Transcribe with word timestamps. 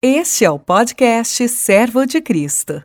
Este 0.00 0.44
é 0.44 0.50
o 0.50 0.60
podcast 0.60 1.48
Servo 1.48 2.06
de 2.06 2.20
Cristo. 2.20 2.84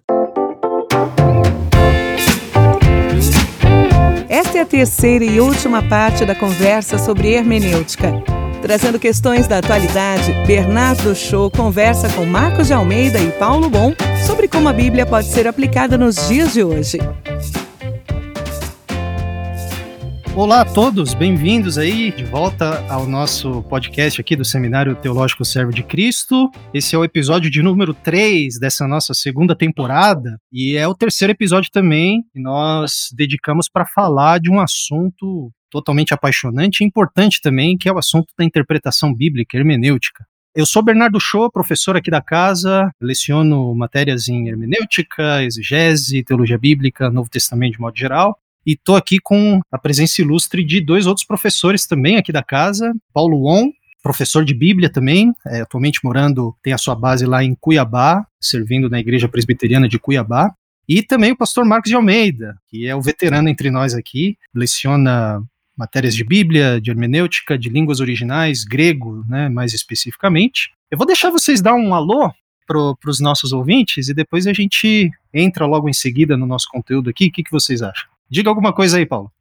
Esta 4.28 4.58
é 4.58 4.62
a 4.62 4.66
terceira 4.66 5.24
e 5.24 5.40
última 5.40 5.88
parte 5.88 6.26
da 6.26 6.34
conversa 6.34 6.98
sobre 6.98 7.34
hermenêutica. 7.34 8.12
Trazendo 8.64 8.98
questões 8.98 9.48
da 9.48 9.60
atualidade, 9.60 10.34
Bernardo 10.48 11.14
Show 11.14 11.52
conversa 11.52 12.12
com 12.14 12.26
Marcos 12.26 12.66
de 12.66 12.74
Almeida 12.74 13.20
e 13.20 13.32
Paulo 13.34 13.70
Bom 13.70 13.94
sobre 14.26 14.48
como 14.48 14.68
a 14.68 14.74
Bíblia 14.74 15.06
pode 15.06 15.28
ser 15.28 15.48
aplicada 15.48 16.00
nos 16.00 16.28
dias 16.28 16.52
de 16.52 16.64
hoje. 16.64 16.98
Olá 20.36 20.62
a 20.62 20.66
todos, 20.66 21.14
bem-vindos 21.14 21.78
aí 21.78 22.12
de 22.12 22.24
volta 22.24 22.84
ao 22.92 23.06
nosso 23.06 23.62
podcast 23.64 24.20
aqui 24.20 24.36
do 24.36 24.44
Seminário 24.44 24.96
Teológico 24.96 25.46
Servo 25.46 25.72
de 25.72 25.84
Cristo. 25.84 26.50
Esse 26.74 26.96
é 26.96 26.98
o 26.98 27.04
episódio 27.04 27.52
de 27.52 27.62
número 27.62 27.94
3 27.94 28.60
dessa 28.60 28.88
nossa 28.88 29.14
segunda 29.14 29.56
temporada 29.56 30.40
e 30.52 30.76
é 30.76 30.88
o 30.88 30.96
terceiro 30.96 31.32
episódio 31.32 31.70
também 31.72 32.24
que 32.34 32.42
nós 32.42 33.10
dedicamos 33.16 33.70
para 33.70 33.86
falar 33.86 34.40
de 34.40 34.50
um 34.50 34.60
assunto 34.60 35.52
totalmente 35.70 36.16
apaixonante 36.16 36.82
e 36.82 36.84
importante 36.84 37.40
também, 37.40 37.78
que 37.78 37.88
é 37.88 37.94
o 37.94 38.00
assunto 38.00 38.34
da 38.36 38.44
interpretação 38.44 39.14
bíblica, 39.14 39.56
hermenêutica. 39.56 40.26
Eu 40.56 40.66
sou 40.66 40.84
Bernardo 40.84 41.20
Show, 41.20 41.52
professor 41.52 41.96
aqui 41.96 42.10
da 42.10 42.22
casa, 42.22 42.92
leciono 43.00 43.74
matérias 43.76 44.28
em 44.28 44.48
hermenêutica, 44.48 45.44
exegese, 45.44 46.24
teologia 46.24 46.58
bíblica, 46.58 47.10
Novo 47.10 47.30
Testamento 47.30 47.74
de 47.74 47.80
modo 47.80 47.98
geral, 47.98 48.38
e 48.66 48.74
estou 48.74 48.96
aqui 48.96 49.20
com 49.20 49.60
a 49.72 49.78
presença 49.78 50.22
ilustre 50.22 50.64
de 50.64 50.82
dois 50.82 51.06
outros 51.06 51.26
professores 51.26 51.86
também 51.86 52.18
aqui 52.18 52.32
da 52.32 52.44
casa, 52.44 52.94
Paulo 53.14 53.44
Won, 53.44 53.72
professor 54.02 54.44
de 54.44 54.54
Bíblia 54.54 54.90
também, 54.90 55.34
é, 55.48 55.62
atualmente 55.62 56.02
morando, 56.04 56.56
tem 56.62 56.74
a 56.74 56.78
sua 56.78 56.94
base 56.94 57.26
lá 57.26 57.44
em 57.44 57.56
Cuiabá, 57.56 58.26
servindo 58.40 58.90
na 58.90 59.00
Igreja 59.00 59.30
Presbiteriana 59.30 59.88
de 59.88 59.98
Cuiabá, 59.98 60.54
e 60.88 61.02
também 61.02 61.32
o 61.32 61.38
pastor 61.38 61.64
Marcos 61.64 61.90
de 61.90 61.96
Almeida, 61.96 62.58
que 62.68 62.86
é 62.86 62.96
o 62.96 63.02
veterano 63.02 63.48
entre 63.48 63.72
nós 63.72 63.94
aqui, 63.94 64.38
leciona 64.54 65.42
matérias 65.78 66.14
de 66.14 66.24
Bíblia, 66.24 66.80
de 66.80 66.92
hermenêutica, 66.92 67.58
de 67.58 67.70
línguas 67.70 68.00
originais, 68.00 68.64
grego, 68.64 69.24
né, 69.28 69.50
mais 69.50 69.74
especificamente. 69.74 70.72
Eu 70.92 70.98
vou 70.98 71.08
deixar 71.08 71.30
vocês 71.30 71.62
dar 71.62 71.74
um 71.74 71.94
alô 71.94 72.32
para 72.68 73.10
os 73.10 73.20
nossos 73.20 73.52
ouvintes 73.52 74.10
e 74.10 74.14
depois 74.14 74.46
a 74.48 74.54
gente 74.54 75.10
entra 75.34 75.66
logo 75.66 75.90
em 75.90 75.94
seguida 75.94 76.38
no 76.38 76.46
nosso 76.46 76.68
conteúdo 76.70 77.10
aqui. 77.10 77.28
O 77.28 77.32
que, 77.32 77.44
que 77.44 77.52
vocês 77.52 77.82
acham? 77.82 78.13
Diga 78.34 78.50
alguma 78.50 78.74
coisa 78.74 78.98
aí, 78.98 79.06
Paulo. 79.06 79.32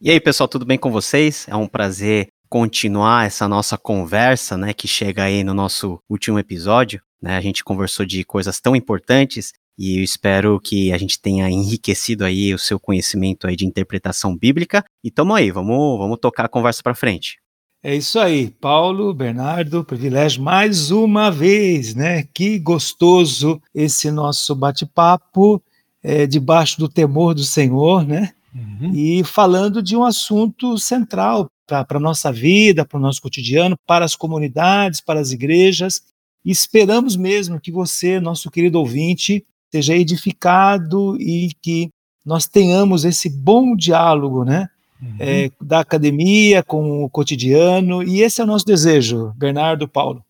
E 0.00 0.08
aí, 0.08 0.20
pessoal, 0.20 0.46
tudo 0.46 0.64
bem 0.64 0.78
com 0.78 0.92
vocês? 0.92 1.44
É 1.48 1.56
um 1.56 1.66
prazer 1.66 2.28
continuar 2.48 3.26
essa 3.26 3.48
nossa 3.48 3.76
conversa, 3.76 4.56
né, 4.56 4.72
que 4.72 4.86
chega 4.86 5.24
aí 5.24 5.42
no 5.42 5.52
nosso 5.52 5.98
último 6.08 6.38
episódio, 6.38 7.02
né? 7.20 7.36
A 7.36 7.40
gente 7.40 7.64
conversou 7.64 8.06
de 8.06 8.22
coisas 8.22 8.60
tão 8.60 8.76
importantes 8.76 9.50
e 9.76 9.98
eu 9.98 10.04
espero 10.04 10.60
que 10.60 10.92
a 10.92 10.98
gente 10.98 11.20
tenha 11.20 11.50
enriquecido 11.50 12.24
aí 12.24 12.54
o 12.54 12.60
seu 12.60 12.78
conhecimento 12.78 13.48
aí 13.48 13.56
de 13.56 13.66
interpretação 13.66 14.38
bíblica. 14.38 14.84
E 15.02 15.10
tamo 15.10 15.34
aí, 15.34 15.50
vamos, 15.50 15.98
vamos 15.98 16.18
tocar 16.20 16.44
a 16.44 16.48
conversa 16.48 16.80
para 16.80 16.94
frente. 16.94 17.40
É 17.82 17.92
isso 17.92 18.20
aí, 18.20 18.52
Paulo, 18.52 19.12
Bernardo, 19.12 19.84
privilégio 19.84 20.44
mais 20.44 20.92
uma 20.92 21.28
vez, 21.28 21.96
né? 21.96 22.22
Que 22.32 22.56
gostoso 22.60 23.60
esse 23.74 24.12
nosso 24.12 24.54
bate-papo 24.54 25.60
é, 26.02 26.26
debaixo 26.26 26.78
do 26.78 26.88
temor 26.88 27.34
do 27.34 27.44
Senhor, 27.44 28.06
né? 28.06 28.32
Uhum. 28.54 28.92
E 28.94 29.24
falando 29.24 29.82
de 29.82 29.96
um 29.96 30.04
assunto 30.04 30.76
central 30.78 31.48
para 31.66 31.86
a 31.96 32.00
nossa 32.00 32.30
vida, 32.30 32.84
para 32.84 32.98
o 32.98 33.00
nosso 33.00 33.22
cotidiano, 33.22 33.76
para 33.86 34.04
as 34.04 34.14
comunidades, 34.14 35.00
para 35.00 35.20
as 35.20 35.30
igrejas. 35.30 36.02
E 36.44 36.50
esperamos 36.50 37.16
mesmo 37.16 37.60
que 37.60 37.70
você, 37.70 38.20
nosso 38.20 38.50
querido 38.50 38.78
ouvinte, 38.78 39.44
seja 39.70 39.96
edificado 39.96 41.16
e 41.20 41.50
que 41.62 41.88
nós 42.24 42.46
tenhamos 42.46 43.04
esse 43.04 43.30
bom 43.30 43.74
diálogo, 43.74 44.44
né? 44.44 44.68
Uhum. 45.00 45.16
É, 45.18 45.50
da 45.60 45.80
academia 45.80 46.62
com 46.62 47.02
o 47.02 47.10
cotidiano, 47.10 48.04
e 48.04 48.22
esse 48.22 48.40
é 48.40 48.44
o 48.44 48.46
nosso 48.46 48.64
desejo, 48.64 49.32
Bernardo 49.36 49.88
Paulo. 49.88 50.22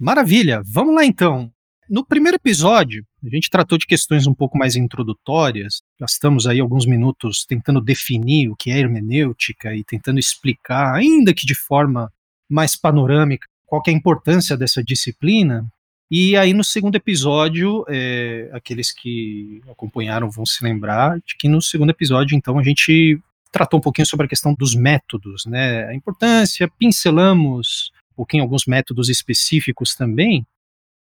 Maravilha, 0.00 0.62
vamos 0.64 0.94
lá 0.94 1.04
então. 1.04 1.50
No 1.88 2.04
primeiro 2.04 2.36
episódio, 2.36 3.02
a 3.24 3.34
gente 3.34 3.48
tratou 3.48 3.78
de 3.78 3.86
questões 3.86 4.26
um 4.26 4.34
pouco 4.34 4.58
mais 4.58 4.76
introdutórias, 4.76 5.80
gastamos 5.98 6.46
aí 6.46 6.60
alguns 6.60 6.84
minutos 6.84 7.46
tentando 7.48 7.80
definir 7.80 8.50
o 8.50 8.56
que 8.56 8.70
é 8.70 8.78
hermenêutica 8.78 9.74
e 9.74 9.82
tentando 9.82 10.18
explicar, 10.18 10.94
ainda 10.94 11.32
que 11.32 11.46
de 11.46 11.54
forma 11.54 12.12
mais 12.46 12.76
panorâmica, 12.76 13.46
qual 13.64 13.82
é 13.86 13.90
a 13.90 13.94
importância 13.94 14.54
dessa 14.54 14.84
disciplina. 14.84 15.66
E 16.10 16.36
aí 16.36 16.52
no 16.52 16.62
segundo 16.62 16.94
episódio, 16.96 17.86
é, 17.88 18.50
aqueles 18.52 18.92
que 18.92 19.62
acompanharam 19.70 20.30
vão 20.30 20.44
se 20.44 20.62
lembrar 20.62 21.18
de 21.20 21.36
que 21.38 21.48
no 21.48 21.62
segundo 21.62 21.88
episódio, 21.88 22.36
então, 22.36 22.58
a 22.58 22.62
gente 22.62 23.18
tratou 23.50 23.78
um 23.78 23.82
pouquinho 23.82 24.06
sobre 24.06 24.26
a 24.26 24.28
questão 24.28 24.52
dos 24.52 24.74
métodos, 24.74 25.46
né? 25.46 25.86
A 25.86 25.94
importância, 25.94 26.70
pincelamos 26.78 27.92
um 28.12 28.16
pouquinho 28.16 28.42
alguns 28.42 28.66
métodos 28.66 29.08
específicos 29.08 29.94
também, 29.94 30.46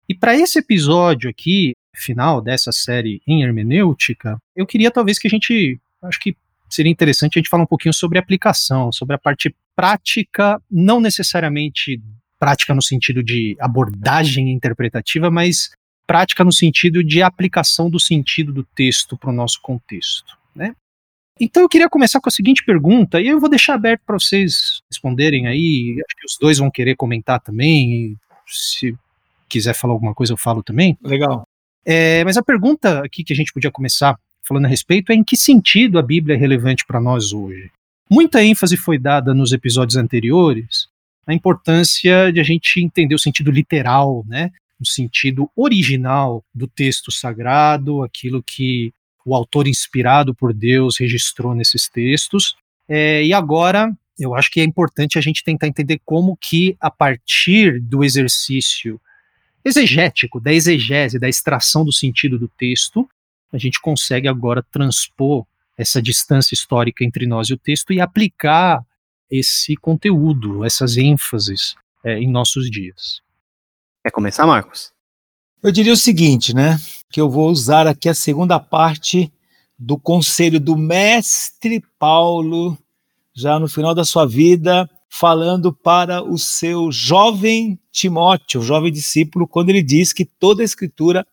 e 0.09 0.15
para 0.15 0.35
esse 0.35 0.59
episódio 0.59 1.29
aqui, 1.29 1.73
final 1.95 2.41
dessa 2.41 2.71
série 2.71 3.21
em 3.27 3.43
hermenêutica, 3.43 4.37
eu 4.55 4.65
queria 4.65 4.91
talvez 4.91 5.17
que 5.19 5.27
a 5.27 5.29
gente, 5.29 5.79
acho 6.03 6.19
que 6.19 6.35
seria 6.69 6.91
interessante 6.91 7.37
a 7.37 7.39
gente 7.39 7.49
falar 7.49 7.63
um 7.63 7.67
pouquinho 7.67 7.93
sobre 7.93 8.19
aplicação, 8.19 8.91
sobre 8.91 9.15
a 9.15 9.19
parte 9.19 9.55
prática, 9.75 10.61
não 10.69 10.99
necessariamente 10.99 12.01
prática 12.39 12.73
no 12.73 12.81
sentido 12.81 13.23
de 13.23 13.55
abordagem 13.59 14.51
interpretativa, 14.51 15.29
mas 15.31 15.71
prática 16.05 16.43
no 16.43 16.53
sentido 16.53 17.03
de 17.03 17.21
aplicação 17.21 17.89
do 17.89 17.99
sentido 17.99 18.53
do 18.53 18.63
texto 18.63 19.17
para 19.17 19.29
o 19.29 19.33
nosso 19.33 19.59
contexto, 19.61 20.37
né? 20.55 20.75
Então 21.39 21.61
eu 21.61 21.69
queria 21.69 21.89
começar 21.89 22.19
com 22.19 22.29
a 22.29 22.31
seguinte 22.31 22.63
pergunta, 22.63 23.21
e 23.21 23.27
eu 23.27 23.39
vou 23.39 23.49
deixar 23.49 23.75
aberto 23.75 24.01
para 24.05 24.17
vocês 24.17 24.81
responderem 24.91 25.47
aí, 25.47 26.01
acho 26.07 26.15
que 26.15 26.25
os 26.25 26.37
dois 26.39 26.57
vão 26.57 26.71
querer 26.71 26.95
comentar 26.95 27.39
também, 27.39 28.15
se 28.47 28.95
quiser 29.47 29.73
falar 29.73 29.93
alguma 29.93 30.13
coisa, 30.13 30.33
eu 30.33 30.37
falo 30.37 30.63
também. 30.63 30.97
Legal. 31.01 31.47
É, 31.85 32.23
mas 32.23 32.37
a 32.37 32.43
pergunta 32.43 33.01
aqui 33.03 33.23
que 33.23 33.33
a 33.33 33.35
gente 33.35 33.53
podia 33.53 33.71
começar 33.71 34.17
falando 34.45 34.65
a 34.65 34.69
respeito 34.69 35.11
é 35.11 35.15
em 35.15 35.23
que 35.23 35.37
sentido 35.37 35.99
a 35.99 36.01
Bíblia 36.01 36.35
é 36.35 36.39
relevante 36.39 36.85
para 36.85 36.99
nós 36.99 37.33
hoje. 37.33 37.71
Muita 38.09 38.43
ênfase 38.43 38.77
foi 38.77 38.97
dada 38.97 39.33
nos 39.33 39.51
episódios 39.51 39.97
anteriores 39.97 40.87
na 41.27 41.33
importância 41.33 42.31
de 42.31 42.39
a 42.39 42.43
gente 42.43 42.81
entender 42.81 43.13
o 43.13 43.19
sentido 43.19 43.51
literal, 43.51 44.23
né? 44.25 44.49
O 44.79 44.85
sentido 44.85 45.51
original 45.55 46.41
do 46.55 46.67
texto 46.67 47.11
sagrado, 47.11 48.01
aquilo 48.01 48.41
que 48.41 48.93
o 49.25 49.35
autor 49.35 49.67
inspirado 49.67 50.33
por 50.33 50.53
Deus 50.53 50.97
registrou 50.97 51.53
nesses 51.53 51.89
textos. 51.89 52.55
É, 52.87 53.25
e 53.25 53.33
agora 53.33 53.91
eu 54.17 54.33
acho 54.33 54.49
que 54.49 54.61
é 54.61 54.63
importante 54.63 55.17
a 55.17 55.21
gente 55.21 55.43
tentar 55.43 55.67
entender 55.67 55.99
como 56.05 56.37
que, 56.37 56.77
a 56.79 56.89
partir 56.89 57.81
do 57.81 58.03
exercício 58.03 58.99
exegético, 59.63 60.39
da 60.39 60.53
exegese, 60.53 61.19
da 61.19 61.27
extração 61.27 61.83
do 61.83 61.91
sentido 61.91 62.37
do 62.37 62.47
texto, 62.47 63.07
a 63.51 63.57
gente 63.57 63.79
consegue 63.79 64.27
agora 64.27 64.63
transpor 64.71 65.45
essa 65.77 66.01
distância 66.01 66.53
histórica 66.53 67.03
entre 67.03 67.25
nós 67.27 67.49
e 67.49 67.53
o 67.53 67.57
texto 67.57 67.93
e 67.93 68.01
aplicar 68.01 68.83
esse 69.29 69.75
conteúdo, 69.75 70.65
essas 70.65 70.97
ênfases 70.97 71.75
é, 72.03 72.17
em 72.19 72.29
nossos 72.29 72.69
dias. 72.69 73.21
Quer 74.03 74.11
começar, 74.11 74.47
Marcos? 74.47 74.91
Eu 75.61 75.71
diria 75.71 75.93
o 75.93 75.97
seguinte, 75.97 76.55
né? 76.55 76.79
Que 77.09 77.19
eu 77.19 77.29
vou 77.29 77.49
usar 77.49 77.87
aqui 77.87 78.07
a 78.07 78.13
segunda 78.13 78.59
parte 78.59 79.31
do 79.77 79.97
conselho 79.97 80.59
do 80.59 80.75
mestre 80.75 81.83
Paulo, 81.99 82.77
já 83.35 83.59
no 83.59 83.67
final 83.67 83.93
da 83.93 84.03
sua 84.03 84.25
vida, 84.25 84.89
falando 85.19 85.73
para 85.73 86.23
o 86.23 86.37
seu 86.37 86.91
jovem 86.91 87.79
Timóteo, 87.91 88.61
jovem 88.61 88.91
discípulo, 88.91 89.47
quando 89.47 89.69
ele 89.69 89.81
diz 89.81 90.13
que 90.13 90.23
toda 90.23 90.61
a 90.61 90.65
escritura 90.65 91.25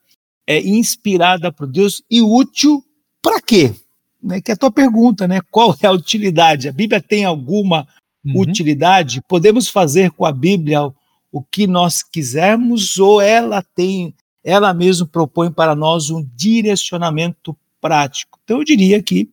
é 0.47 0.59
inspirada 0.59 1.51
por 1.51 1.67
Deus 1.67 2.01
e 2.09 2.21
útil 2.21 2.83
para 3.21 3.39
quê? 3.39 3.75
Né, 4.21 4.41
que 4.41 4.49
é 4.49 4.55
a 4.55 4.57
tua 4.57 4.71
pergunta, 4.71 5.27
né? 5.27 5.39
Qual 5.51 5.75
é 5.79 5.85
a 5.85 5.91
utilidade? 5.91 6.67
A 6.67 6.71
Bíblia 6.71 6.99
tem 6.99 7.25
alguma 7.25 7.87
uhum. 8.25 8.41
utilidade? 8.41 9.21
Podemos 9.27 9.69
fazer 9.69 10.09
com 10.11 10.25
a 10.25 10.31
Bíblia 10.31 10.91
o 11.31 11.43
que 11.43 11.67
nós 11.67 12.01
quisermos 12.01 12.97
ou 12.97 13.21
ela 13.21 13.61
tem, 13.75 14.15
ela 14.43 14.73
mesma 14.73 15.05
propõe 15.05 15.51
para 15.51 15.75
nós 15.75 16.09
um 16.09 16.27
direcionamento 16.35 17.55
prático? 17.79 18.39
Então 18.43 18.57
eu 18.57 18.63
diria 18.63 19.03
que 19.03 19.29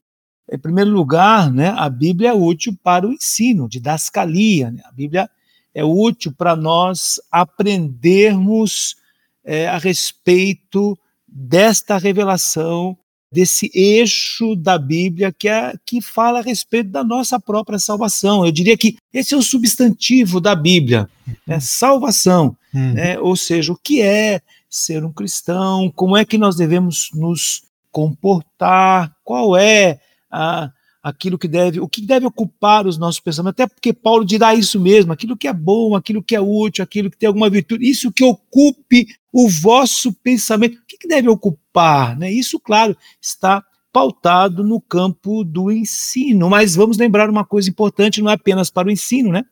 em 0.52 0.58
primeiro 0.58 0.90
lugar, 0.90 1.50
né, 1.50 1.74
a 1.76 1.88
Bíblia 1.88 2.30
é 2.30 2.34
útil 2.34 2.76
para 2.82 3.06
o 3.06 3.12
ensino, 3.12 3.68
de 3.68 3.80
dascalia. 3.80 4.70
Né? 4.70 4.82
A 4.84 4.92
Bíblia 4.92 5.30
é 5.74 5.82
útil 5.82 6.32
para 6.36 6.54
nós 6.54 7.18
aprendermos 7.30 8.96
é, 9.44 9.66
a 9.66 9.78
respeito 9.78 10.98
desta 11.26 11.96
revelação, 11.96 12.96
desse 13.32 13.70
eixo 13.74 14.54
da 14.54 14.76
Bíblia 14.76 15.32
que, 15.32 15.48
é, 15.48 15.72
que 15.86 16.02
fala 16.02 16.40
a 16.40 16.42
respeito 16.42 16.90
da 16.90 17.02
nossa 17.02 17.40
própria 17.40 17.78
salvação. 17.78 18.44
Eu 18.44 18.52
diria 18.52 18.76
que 18.76 18.98
esse 19.10 19.32
é 19.32 19.36
o 19.36 19.42
substantivo 19.42 20.38
da 20.38 20.54
Bíblia, 20.54 21.08
né? 21.46 21.58
salvação. 21.60 22.54
hum. 22.74 22.92
né? 22.92 23.18
ou 23.18 23.34
seja, 23.36 23.72
o 23.72 23.76
que 23.76 24.02
é 24.02 24.42
ser 24.68 25.02
um 25.02 25.12
cristão, 25.12 25.90
como 25.94 26.14
é 26.14 26.26
que 26.26 26.36
nós 26.36 26.56
devemos 26.56 27.08
nos 27.14 27.62
comportar, 27.90 29.14
qual 29.24 29.56
é 29.56 29.98
a, 30.32 30.72
aquilo 31.02 31.36
que 31.36 31.48
deve, 31.48 31.80
o 31.80 31.88
que 31.88 32.00
deve 32.00 32.24
ocupar 32.24 32.86
os 32.86 32.96
nossos 32.96 33.20
pensamentos, 33.20 33.60
até 33.60 33.66
porque 33.66 33.92
Paulo 33.92 34.24
dirá 34.24 34.54
isso 34.54 34.78
mesmo, 34.78 35.12
aquilo 35.12 35.36
que 35.36 35.48
é 35.48 35.52
bom, 35.52 35.96
aquilo 35.96 36.22
que 36.22 36.36
é 36.36 36.40
útil, 36.40 36.84
aquilo 36.84 37.10
que 37.10 37.18
tem 37.18 37.26
alguma 37.26 37.50
virtude, 37.50 37.88
isso 37.88 38.12
que 38.12 38.24
ocupe 38.24 39.06
o 39.32 39.48
vosso 39.48 40.12
pensamento, 40.12 40.78
o 40.78 40.86
que, 40.86 41.08
deve 41.08 41.28
ocupar, 41.28 42.16
né? 42.16 42.30
Isso, 42.30 42.60
claro, 42.60 42.96
está 43.20 43.64
pautado 43.92 44.62
no 44.62 44.80
campo 44.80 45.42
do 45.42 45.70
ensino, 45.70 46.48
mas 46.48 46.76
vamos 46.76 46.96
lembrar 46.96 47.28
uma 47.28 47.44
coisa 47.44 47.68
importante, 47.68 48.22
não 48.22 48.30
é 48.30 48.34
apenas 48.34 48.70
para 48.70 48.88
o 48.88 48.90
ensino, 48.90 49.32
né? 49.32 49.44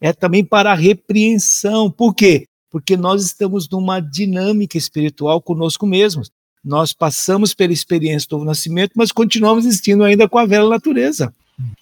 É 0.00 0.12
também 0.12 0.44
para 0.44 0.72
a 0.72 0.74
repreensão. 0.74 1.90
Por 1.90 2.14
quê? 2.14 2.46
Porque 2.70 2.96
nós 2.96 3.24
estamos 3.24 3.68
numa 3.68 4.00
dinâmica 4.00 4.78
espiritual 4.78 5.42
conosco 5.42 5.86
mesmos. 5.86 6.30
Nós 6.64 6.92
passamos 6.92 7.54
pela 7.54 7.72
experiência 7.72 8.28
do 8.28 8.36
novo 8.36 8.46
nascimento, 8.46 8.92
mas 8.94 9.12
continuamos 9.12 9.64
existindo 9.64 10.04
ainda 10.04 10.28
com 10.28 10.38
a 10.38 10.46
velha 10.46 10.68
natureza. 10.68 11.32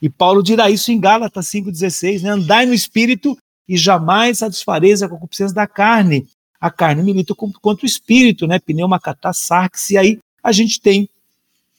E 0.00 0.08
Paulo 0.08 0.42
dirá 0.42 0.70
isso 0.70 0.90
em 0.90 1.00
Gálatas 1.00 1.46
5,16, 1.46 2.22
né? 2.22 2.30
Andai 2.30 2.66
no 2.66 2.74
espírito 2.74 3.36
e 3.68 3.76
jamais 3.76 4.38
satisfareis 4.38 5.02
a 5.02 5.08
concupiscência 5.08 5.54
da 5.54 5.66
carne. 5.66 6.26
A 6.60 6.70
carne 6.70 7.02
milita 7.02 7.34
contra 7.34 7.84
o 7.84 7.86
espírito, 7.86 8.46
né? 8.46 8.58
Pneuma 8.58 8.98
catasarx, 8.98 9.90
e 9.90 9.98
aí 9.98 10.18
a 10.42 10.52
gente 10.52 10.80
tem 10.80 11.08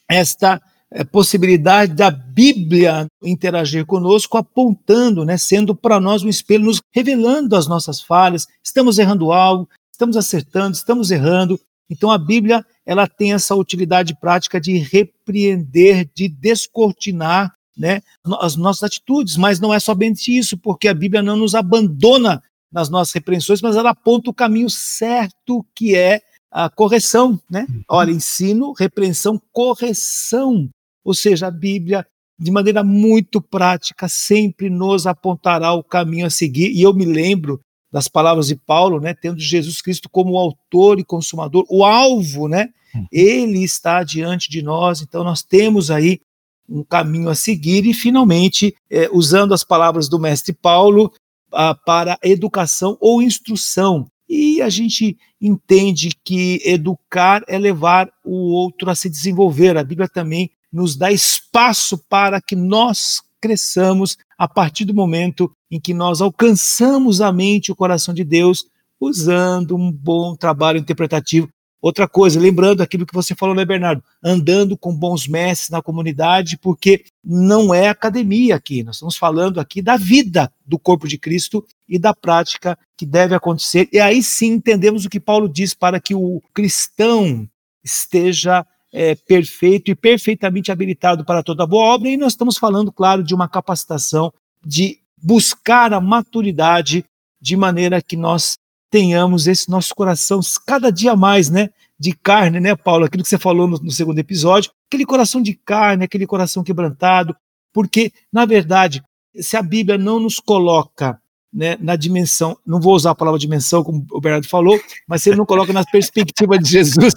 esta 0.08 0.62
é, 0.92 1.04
possibilidade 1.04 1.94
da 1.94 2.10
Bíblia 2.10 3.08
interagir 3.24 3.86
conosco, 3.86 4.38
apontando, 4.38 5.24
né, 5.24 5.38
sendo 5.38 5.76
para 5.76 6.00
nós 6.00 6.24
um 6.24 6.30
espelho, 6.30 6.66
nos 6.66 6.82
revelando 6.92 7.56
as 7.56 7.68
nossas 7.68 8.02
falhas. 8.02 8.48
Estamos 8.64 8.98
errando 8.98 9.32
algo, 9.32 9.70
estamos 9.92 10.18
acertando, 10.18 10.76
estamos 10.76 11.12
errando. 11.12 11.60
Então 11.90 12.12
a 12.12 12.18
Bíblia 12.18 12.66
ela 12.86 13.08
tem 13.08 13.34
essa 13.34 13.56
utilidade 13.56 14.18
prática 14.20 14.60
de 14.60 14.78
repreender, 14.78 16.10
de 16.14 16.28
descortinar 16.28 17.54
né, 17.78 18.02
as 18.40 18.56
nossas 18.56 18.84
atitudes, 18.84 19.38
mas 19.38 19.60
não 19.60 19.74
é 19.74 19.80
somente 19.80 20.38
isso, 20.38 20.58
porque 20.58 20.88
a 20.88 20.94
Bíblia 20.94 21.24
não 21.24 21.38
nos 21.38 21.56
abandona 21.56 22.44
nas 22.72 22.90
nossas 22.90 23.14
repreensões, 23.14 23.62
mas 23.62 23.76
ela 23.76 23.92
aponta 23.92 24.30
o 24.30 24.34
caminho 24.34 24.70
certo 24.70 25.66
que 25.74 25.96
é 25.96 26.22
a 26.52 26.70
correção, 26.70 27.40
né? 27.50 27.66
Uhum. 27.70 27.84
Olha, 27.90 28.12
ensino, 28.12 28.74
repreensão, 28.74 29.42
correção. 29.52 30.70
Ou 31.04 31.14
seja, 31.14 31.48
a 31.48 31.52
Bíblia, 31.52 32.06
de 32.38 32.52
maneira 32.52 32.84
muito 32.84 33.42
prática, 33.42 34.08
sempre 34.08 34.70
nos 34.70 35.08
apontará 35.08 35.74
o 35.74 35.84
caminho 35.84 36.26
a 36.26 36.30
seguir. 36.30 36.72
E 36.72 36.82
eu 36.82 36.94
me 36.94 37.06
lembro 37.06 37.60
das 37.92 38.08
palavras 38.08 38.48
de 38.48 38.56
Paulo, 38.56 39.00
né? 39.00 39.14
Tendo 39.14 39.40
Jesus 39.40 39.82
Cristo 39.82 40.10
como 40.10 40.38
autor 40.38 41.00
e 41.00 41.04
consumador, 41.04 41.66
o 41.70 41.84
alvo, 41.84 42.48
né? 42.48 42.70
Uhum. 42.94 43.08
Ele 43.12 43.64
está 43.64 44.04
diante 44.04 44.50
de 44.50 44.62
nós, 44.62 45.02
então 45.02 45.24
nós 45.24 45.42
temos 45.42 45.90
aí 45.90 46.22
um 46.68 46.84
caminho 46.84 47.30
a 47.30 47.36
seguir 47.36 47.86
e, 47.86 47.94
finalmente, 47.94 48.76
é, 48.90 49.10
usando 49.12 49.54
as 49.54 49.64
palavras 49.64 50.08
do 50.08 50.20
mestre 50.20 50.54
Paulo, 50.54 51.12
ah, 51.52 51.74
para 51.74 52.20
educação 52.22 52.96
ou 53.02 53.22
instrução. 53.22 54.08
E 54.28 54.62
a 54.62 54.70
gente 54.70 55.18
entende 55.42 56.12
que 56.24 56.62
educar 56.64 57.44
é 57.48 57.58
levar 57.58 58.12
o 58.24 58.52
outro 58.54 58.90
a 58.92 58.96
se 58.96 59.10
desenvolver. 59.10 59.76
A 59.76 59.84
Bíblia 59.84 60.08
também 60.08 60.52
nos 60.72 60.96
dá 60.96 61.12
espaço 61.12 61.98
para 62.08 62.40
que 62.40 62.56
nós 62.56 63.22
cresçamos 63.42 64.18
a 64.38 64.48
partir 64.48 64.86
do 64.86 64.94
momento 64.94 65.52
em 65.70 65.80
que 65.80 65.94
nós 65.94 66.22
alcançamos 66.22 67.22
a 67.22 67.32
mente 67.32 67.68
e 67.68 67.72
o 67.72 67.76
coração 67.76 68.14
de 68.14 68.24
Deus 68.24 68.66
usando 69.00 69.76
um 69.76 69.92
bom 69.92 70.36
trabalho 70.36 70.80
interpretativo 70.80 71.50
Outra 71.82 72.10
coisa, 72.10 72.38
lembrando 72.40 72.82
aquilo 72.82 73.06
que 73.06 73.14
você 73.14 73.34
falou, 73.34 73.56
né, 73.56 73.64
Bernardo? 73.64 74.04
Andando 74.22 74.78
com 74.78 74.94
bons 74.94 75.28
mestres 75.28 75.70
na 75.70 75.82
comunidade, 75.82 76.58
porque 76.58 77.06
não 77.24 77.74
é 77.74 77.88
academia 77.88 78.56
aqui, 78.56 78.84
nós 78.84 78.98
estamos 78.98 79.16
falando 79.16 79.62
aqui 79.62 79.82
da 79.82 79.96
vida 79.96 80.52
do 80.66 80.78
corpo 80.78 81.08
de 81.08 81.18
Cristo 81.18 81.66
e 81.88 81.98
da 81.98 82.14
prática 82.14 82.78
que 82.98 83.06
deve 83.06 83.34
acontecer. 83.34 83.88
E 83.94 84.00
aí 84.00 84.22
sim 84.22 84.54
entendemos 84.54 85.06
o 85.06 85.10
que 85.10 85.22
Paulo 85.22 85.48
diz 85.48 85.74
para 85.74 86.02
que 86.02 86.14
o 86.14 86.42
cristão 86.54 87.48
esteja 87.82 88.66
é, 88.92 89.16
perfeito 89.16 89.90
e 89.90 89.96
perfeitamente 89.96 90.74
habilitado 90.74 91.24
para 91.24 91.42
toda 91.42 91.66
boa 91.66 91.94
obra. 91.94 92.10
E 92.10 92.18
nós 92.18 92.34
estamos 92.34 92.58
falando, 92.58 92.92
claro, 92.92 93.24
de 93.24 93.34
uma 93.34 93.48
capacitação 93.48 94.34
de 94.66 95.00
buscar 95.22 95.94
a 95.94 96.02
maturidade 96.02 97.06
de 97.42 97.56
maneira 97.56 98.02
que 98.02 98.16
nós 98.16 98.58
tenhamos 98.90 99.48
esse 99.48 99.70
nosso 99.70 99.94
coração 99.94 100.40
cada 100.66 100.92
dia 100.92 101.16
mais, 101.16 101.50
né? 101.50 101.70
De 102.00 102.14
carne, 102.14 102.60
né, 102.60 102.76
Paulo? 102.76 103.06
Aquilo 103.06 103.24
que 103.24 103.30
você 103.30 103.38
falou 103.38 103.68
no, 103.68 103.78
no 103.78 103.92
segundo 103.92 104.18
episódio, 104.20 104.72
aquele 104.88 105.06
coração 105.06 105.42
de 105.42 105.54
carne, 105.54 106.06
aquele 106.06 106.26
coração 106.26 106.64
quebrantado, 106.64 107.36
porque, 107.74 108.12
na 108.32 108.46
verdade, 108.46 109.04
se 109.36 109.56
a 109.56 109.62
Bíblia 109.62 109.98
não 109.98 110.20
nos 110.20 110.40
coloca 110.40 111.22
né, 111.54 111.78
na 111.80 111.96
dimensão, 111.96 112.58
não 112.66 112.80
vou 112.80 112.96
usar 112.96 113.12
a 113.12 113.16
palavra 113.16 113.40
dimensão, 113.40 113.84
como 113.84 114.06
o 114.12 114.22
Bernardo 114.22 114.48
falou, 114.48 114.80
mas 115.08 115.24
se 115.24 115.30
ele 115.30 115.38
não 115.38 115.46
coloca 115.46 115.74
na 115.74 115.84
perspectiva 115.84 116.58
de 116.58 116.70
Jesus, 116.70 117.14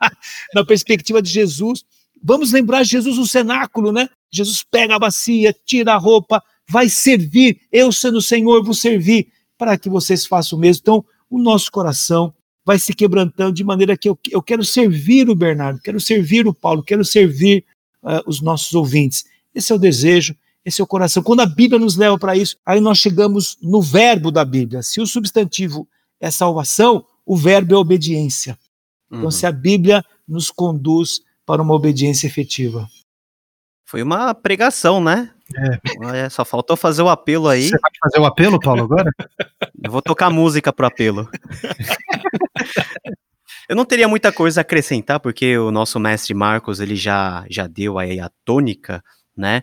na 0.54 0.64
perspectiva 0.64 1.20
de 1.20 1.30
Jesus, 1.30 1.84
vamos 2.22 2.52
lembrar 2.52 2.84
Jesus 2.84 3.18
no 3.18 3.26
cenáculo, 3.26 3.92
né? 3.92 4.08
Jesus 4.30 4.64
pega 4.70 4.96
a 4.96 4.98
bacia, 4.98 5.54
tira 5.66 5.94
a 5.94 5.98
roupa, 5.98 6.42
vai 6.68 6.88
servir, 6.88 7.60
eu 7.70 7.92
sendo 7.92 8.18
o 8.18 8.22
Senhor 8.22 8.64
vou 8.64 8.74
servir, 8.74 9.28
para 9.58 9.78
que 9.78 9.88
vocês 9.88 10.26
façam 10.26 10.58
o 10.58 10.60
mesmo. 10.60 10.80
Então, 10.82 11.04
o 11.30 11.38
nosso 11.38 11.70
coração 11.70 12.34
vai 12.64 12.78
se 12.78 12.94
quebrantando 12.94 13.52
de 13.52 13.64
maneira 13.64 13.96
que 13.96 14.08
eu, 14.08 14.18
eu 14.30 14.42
quero 14.42 14.64
servir 14.64 15.28
o 15.28 15.34
Bernardo, 15.34 15.80
quero 15.80 16.00
servir 16.00 16.46
o 16.46 16.54
Paulo, 16.54 16.82
quero 16.82 17.04
servir 17.04 17.64
uh, 18.02 18.22
os 18.26 18.40
nossos 18.40 18.72
ouvintes. 18.72 19.24
Esse 19.54 19.72
é 19.72 19.74
o 19.74 19.78
desejo, 19.78 20.34
esse 20.64 20.80
é 20.80 20.84
o 20.84 20.86
coração. 20.86 21.22
Quando 21.22 21.40
a 21.40 21.46
Bíblia 21.46 21.78
nos 21.78 21.96
leva 21.96 22.18
para 22.18 22.36
isso, 22.36 22.56
aí 22.64 22.80
nós 22.80 22.98
chegamos 22.98 23.56
no 23.60 23.82
verbo 23.82 24.30
da 24.30 24.44
Bíblia. 24.44 24.82
Se 24.82 25.00
o 25.00 25.06
substantivo 25.06 25.88
é 26.20 26.30
salvação, 26.30 27.04
o 27.26 27.36
verbo 27.36 27.74
é 27.74 27.76
obediência. 27.76 28.58
Então, 29.08 29.24
uhum. 29.24 29.30
se 29.30 29.44
a 29.44 29.52
Bíblia 29.52 30.04
nos 30.26 30.50
conduz 30.50 31.20
para 31.44 31.60
uma 31.60 31.74
obediência 31.74 32.26
efetiva. 32.26 32.88
Foi 33.84 34.02
uma 34.02 34.32
pregação, 34.34 35.02
né? 35.02 35.30
É. 36.14 36.28
só 36.28 36.44
faltou 36.44 36.76
fazer 36.76 37.02
o 37.02 37.08
apelo 37.08 37.48
aí. 37.48 37.68
Você 37.68 37.78
pode 37.78 37.98
fazer 38.02 38.20
o 38.20 38.24
apelo, 38.24 38.60
Paulo, 38.60 38.84
agora? 38.84 39.10
Eu 39.82 39.90
vou 39.90 40.02
tocar 40.02 40.30
música 40.30 40.72
pro 40.72 40.86
apelo. 40.86 41.28
Eu 43.68 43.76
não 43.76 43.84
teria 43.84 44.08
muita 44.08 44.32
coisa 44.32 44.60
a 44.60 44.62
acrescentar, 44.62 45.20
porque 45.20 45.56
o 45.56 45.70
nosso 45.70 45.98
mestre 45.98 46.34
Marcos, 46.34 46.80
ele 46.80 46.96
já, 46.96 47.44
já 47.48 47.66
deu 47.66 47.98
aí 47.98 48.20
a 48.20 48.30
tônica, 48.44 49.02
né? 49.36 49.62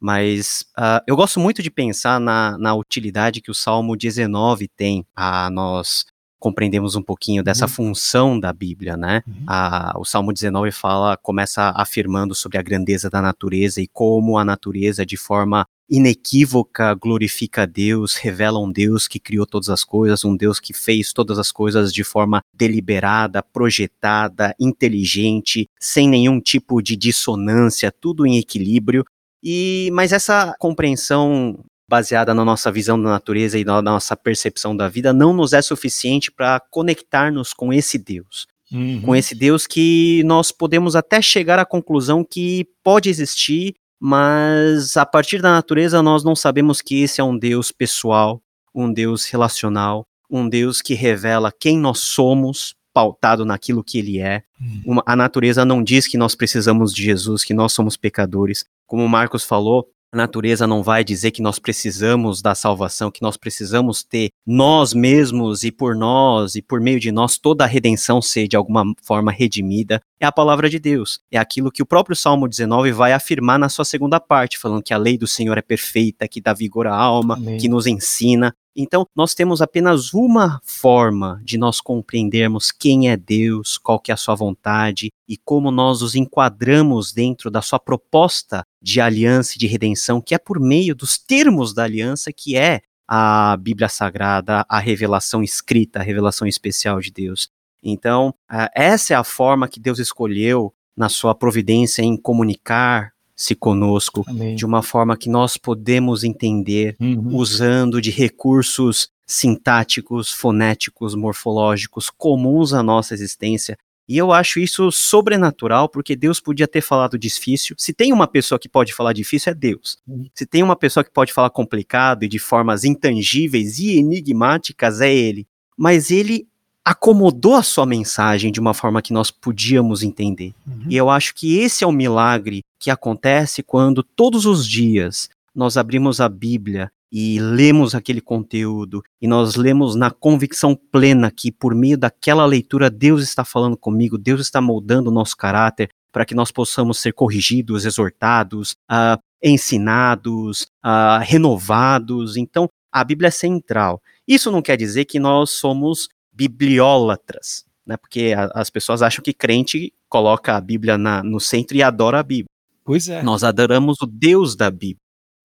Mas 0.00 0.64
uh, 0.78 1.02
eu 1.06 1.16
gosto 1.16 1.40
muito 1.40 1.62
de 1.62 1.70
pensar 1.70 2.20
na, 2.20 2.56
na 2.58 2.74
utilidade 2.74 3.40
que 3.40 3.50
o 3.50 3.54
Salmo 3.54 3.96
19 3.96 4.68
tem 4.68 5.06
a 5.14 5.50
nós 5.50 6.04
compreendemos 6.38 6.94
um 6.94 7.02
pouquinho 7.02 7.42
dessa 7.42 7.66
uhum. 7.66 7.70
função 7.70 8.40
da 8.40 8.52
Bíblia, 8.52 8.96
né? 8.96 9.22
Uhum. 9.26 9.44
A, 9.46 9.94
o 9.98 10.04
Salmo 10.04 10.32
19 10.32 10.70
fala, 10.70 11.16
começa 11.16 11.72
afirmando 11.76 12.34
sobre 12.34 12.58
a 12.58 12.62
grandeza 12.62 13.10
da 13.10 13.20
natureza 13.20 13.80
e 13.80 13.88
como 13.88 14.38
a 14.38 14.44
natureza, 14.44 15.04
de 15.04 15.16
forma 15.16 15.66
inequívoca, 15.90 16.94
glorifica 16.94 17.62
a 17.62 17.66
Deus, 17.66 18.14
revela 18.14 18.60
um 18.60 18.70
Deus 18.70 19.08
que 19.08 19.18
criou 19.18 19.46
todas 19.46 19.70
as 19.70 19.82
coisas, 19.82 20.24
um 20.24 20.36
Deus 20.36 20.60
que 20.60 20.74
fez 20.74 21.12
todas 21.12 21.38
as 21.38 21.50
coisas 21.50 21.92
de 21.92 22.04
forma 22.04 22.42
deliberada, 22.52 23.42
projetada, 23.42 24.54
inteligente, 24.60 25.68
sem 25.80 26.08
nenhum 26.08 26.40
tipo 26.40 26.82
de 26.82 26.94
dissonância, 26.94 27.90
tudo 27.90 28.26
em 28.26 28.36
equilíbrio. 28.36 29.04
E 29.42 29.88
mas 29.92 30.12
essa 30.12 30.54
compreensão 30.58 31.64
baseada 31.88 32.34
na 32.34 32.44
nossa 32.44 32.70
visão 32.70 33.00
da 33.00 33.08
natureza 33.08 33.58
e 33.58 33.64
na 33.64 33.80
nossa 33.80 34.14
percepção 34.14 34.76
da 34.76 34.88
vida, 34.88 35.12
não 35.12 35.32
nos 35.32 35.52
é 35.52 35.62
suficiente 35.62 36.30
para 36.30 36.60
conectar-nos 36.70 37.54
com 37.54 37.72
esse 37.72 37.98
Deus. 37.98 38.46
Uhum. 38.70 39.00
Com 39.00 39.16
esse 39.16 39.34
Deus 39.34 39.66
que 39.66 40.22
nós 40.24 40.52
podemos 40.52 40.94
até 40.94 41.22
chegar 41.22 41.58
à 41.58 41.64
conclusão 41.64 42.22
que 42.22 42.66
pode 42.84 43.08
existir, 43.08 43.74
mas 43.98 44.96
a 44.96 45.06
partir 45.06 45.40
da 45.40 45.50
natureza 45.50 46.02
nós 46.02 46.22
não 46.22 46.36
sabemos 46.36 46.82
que 46.82 47.02
esse 47.02 47.20
é 47.20 47.24
um 47.24 47.36
Deus 47.36 47.72
pessoal, 47.72 48.42
um 48.74 48.92
Deus 48.92 49.24
relacional, 49.24 50.06
um 50.30 50.46
Deus 50.46 50.82
que 50.82 50.92
revela 50.92 51.50
quem 51.50 51.78
nós 51.78 52.00
somos, 52.00 52.74
pautado 52.92 53.44
naquilo 53.44 53.82
que 53.82 53.98
ele 53.98 54.18
é. 54.18 54.42
Uhum. 54.60 54.82
Uma, 54.84 55.02
a 55.06 55.16
natureza 55.16 55.64
não 55.64 55.82
diz 55.82 56.06
que 56.06 56.18
nós 56.18 56.34
precisamos 56.34 56.92
de 56.92 57.02
Jesus, 57.02 57.44
que 57.44 57.54
nós 57.54 57.72
somos 57.72 57.96
pecadores. 57.96 58.64
Como 58.86 59.04
o 59.04 59.08
Marcos 59.08 59.44
falou, 59.44 59.88
a 60.12 60.16
natureza 60.16 60.66
não 60.66 60.82
vai 60.82 61.04
dizer 61.04 61.30
que 61.30 61.42
nós 61.42 61.58
precisamos 61.58 62.40
da 62.40 62.54
salvação, 62.54 63.10
que 63.10 63.20
nós 63.20 63.36
precisamos 63.36 64.02
ter 64.02 64.30
nós 64.46 64.94
mesmos 64.94 65.62
e 65.62 65.70
por 65.70 65.94
nós 65.94 66.54
e 66.54 66.62
por 66.62 66.80
meio 66.80 66.98
de 66.98 67.12
nós 67.12 67.36
toda 67.36 67.64
a 67.64 67.66
redenção 67.66 68.22
ser 68.22 68.48
de 68.48 68.56
alguma 68.56 68.84
forma 69.02 69.30
redimida. 69.30 70.00
É 70.18 70.24
a 70.24 70.32
palavra 70.32 70.68
de 70.68 70.78
Deus. 70.78 71.20
É 71.30 71.38
aquilo 71.38 71.70
que 71.70 71.82
o 71.82 71.86
próprio 71.86 72.16
Salmo 72.16 72.48
19 72.48 72.90
vai 72.92 73.12
afirmar 73.12 73.58
na 73.58 73.68
sua 73.68 73.84
segunda 73.84 74.18
parte, 74.18 74.58
falando 74.58 74.82
que 74.82 74.94
a 74.94 74.98
lei 74.98 75.18
do 75.18 75.26
Senhor 75.26 75.58
é 75.58 75.62
perfeita, 75.62 76.26
que 76.26 76.40
dá 76.40 76.54
vigor 76.54 76.86
à 76.86 76.94
alma, 76.94 77.34
Amém. 77.34 77.58
que 77.58 77.68
nos 77.68 77.86
ensina. 77.86 78.54
Então, 78.80 79.04
nós 79.12 79.34
temos 79.34 79.60
apenas 79.60 80.14
uma 80.14 80.60
forma 80.62 81.42
de 81.44 81.58
nós 81.58 81.80
compreendermos 81.80 82.70
quem 82.70 83.10
é 83.10 83.16
Deus, 83.16 83.76
qual 83.76 83.98
que 83.98 84.12
é 84.12 84.14
a 84.14 84.16
sua 84.16 84.36
vontade 84.36 85.10
e 85.28 85.36
como 85.36 85.72
nós 85.72 86.00
os 86.00 86.14
enquadramos 86.14 87.12
dentro 87.12 87.50
da 87.50 87.60
sua 87.60 87.80
proposta 87.80 88.62
de 88.80 89.00
aliança 89.00 89.54
e 89.56 89.58
de 89.58 89.66
redenção, 89.66 90.20
que 90.20 90.32
é 90.32 90.38
por 90.38 90.60
meio 90.60 90.94
dos 90.94 91.18
termos 91.18 91.74
da 91.74 91.82
aliança, 91.82 92.32
que 92.32 92.56
é 92.56 92.82
a 93.08 93.56
Bíblia 93.56 93.88
Sagrada, 93.88 94.64
a 94.68 94.78
revelação 94.78 95.42
escrita, 95.42 95.98
a 95.98 96.02
revelação 96.04 96.46
especial 96.46 97.00
de 97.00 97.10
Deus. 97.10 97.48
Então, 97.82 98.32
essa 98.72 99.12
é 99.12 99.16
a 99.16 99.24
forma 99.24 99.66
que 99.66 99.80
Deus 99.80 99.98
escolheu 99.98 100.72
na 100.96 101.08
sua 101.08 101.34
providência 101.34 102.02
em 102.02 102.16
comunicar 102.16 103.12
se 103.38 103.54
conosco 103.54 104.24
Amém. 104.26 104.56
de 104.56 104.66
uma 104.66 104.82
forma 104.82 105.16
que 105.16 105.30
nós 105.30 105.56
podemos 105.56 106.24
entender 106.24 106.96
uhum. 107.00 107.36
usando 107.36 108.00
de 108.00 108.10
recursos 108.10 109.10
sintáticos, 109.24 110.32
fonéticos, 110.32 111.14
morfológicos 111.14 112.10
comuns 112.10 112.72
à 112.72 112.82
nossa 112.82 113.14
existência. 113.14 113.78
E 114.08 114.16
eu 114.16 114.32
acho 114.32 114.58
isso 114.58 114.90
sobrenatural, 114.90 115.88
porque 115.88 116.16
Deus 116.16 116.40
podia 116.40 116.66
ter 116.66 116.80
falado 116.80 117.18
difícil. 117.18 117.76
Se 117.78 117.92
tem 117.92 118.12
uma 118.12 118.26
pessoa 118.26 118.58
que 118.58 118.68
pode 118.68 118.92
falar 118.92 119.12
difícil, 119.12 119.52
é 119.52 119.54
Deus. 119.54 119.98
Uhum. 120.08 120.26
Se 120.34 120.44
tem 120.44 120.62
uma 120.62 120.74
pessoa 120.74 121.04
que 121.04 121.12
pode 121.12 121.32
falar 121.32 121.50
complicado 121.50 122.24
e 122.24 122.28
de 122.28 122.38
formas 122.38 122.84
intangíveis 122.84 123.78
e 123.78 123.98
enigmáticas, 123.98 125.00
é 125.00 125.14
Ele. 125.14 125.46
Mas 125.76 126.10
Ele 126.10 126.47
acomodou 126.88 127.54
a 127.54 127.62
sua 127.62 127.84
mensagem 127.84 128.50
de 128.50 128.58
uma 128.58 128.72
forma 128.72 129.02
que 129.02 129.12
nós 129.12 129.30
podíamos 129.30 130.02
entender. 130.02 130.54
Uhum. 130.66 130.86
E 130.88 130.96
eu 130.96 131.10
acho 131.10 131.34
que 131.34 131.58
esse 131.58 131.84
é 131.84 131.86
o 131.86 131.92
milagre 131.92 132.62
que 132.80 132.90
acontece 132.90 133.62
quando 133.62 134.02
todos 134.02 134.46
os 134.46 134.66
dias 134.66 135.28
nós 135.54 135.76
abrimos 135.76 136.18
a 136.18 136.30
Bíblia 136.30 136.90
e 137.12 137.38
lemos 137.40 137.94
aquele 137.94 138.22
conteúdo 138.22 139.02
e 139.20 139.28
nós 139.28 139.54
lemos 139.54 139.96
na 139.96 140.10
convicção 140.10 140.74
plena 140.74 141.30
que 141.30 141.52
por 141.52 141.74
meio 141.74 141.98
daquela 141.98 142.46
leitura 142.46 142.88
Deus 142.88 143.22
está 143.22 143.44
falando 143.44 143.76
comigo, 143.76 144.16
Deus 144.16 144.40
está 144.40 144.58
moldando 144.58 145.10
o 145.10 145.12
nosso 145.12 145.36
caráter 145.36 145.90
para 146.10 146.24
que 146.24 146.34
nós 146.34 146.50
possamos 146.50 146.98
ser 146.98 147.12
corrigidos, 147.12 147.84
exortados, 147.84 148.72
uh, 148.90 149.20
ensinados, 149.44 150.62
uh, 150.82 151.20
renovados. 151.20 152.38
Então, 152.38 152.66
a 152.90 153.04
Bíblia 153.04 153.28
é 153.28 153.30
central. 153.30 154.00
Isso 154.26 154.50
não 154.50 154.62
quer 154.62 154.78
dizer 154.78 155.04
que 155.04 155.18
nós 155.18 155.50
somos 155.50 156.08
bibliólatras, 156.38 157.64
né? 157.84 157.96
Porque 157.96 158.32
a, 158.36 158.48
as 158.54 158.70
pessoas 158.70 159.02
acham 159.02 159.24
que 159.24 159.32
crente 159.32 159.92
coloca 160.08 160.56
a 160.56 160.60
Bíblia 160.60 160.96
na, 160.96 161.20
no 161.20 161.40
centro 161.40 161.76
e 161.76 161.82
adora 161.82 162.20
a 162.20 162.22
Bíblia. 162.22 162.48
Pois 162.84 163.08
é. 163.08 163.22
Nós 163.22 163.42
adoramos 163.42 164.00
o 164.00 164.06
Deus 164.06 164.54
da 164.54 164.70
Bíblia. 164.70 165.02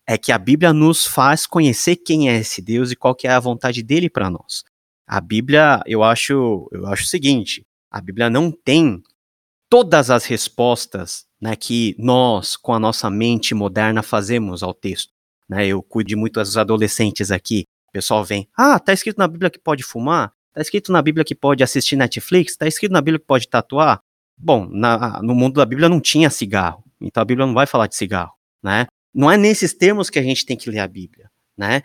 É 0.08 0.18
que 0.18 0.32
a 0.32 0.38
Bíblia 0.38 0.72
nos 0.72 1.08
faz 1.08 1.48
conhecer 1.48 1.96
quem 1.96 2.30
é 2.30 2.38
esse 2.38 2.62
Deus 2.62 2.92
e 2.92 2.96
qual 2.96 3.16
que 3.16 3.28
é 3.28 3.32
a 3.32 3.40
vontade 3.40 3.82
dele 3.82 4.10
para 4.10 4.30
nós. 4.30 4.64
A 5.08 5.20
Bíblia, 5.20 5.82
eu 5.86 6.04
acho, 6.04 6.70
eu 6.72 6.86
acho 6.88 7.04
o 7.04 7.08
seguinte, 7.08 7.66
a 7.90 8.00
Bíblia 8.00 8.30
não 8.30 8.52
tem 8.52 9.02
todas 9.70 10.12
as 10.12 10.26
respostas, 10.26 11.26
né, 11.42 11.56
que 11.56 11.96
nós, 11.98 12.56
com 12.56 12.74
a 12.74 12.80
nossa 12.80 13.10
mente 13.10 13.56
moderna, 13.56 14.04
fazemos 14.04 14.62
ao 14.62 14.74
texto. 14.74 15.12
Né, 15.50 15.68
eu 15.68 15.82
cuido 15.82 16.10
de 16.10 16.16
muitos 16.16 16.58
adolescentes 16.58 17.32
aqui. 17.32 17.66
O 17.90 17.92
pessoal 17.92 18.24
vem, 18.24 18.48
ah, 18.58 18.80
tá 18.80 18.94
escrito 18.94 19.18
na 19.18 19.28
Bíblia 19.28 19.50
que 19.50 19.60
pode 19.60 19.84
fumar? 19.84 20.32
Tá 20.54 20.62
escrito 20.62 20.92
na 20.92 21.02
Bíblia 21.02 21.26
que 21.26 21.34
pode 21.34 21.64
assistir 21.64 21.96
Netflix? 21.96 22.56
Tá 22.56 22.68
escrito 22.68 22.92
na 22.92 23.02
Bíblia 23.02 23.20
que 23.20 23.26
pode 23.26 23.48
tatuar? 23.48 24.00
Bom, 24.38 24.68
na, 24.70 25.22
no 25.22 25.34
mundo 25.34 25.56
da 25.56 25.66
Bíblia 25.66 25.90
não 25.90 26.00
tinha 26.00 26.30
cigarro, 26.30 26.84
então 27.02 27.22
a 27.22 27.26
Bíblia 27.26 27.46
não 27.46 27.54
vai 27.54 27.66
falar 27.66 27.88
de 27.88 27.96
cigarro, 27.96 28.34
né? 28.62 28.88
Não 29.14 29.32
é 29.32 29.38
nesses 29.38 29.74
termos 29.74 30.10
que 30.10 30.20
a 30.20 30.24
gente 30.24 30.46
tem 30.46 30.58
que 30.58 30.70
ler 30.70 30.80
a 30.80 30.88
Bíblia, 30.88 31.30
né? 31.58 31.82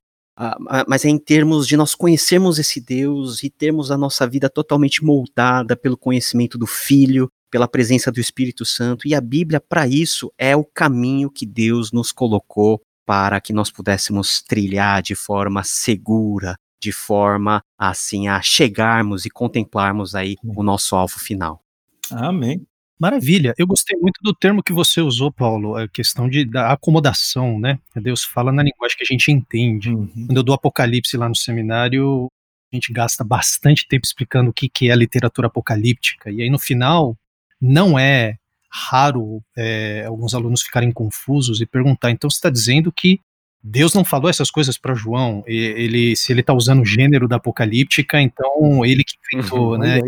Mas 0.86 1.04
é 1.04 1.08
em 1.08 1.18
termos 1.18 1.66
de 1.66 1.76
nós 1.76 1.94
conhecermos 1.94 2.58
esse 2.58 2.80
Deus 2.80 3.42
e 3.42 3.50
termos 3.50 3.90
a 3.90 3.98
nossa 3.98 4.26
vida 4.26 4.48
totalmente 4.48 5.04
moldada 5.04 5.76
pelo 5.76 5.96
conhecimento 5.96 6.56
do 6.56 6.66
Filho, 6.66 7.28
pela 7.50 7.66
presença 7.66 8.12
do 8.12 8.20
Espírito 8.20 8.64
Santo. 8.64 9.08
E 9.08 9.14
a 9.14 9.20
Bíblia, 9.20 9.60
para 9.60 9.88
isso, 9.88 10.32
é 10.38 10.54
o 10.54 10.64
caminho 10.64 11.28
que 11.30 11.44
Deus 11.44 11.90
nos 11.90 12.12
colocou 12.12 12.80
para 13.04 13.40
que 13.40 13.52
nós 13.52 13.70
pudéssemos 13.70 14.40
trilhar 14.40 15.02
de 15.02 15.14
forma 15.14 15.64
segura, 15.64 16.54
de 16.80 16.92
forma 16.92 17.62
assim 17.78 18.28
a 18.28 18.40
chegarmos 18.40 19.26
e 19.26 19.30
contemplarmos 19.30 20.14
aí 20.14 20.36
o 20.44 20.62
nosso 20.62 20.94
alvo 20.96 21.18
final. 21.18 21.62
Amém. 22.10 22.66
Maravilha. 22.98 23.54
Eu 23.56 23.66
gostei 23.66 23.96
muito 24.00 24.18
do 24.22 24.34
termo 24.34 24.62
que 24.62 24.72
você 24.72 25.00
usou, 25.00 25.30
Paulo, 25.30 25.76
a 25.76 25.86
questão 25.86 26.28
de, 26.28 26.44
da 26.44 26.72
acomodação, 26.72 27.58
né? 27.58 27.78
Deus 27.94 28.24
fala 28.24 28.50
na 28.50 28.62
linguagem 28.62 28.96
que 28.96 29.04
a 29.04 29.06
gente 29.06 29.30
entende. 29.30 29.90
Uhum. 29.90 30.26
Quando 30.26 30.36
eu 30.36 30.42
dou 30.42 30.54
Apocalipse 30.54 31.16
lá 31.16 31.28
no 31.28 31.36
seminário, 31.36 32.28
a 32.72 32.76
gente 32.76 32.92
gasta 32.92 33.22
bastante 33.22 33.86
tempo 33.86 34.04
explicando 34.04 34.50
o 34.50 34.52
que, 34.52 34.68
que 34.68 34.90
é 34.90 34.96
literatura 34.96 35.46
apocalíptica. 35.46 36.30
E 36.30 36.42
aí 36.42 36.50
no 36.50 36.58
final, 36.58 37.16
não 37.60 37.96
é 37.98 38.36
raro 38.70 39.42
é, 39.56 40.04
alguns 40.04 40.34
alunos 40.34 40.62
ficarem 40.62 40.92
confusos 40.92 41.60
e 41.60 41.66
perguntar, 41.66 42.10
então 42.10 42.28
você 42.28 42.36
está 42.36 42.50
dizendo 42.50 42.92
que 42.92 43.20
Deus 43.62 43.92
não 43.92 44.04
falou 44.04 44.30
essas 44.30 44.50
coisas 44.50 44.78
para 44.78 44.94
João. 44.94 45.42
Ele, 45.46 46.14
se 46.14 46.32
ele 46.32 46.40
está 46.40 46.54
usando 46.54 46.82
o 46.82 46.86
gênero 46.86 47.26
da 47.26 47.36
apocalíptica, 47.36 48.20
então 48.20 48.84
ele 48.84 49.04
que 49.04 49.16
inventou, 49.32 49.72
uhum, 49.72 49.78
né? 49.78 50.00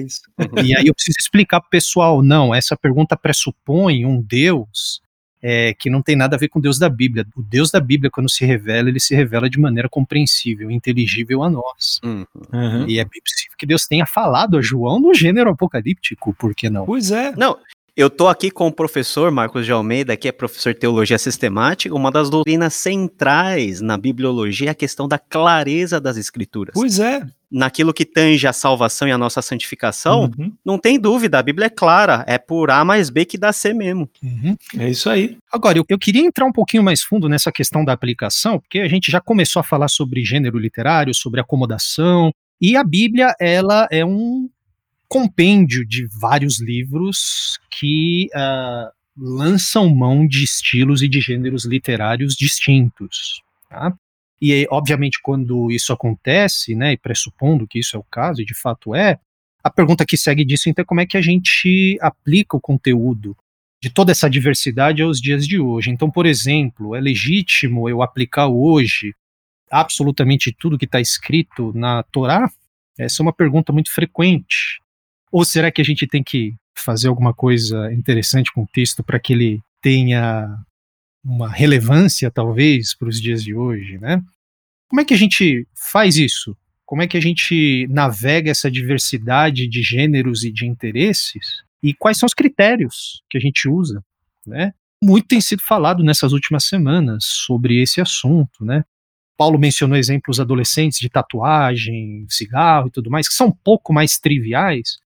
e 0.65 0.77
aí 0.77 0.87
eu 0.87 0.95
preciso 0.95 1.17
explicar 1.19 1.61
para 1.61 1.67
o 1.67 1.71
pessoal, 1.71 2.23
não, 2.23 2.55
essa 2.55 2.77
pergunta 2.77 3.17
pressupõe 3.17 4.07
um 4.07 4.23
Deus 4.23 5.01
é, 5.43 5.75
que 5.75 5.89
não 5.89 6.03
tem 6.03 6.15
nada 6.15 6.37
a 6.37 6.39
ver 6.39 6.49
com 6.49 6.59
o 6.59 6.63
Deus 6.63 6.79
da 6.79 6.89
Bíblia. 6.89 7.27
O 7.35 7.43
Deus 7.43 7.71
da 7.71 7.81
Bíblia, 7.81 8.11
quando 8.11 8.31
se 8.31 8.45
revela, 8.45 8.89
ele 8.89 9.01
se 9.01 9.15
revela 9.15 9.49
de 9.49 9.59
maneira 9.59 9.89
compreensível, 9.89 10.71
inteligível 10.71 11.43
a 11.43 11.51
nós. 11.51 12.01
Uhum. 12.05 12.87
E 12.87 12.99
é 12.99 13.05
possível 13.05 13.57
que 13.59 13.67
Deus 13.67 13.87
tenha 13.87 14.07
falado 14.07 14.59
a 14.59 14.63
João 14.63 15.01
no 15.01 15.15
gênero 15.15 15.51
apocalíptico, 15.51 16.35
por 16.35 16.55
que 16.55 16.69
não? 16.69 16.85
Pois 16.85 17.11
é. 17.11 17.35
Não, 17.37 17.59
eu 18.01 18.09
tô 18.09 18.29
aqui 18.29 18.51
com 18.51 18.67
o 18.67 18.73
professor 18.73 19.31
Marcos 19.31 19.67
de 19.67 19.73
Almeida, 19.73 20.17
que 20.17 20.27
é 20.27 20.33
professor 20.33 20.73
de 20.73 20.81
teologia 20.81 21.19
sistemática. 21.19 21.95
Uma 21.95 22.11
das 22.11 22.31
doutrinas 22.31 22.73
centrais 22.73 23.83
na 23.83 23.99
bibliologia 23.99 24.69
é 24.69 24.71
a 24.71 24.75
questão 24.75 25.07
da 25.07 25.19
clareza 25.19 26.01
das 26.01 26.17
escrituras. 26.17 26.73
Pois 26.73 26.99
é. 26.99 27.23
Naquilo 27.51 27.93
que 27.93 28.07
tange 28.07 28.47
a 28.47 28.55
salvação 28.55 29.07
e 29.07 29.13
a 29.13 29.19
nossa 29.19 29.43
santificação, 29.43 30.33
uhum. 30.39 30.51
não 30.65 30.79
tem 30.79 30.99
dúvida, 30.99 31.39
a 31.39 31.43
Bíblia 31.43 31.67
é 31.67 31.71
clara, 31.71 32.25
é 32.27 32.39
por 32.39 32.71
A 32.71 32.83
mais 32.87 33.11
B 33.11 33.27
que 33.27 33.37
dá 33.37 33.53
C 33.53 33.75
mesmo. 33.75 34.09
Uhum. 34.23 34.57
É 34.79 34.89
isso 34.89 35.11
aí. 35.11 35.37
Agora, 35.53 35.77
eu, 35.77 35.85
eu 35.87 35.99
queria 35.99 36.25
entrar 36.25 36.47
um 36.47 36.53
pouquinho 36.53 36.83
mais 36.83 37.03
fundo 37.03 37.29
nessa 37.29 37.53
questão 37.53 37.85
da 37.85 37.93
aplicação, 37.93 38.59
porque 38.59 38.79
a 38.79 38.89
gente 38.89 39.11
já 39.11 39.21
começou 39.21 39.61
a 39.61 39.65
falar 39.65 39.89
sobre 39.89 40.25
gênero 40.25 40.59
literário, 40.59 41.13
sobre 41.13 41.41
acomodação, 41.41 42.33
e 42.61 42.77
a 42.77 42.85
Bíblia, 42.85 43.35
ela 43.39 43.89
é 43.91 44.05
um 44.05 44.49
compêndio 45.11 45.85
de 45.85 46.07
vários 46.21 46.61
livros 46.61 47.59
que 47.69 48.29
uh, 48.33 48.89
lançam 49.19 49.93
mão 49.93 50.25
de 50.25 50.45
estilos 50.45 51.03
e 51.03 51.09
de 51.09 51.21
gêneros 51.21 51.65
literários 51.65 52.37
distintos. 52.37 53.43
Tá? 53.69 53.93
E, 54.41 54.67
obviamente, 54.71 55.19
quando 55.21 55.69
isso 55.69 55.93
acontece, 55.93 56.77
né, 56.77 56.93
e 56.93 56.97
pressupondo 56.97 57.67
que 57.67 57.81
isso 57.81 57.97
é 57.97 57.99
o 57.99 58.05
caso, 58.05 58.41
e 58.41 58.45
de 58.45 58.55
fato 58.55 58.95
é, 58.95 59.19
a 59.65 59.69
pergunta 59.69 60.07
que 60.07 60.17
segue 60.17 60.45
disso, 60.45 60.71
então, 60.71 60.83
é 60.83 60.87
como 60.87 61.01
é 61.01 61.07
que 61.07 61.17
a 61.17 61.21
gente 61.21 61.99
aplica 62.01 62.57
o 62.57 62.61
conteúdo 62.61 63.37
de 63.83 63.91
toda 63.91 64.13
essa 64.13 64.31
diversidade 64.31 65.03
aos 65.03 65.21
dias 65.21 65.45
de 65.45 65.59
hoje. 65.59 65.91
Então, 65.91 66.09
por 66.09 66.25
exemplo, 66.25 66.95
é 66.95 67.01
legítimo 67.01 67.89
eu 67.89 68.01
aplicar 68.01 68.47
hoje 68.47 69.13
absolutamente 69.69 70.55
tudo 70.57 70.79
que 70.79 70.85
está 70.85 71.01
escrito 71.01 71.73
na 71.75 72.05
Torá? 72.05 72.49
Essa 72.97 73.23
é 73.23 73.25
uma 73.25 73.33
pergunta 73.33 73.73
muito 73.73 73.93
frequente. 73.93 74.81
Ou 75.31 75.45
será 75.45 75.71
que 75.71 75.81
a 75.81 75.85
gente 75.85 76.07
tem 76.07 76.23
que 76.23 76.55
fazer 76.77 77.09
alguma 77.09 77.33
coisa 77.33 77.93
interessante 77.93 78.53
com 78.53 78.63
o 78.63 78.69
texto 78.73 79.03
para 79.03 79.21
que 79.21 79.33
ele 79.33 79.61
tenha 79.81 80.57
uma 81.25 81.49
relevância, 81.49 82.31
talvez, 82.31 82.95
para 82.95 83.09
os 83.09 83.21
dias 83.21 83.43
de 83.45 83.55
hoje, 83.55 83.99
né? 83.99 84.23
Como 84.89 85.01
é 85.01 85.05
que 85.05 85.15
a 85.15 85.17
gente 85.17 85.67
faz 85.75 86.17
isso? 86.17 86.57
Como 86.85 87.03
é 87.03 87.07
que 87.07 87.17
a 87.17 87.21
gente 87.21 87.87
navega 87.89 88.51
essa 88.51 88.71
diversidade 88.71 89.69
de 89.69 89.83
gêneros 89.83 90.43
e 90.43 90.51
de 90.51 90.67
interesses? 90.67 91.63
E 91.83 91.95
quais 91.95 92.19
são 92.19 92.27
os 92.27 92.35
critérios 92.35 93.23
que 93.31 93.39
a 93.39 93.41
gente 93.41 93.69
usa, 93.69 94.03
né? 94.47 94.73
Muito 95.03 95.29
tem 95.29 95.41
sido 95.41 95.63
falado 95.63 96.03
nessas 96.03 96.33
últimas 96.33 96.65
semanas 96.65 97.25
sobre 97.25 97.81
esse 97.81 98.01
assunto, 98.01 98.65
né? 98.65 98.85
Paulo 99.39 99.59
mencionou 99.59 99.97
exemplos 99.97 100.41
adolescentes 100.41 100.99
de 100.99 101.09
tatuagem, 101.09 102.27
cigarro 102.29 102.89
e 102.89 102.91
tudo 102.91 103.09
mais, 103.09 103.27
que 103.27 103.35
são 103.35 103.47
um 103.47 103.57
pouco 103.65 103.93
mais 103.93 104.19
triviais, 104.19 104.99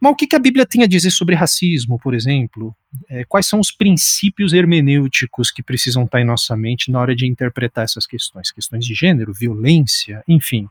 mas 0.00 0.12
o 0.12 0.14
que, 0.14 0.34
a 0.34 0.38
Bíblia 0.38 0.64
tem 0.64 0.82
a 0.82 0.86
dizer 0.86 1.10
sobre 1.10 1.34
racismo, 1.34 1.98
por 1.98 2.14
exemplo? 2.14 2.74
É, 3.08 3.24
quais 3.24 3.46
são 3.46 3.58
os 3.58 3.72
princípios 3.72 4.52
hermenêuticos 4.52 5.50
que 5.50 5.62
precisam 5.62 6.04
estar 6.04 6.20
em 6.20 6.24
nossa 6.24 6.56
mente 6.56 6.90
na 6.90 7.00
hora 7.00 7.14
de 7.14 7.26
interpretar 7.26 7.84
essas 7.84 8.06
questões? 8.06 8.52
Questões 8.52 8.84
de 8.84 8.94
gênero, 8.94 9.32
violência, 9.32 10.22
enfim, 10.28 10.68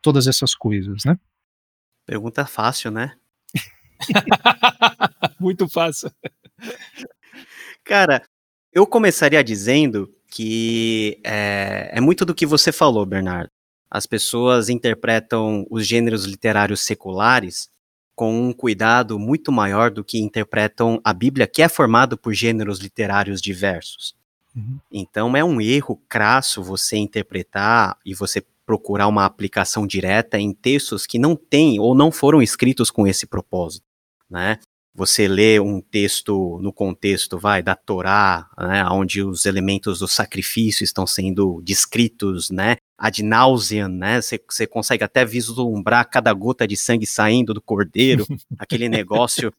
todas 0.00 0.26
essas 0.26 0.54
coisas, 0.54 1.04
né? 1.04 1.18
Pergunta 2.06 2.46
fácil, 2.46 2.90
né? 2.90 3.14
muito 5.38 5.68
fácil. 5.68 6.10
Cara, 7.84 8.22
eu 8.72 8.86
começaria 8.86 9.42
dizendo 9.44 10.08
que 10.30 11.20
é, 11.24 11.90
é 11.92 12.00
muito 12.00 12.24
do 12.24 12.34
que 12.34 12.46
você 12.46 12.72
falou, 12.72 13.04
Bernardo. 13.04 13.50
as 13.90 14.06
pessoas 14.06 14.70
interpretam 14.70 15.66
os 15.70 15.86
gêneros 15.86 16.24
literários 16.24 16.80
seculares 16.80 17.71
com 18.14 18.48
um 18.48 18.52
cuidado 18.52 19.18
muito 19.18 19.50
maior 19.50 19.90
do 19.90 20.04
que 20.04 20.18
interpretam 20.18 21.00
a 21.02 21.12
Bíblia, 21.12 21.46
que 21.46 21.62
é 21.62 21.68
formado 21.68 22.16
por 22.16 22.32
gêneros 22.32 22.78
literários 22.78 23.40
diversos. 23.40 24.14
Uhum. 24.54 24.78
Então 24.90 25.36
é 25.36 25.42
um 25.42 25.60
erro 25.60 26.00
crasso 26.08 26.62
você 26.62 26.96
interpretar 26.96 27.96
e 28.04 28.14
você 28.14 28.44
procurar 28.64 29.08
uma 29.08 29.24
aplicação 29.24 29.86
direta 29.86 30.38
em 30.38 30.52
textos 30.52 31.06
que 31.06 31.18
não 31.18 31.34
têm 31.34 31.80
ou 31.80 31.94
não 31.94 32.12
foram 32.12 32.40
escritos 32.40 32.90
com 32.90 33.06
esse 33.06 33.26
propósito, 33.26 33.84
né? 34.30 34.58
Você 34.94 35.26
lê 35.26 35.58
um 35.58 35.80
texto 35.80 36.58
no 36.60 36.70
contexto, 36.70 37.38
vai, 37.38 37.62
da 37.62 37.74
Torá, 37.74 38.46
né, 38.58 38.84
onde 38.90 39.22
os 39.22 39.46
elementos 39.46 40.00
do 40.00 40.08
sacrifício 40.08 40.84
estão 40.84 41.06
sendo 41.06 41.62
descritos, 41.62 42.50
né, 42.50 42.76
ad 42.98 43.22
nauseam, 43.22 43.88
né, 43.88 44.20
você 44.20 44.66
consegue 44.66 45.02
até 45.02 45.24
vislumbrar 45.24 46.08
cada 46.10 46.30
gota 46.34 46.68
de 46.68 46.76
sangue 46.76 47.06
saindo 47.06 47.54
do 47.54 47.62
cordeiro, 47.62 48.26
aquele 48.58 48.86
negócio 48.86 49.50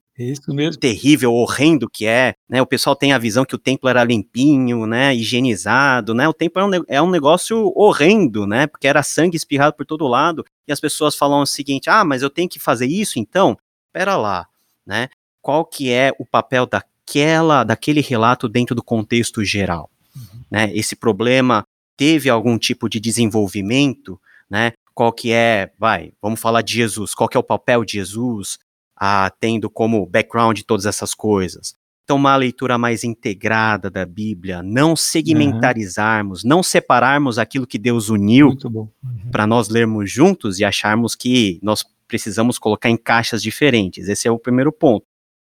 terrível, 0.80 1.34
horrendo 1.34 1.90
que 1.90 2.06
é, 2.06 2.36
né, 2.48 2.62
o 2.62 2.68
pessoal 2.68 2.96
tem 2.96 3.12
a 3.12 3.18
visão 3.18 3.44
que 3.44 3.56
o 3.56 3.60
templo 3.60 3.90
era 3.90 4.04
limpinho, 4.04 4.86
né, 4.86 5.16
higienizado, 5.16 6.14
né, 6.14 6.28
o 6.28 6.34
templo 6.34 6.62
é 6.62 6.66
um, 6.66 6.84
é 6.88 7.02
um 7.02 7.10
negócio 7.10 7.74
horrendo, 7.76 8.46
né, 8.46 8.68
porque 8.68 8.88
era 8.88 9.02
sangue 9.02 9.36
espirrado 9.36 9.76
por 9.76 9.86
todo 9.86 10.08
lado, 10.08 10.46
e 10.68 10.72
as 10.72 10.80
pessoas 10.80 11.16
falam 11.16 11.42
o 11.42 11.48
seguinte, 11.48 11.90
ah, 11.90 12.06
mas 12.06 12.22
eu 12.22 12.30
tenho 12.30 12.48
que 12.48 12.60
fazer 12.60 12.86
isso 12.86 13.18
então? 13.18 13.58
Pera 13.92 14.16
lá, 14.16 14.48
né, 14.86 15.10
qual 15.44 15.66
que 15.66 15.92
é 15.92 16.12
o 16.18 16.26
papel 16.26 16.66
daquela, 16.66 17.66
daquele 17.66 18.00
relato 18.00 18.48
dentro 18.48 18.74
do 18.74 18.82
contexto 18.82 19.44
geral. 19.44 19.92
Uhum. 20.16 20.40
Né? 20.50 20.72
Esse 20.74 20.96
problema 20.96 21.66
teve 21.98 22.30
algum 22.30 22.58
tipo 22.58 22.90
de 22.90 23.00
desenvolvimento, 23.00 24.20
né? 24.50 24.72
Qual 24.96 25.12
que 25.12 25.32
é, 25.32 25.72
vai, 25.78 26.14
vamos 26.22 26.40
falar 26.40 26.62
de 26.62 26.74
Jesus, 26.74 27.14
qual 27.14 27.28
que 27.28 27.36
é 27.36 27.40
o 27.40 27.44
papel 27.44 27.84
de 27.84 27.94
Jesus, 27.94 28.58
ah, 28.96 29.32
tendo 29.40 29.70
como 29.70 30.06
background 30.06 30.62
todas 30.62 30.86
essas 30.86 31.14
coisas. 31.14 31.76
Então, 32.04 32.18
uma 32.18 32.36
leitura 32.36 32.78
mais 32.78 33.04
integrada 33.04 33.90
da 33.90 34.06
Bíblia, 34.06 34.62
não 34.62 34.96
segmentarizarmos, 34.96 36.44
uhum. 36.44 36.50
não 36.50 36.64
separarmos 36.64 37.40
aquilo 37.40 37.68
que 37.68 37.80
Deus 37.80 38.10
uniu 38.10 38.56
uhum. 38.64 38.88
para 39.32 39.48
nós 39.48 39.68
lermos 39.68 40.12
juntos 40.12 40.60
e 40.60 40.66
acharmos 40.66 41.16
que 41.16 41.60
nós 41.62 41.84
precisamos 42.08 42.60
colocar 42.60 42.90
em 42.90 42.98
caixas 42.98 43.42
diferentes. 43.42 44.08
Esse 44.08 44.28
é 44.28 44.32
o 44.32 44.38
primeiro 44.38 44.72
ponto. 44.72 45.06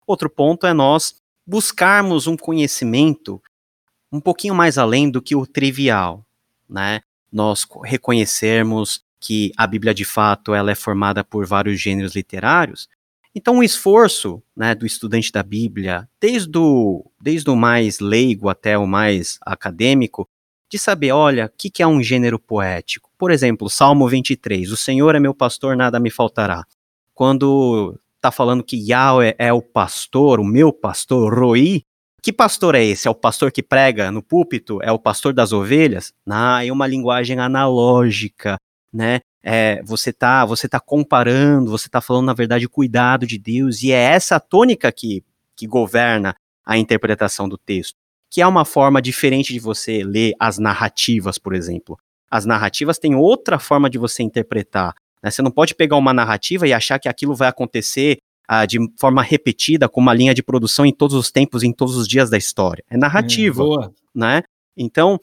Outro 0.05 0.29
ponto 0.29 0.67
é 0.67 0.73
nós 0.73 1.15
buscarmos 1.45 2.27
um 2.27 2.37
conhecimento 2.37 3.41
um 4.11 4.19
pouquinho 4.19 4.53
mais 4.53 4.77
além 4.77 5.09
do 5.09 5.21
que 5.21 5.35
o 5.35 5.47
trivial, 5.47 6.23
né? 6.69 7.01
Nós 7.31 7.65
reconhecermos 7.83 9.03
que 9.19 9.51
a 9.57 9.65
Bíblia 9.65 9.93
de 9.93 10.05
fato 10.05 10.53
ela 10.53 10.71
é 10.71 10.75
formada 10.75 11.23
por 11.23 11.45
vários 11.45 11.81
gêneros 11.81 12.15
literários. 12.15 12.87
Então, 13.33 13.57
o 13.57 13.63
esforço 13.63 14.43
né, 14.55 14.75
do 14.75 14.85
estudante 14.85 15.31
da 15.31 15.41
Bíblia, 15.41 16.07
desde 16.21 16.55
o, 16.57 17.09
desde 17.19 17.49
o 17.49 17.55
mais 17.55 17.99
leigo 17.99 18.49
até 18.49 18.77
o 18.77 18.85
mais 18.85 19.39
acadêmico, 19.41 20.29
de 20.69 20.77
saber, 20.77 21.11
olha, 21.11 21.45
o 21.45 21.57
que, 21.57 21.69
que 21.69 21.81
é 21.81 21.87
um 21.87 22.03
gênero 22.03 22.37
poético? 22.37 23.09
Por 23.17 23.31
exemplo, 23.31 23.69
Salmo 23.69 24.07
23, 24.07 24.71
o 24.71 24.77
Senhor 24.77 25.15
é 25.15 25.19
meu 25.19 25.33
pastor, 25.33 25.75
nada 25.75 25.99
me 25.99 26.11
faltará. 26.11 26.65
Quando 27.13 27.97
está 28.23 28.31
falando 28.31 28.63
que 28.63 28.77
Yahweh 28.77 29.35
é 29.37 29.51
o 29.51 29.61
pastor, 29.61 30.39
o 30.39 30.45
meu 30.45 30.71
pastor, 30.71 31.37
Roi. 31.37 31.83
Que 32.21 32.31
pastor 32.31 32.73
é 32.73 32.81
esse? 32.81 33.05
É 33.05 33.11
o 33.11 33.15
pastor 33.15 33.51
que 33.51 33.61
prega 33.61 34.09
no 34.09 34.23
púlpito? 34.23 34.79
É 34.81 34.89
o 34.93 34.97
pastor 34.97 35.33
das 35.33 35.51
ovelhas? 35.51 36.13
Ah, 36.25 36.65
é 36.65 36.71
uma 36.71 36.87
linguagem 36.87 37.37
analógica, 37.37 38.55
né? 38.93 39.19
É, 39.43 39.83
você 39.83 40.13
tá, 40.13 40.45
você 40.45 40.69
tá 40.69 40.79
comparando, 40.79 41.69
você 41.69 41.89
tá 41.89 41.99
falando 41.99 42.27
na 42.27 42.33
verdade 42.33 42.65
o 42.65 42.69
cuidado 42.69 43.27
de 43.27 43.37
Deus 43.37 43.83
e 43.83 43.91
é 43.91 44.01
essa 44.01 44.39
tônica 44.39 44.89
que, 44.89 45.21
que 45.53 45.67
governa 45.67 46.33
a 46.65 46.77
interpretação 46.77 47.49
do 47.49 47.57
texto, 47.57 47.97
que 48.29 48.41
é 48.41 48.47
uma 48.47 48.63
forma 48.63 49.01
diferente 49.01 49.51
de 49.51 49.59
você 49.59 50.01
ler 50.01 50.33
as 50.39 50.57
narrativas, 50.57 51.37
por 51.37 51.53
exemplo. 51.53 51.99
As 52.31 52.45
narrativas 52.45 52.97
têm 52.97 53.15
outra 53.15 53.59
forma 53.59 53.89
de 53.89 53.97
você 53.97 54.23
interpretar. 54.23 54.95
Né? 55.23 55.31
Você 55.31 55.41
não 55.41 55.51
pode 55.51 55.73
pegar 55.73 55.95
uma 55.95 56.13
narrativa 56.13 56.67
e 56.67 56.73
achar 56.73 56.99
que 56.99 57.07
aquilo 57.07 57.33
vai 57.33 57.47
acontecer 57.47 58.17
ah, 58.47 58.65
de 58.65 58.77
forma 58.99 59.23
repetida, 59.23 59.87
com 59.87 60.01
uma 60.01 60.13
linha 60.13 60.33
de 60.33 60.43
produção 60.43 60.85
em 60.85 60.93
todos 60.93 61.15
os 61.15 61.31
tempos, 61.31 61.63
em 61.63 61.71
todos 61.71 61.95
os 61.95 62.07
dias 62.07 62.29
da 62.29 62.37
história. 62.37 62.83
É 62.89 62.97
narrativa, 62.97 63.63
hum, 63.63 63.93
né? 64.13 64.43
Então, 64.75 65.19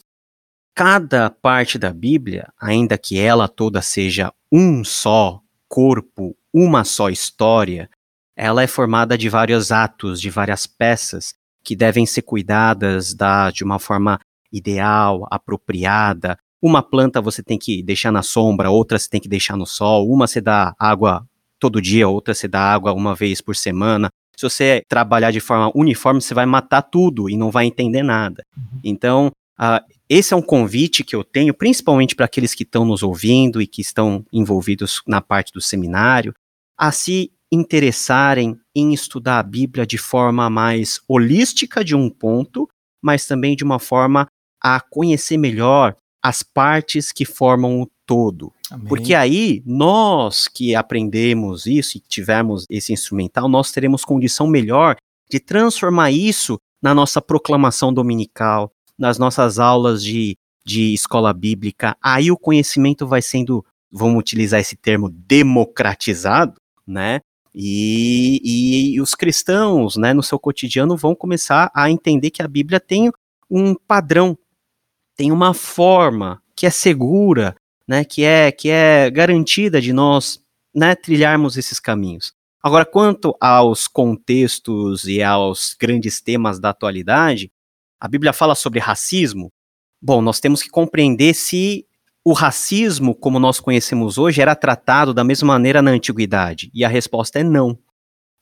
cada 0.74 1.28
parte 1.28 1.78
da 1.78 1.92
Bíblia, 1.92 2.50
ainda 2.58 2.96
que 2.96 3.18
ela 3.18 3.46
toda 3.46 3.82
seja 3.82 4.32
um 4.50 4.82
só 4.82 5.40
corpo, 5.68 6.34
uma 6.52 6.82
só 6.82 7.10
história, 7.10 7.90
ela 8.34 8.62
é 8.62 8.66
formada 8.66 9.18
de 9.18 9.28
vários 9.28 9.70
atos, 9.70 10.20
de 10.20 10.30
várias 10.30 10.66
peças 10.66 11.34
que 11.62 11.76
devem 11.76 12.06
ser 12.06 12.22
cuidadas 12.22 13.12
da, 13.12 13.50
de 13.50 13.62
uma 13.62 13.78
forma 13.78 14.18
ideal, 14.50 15.26
apropriada, 15.30 16.38
uma 16.62 16.83
planta 16.83 17.20
você 17.20 17.42
tem 17.42 17.59
que 17.59 17.83
deixar 17.83 18.12
na 18.12 18.23
sombra, 18.23 18.70
outra 18.70 18.99
você 18.99 19.09
tem 19.09 19.20
que 19.20 19.29
deixar 19.29 19.57
no 19.57 19.66
sol, 19.66 20.11
uma 20.11 20.27
você 20.27 20.40
dá 20.40 20.75
água 20.79 21.27
todo 21.59 21.81
dia, 21.81 22.09
outra 22.09 22.35
você 22.35 22.46
dá 22.46 22.61
água 22.61 22.92
uma 22.92 23.14
vez 23.14 23.40
por 23.40 23.57
semana. 23.57 24.09
Se 24.37 24.49
você 24.49 24.83
trabalhar 24.88 25.31
de 25.31 25.40
forma 25.40 25.70
uniforme, 25.75 26.20
você 26.20 26.33
vai 26.33 26.46
matar 26.46 26.83
tudo 26.83 27.29
e 27.29 27.37
não 27.37 27.51
vai 27.51 27.66
entender 27.66 28.03
nada. 28.03 28.44
Uhum. 28.57 28.81
Então, 28.83 29.27
uh, 29.61 29.85
esse 30.09 30.33
é 30.33 30.37
um 30.37 30.42
convite 30.42 31.05
que 31.05 31.14
eu 31.14 31.23
tenho, 31.23 31.53
principalmente 31.53 32.16
para 32.16 32.25
aqueles 32.25 32.55
que 32.55 32.62
estão 32.62 32.85
nos 32.85 33.03
ouvindo 33.03 33.61
e 33.61 33.66
que 33.66 33.83
estão 33.83 34.25
envolvidos 34.33 35.03
na 35.07 35.20
parte 35.20 35.53
do 35.53 35.61
seminário, 35.61 36.35
a 36.77 36.90
se 36.90 37.31
interessarem 37.53 38.59
em 38.75 38.94
estudar 38.94 39.38
a 39.38 39.42
Bíblia 39.42 39.87
de 39.87 39.99
forma 39.99 40.49
mais 40.49 41.01
holística 41.07 41.85
de 41.85 41.94
um 41.94 42.09
ponto, 42.09 42.68
mas 43.03 43.27
também 43.27 43.55
de 43.55 43.64
uma 43.64 43.79
forma 43.79 44.27
a 44.62 44.81
conhecer 44.81 45.37
melhor 45.37 45.94
as 46.22 46.42
partes 46.42 47.12
que 47.12 47.24
formam 47.24 47.80
o 47.80 47.90
todo. 48.06 48.52
Amém. 48.70 48.87
Porque 48.87 49.14
aí, 49.14 49.62
nós 49.64 50.48
que 50.48 50.74
aprendemos 50.74 51.66
isso 51.66 51.96
e 51.96 52.00
tivemos 52.00 52.66
esse 52.68 52.92
instrumental, 52.92 53.48
nós 53.48 53.70
teremos 53.72 54.04
condição 54.04 54.46
melhor 54.46 54.96
de 55.30 55.38
transformar 55.38 56.11
isso 56.11 56.59
na 56.83 56.94
nossa 56.94 57.20
proclamação 57.20 57.92
dominical, 57.92 58.72
nas 58.98 59.18
nossas 59.18 59.59
aulas 59.59 60.02
de, 60.02 60.37
de 60.64 60.92
escola 60.92 61.33
bíblica. 61.33 61.96
Aí 62.02 62.30
o 62.30 62.37
conhecimento 62.37 63.06
vai 63.06 63.22
sendo, 63.22 63.64
vamos 63.90 64.18
utilizar 64.18 64.61
esse 64.61 64.76
termo, 64.76 65.09
democratizado, 65.09 66.54
né? 66.87 67.20
E, 67.54 68.40
e, 68.44 68.94
e 68.94 69.00
os 69.00 69.14
cristãos, 69.14 69.96
né, 69.96 70.14
no 70.14 70.22
seu 70.22 70.38
cotidiano, 70.38 70.96
vão 70.96 71.14
começar 71.14 71.70
a 71.74 71.90
entender 71.90 72.30
que 72.30 72.42
a 72.42 72.48
Bíblia 72.48 72.78
tem 72.78 73.11
um 73.50 73.74
padrão 73.74 74.38
tem 75.20 75.30
uma 75.30 75.52
forma 75.52 76.42
que 76.56 76.64
é 76.64 76.70
segura, 76.70 77.54
né, 77.87 78.06
que 78.06 78.24
é 78.24 78.50
que 78.50 78.70
é 78.70 79.11
garantida 79.11 79.78
de 79.78 79.92
nós, 79.92 80.42
né, 80.74 80.94
trilharmos 80.94 81.59
esses 81.59 81.78
caminhos. 81.78 82.33
Agora, 82.62 82.87
quanto 82.87 83.37
aos 83.38 83.87
contextos 83.87 85.04
e 85.04 85.22
aos 85.22 85.76
grandes 85.78 86.22
temas 86.22 86.59
da 86.59 86.70
atualidade, 86.70 87.52
a 88.00 88.09
Bíblia 88.09 88.33
fala 88.33 88.54
sobre 88.54 88.80
racismo. 88.80 89.52
Bom, 90.00 90.22
nós 90.22 90.40
temos 90.40 90.62
que 90.62 90.70
compreender 90.70 91.35
se 91.35 91.87
o 92.24 92.33
racismo, 92.33 93.14
como 93.14 93.38
nós 93.38 93.61
conhecemos 93.61 94.16
hoje, 94.16 94.40
era 94.40 94.56
tratado 94.56 95.12
da 95.12 95.22
mesma 95.22 95.48
maneira 95.48 95.83
na 95.83 95.90
antiguidade. 95.90 96.70
E 96.72 96.83
a 96.83 96.88
resposta 96.88 97.40
é 97.40 97.44
não, 97.44 97.78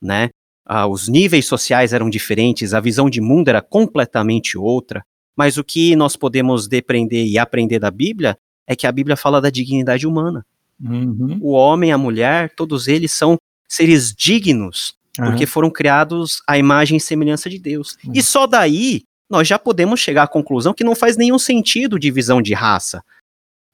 né? 0.01 0.29
Ah, 0.65 0.87
os 0.87 1.09
níveis 1.09 1.45
sociais 1.45 1.93
eram 1.93 2.09
diferentes, 2.09 2.73
a 2.73 2.79
visão 2.79 3.11
de 3.11 3.21
mundo 3.21 3.49
era 3.49 3.61
completamente 3.61 4.57
outra. 4.57 5.03
Mas 5.39 5.57
o 5.57 5.63
que 5.63 5.95
nós 5.95 6.17
podemos 6.17 6.67
depreender 6.67 7.25
e 7.25 7.39
aprender 7.39 7.79
da 7.79 7.93
Bíblia 7.93 8.37
é 8.67 8.75
que 8.75 8.89
a 8.89 8.91
Bíblia 8.93 9.17
fala 9.17 9.41
da 9.41 9.49
dignidade 9.49 10.05
humana. 10.05 10.45
Uhum. 10.83 11.39
O 11.41 11.53
homem, 11.53 11.93
a 11.93 11.97
mulher, 11.97 12.51
todos 12.57 12.89
eles 12.89 13.13
são 13.13 13.39
seres 13.69 14.13
dignos, 14.13 14.97
uhum. 15.17 15.27
porque 15.27 15.47
foram 15.47 15.71
criados 15.71 16.43
à 16.45 16.59
imagem 16.59 16.97
e 16.97 17.01
semelhança 17.01 17.49
de 17.49 17.57
Deus. 17.57 17.97
Uhum. 18.05 18.15
E 18.17 18.21
só 18.21 18.49
daí 18.49 19.05
nós 19.31 19.47
já 19.47 19.61
podemos 19.61 20.01
chegar 20.01 20.25
à 20.25 20.27
conclusão 20.27 20.75
que 20.75 20.83
não 20.83 20.97
faz 20.97 21.17
nenhum 21.17 21.39
sentido 21.39 22.01
divisão 22.01 22.43
de 22.43 22.53
raça. 22.53 23.01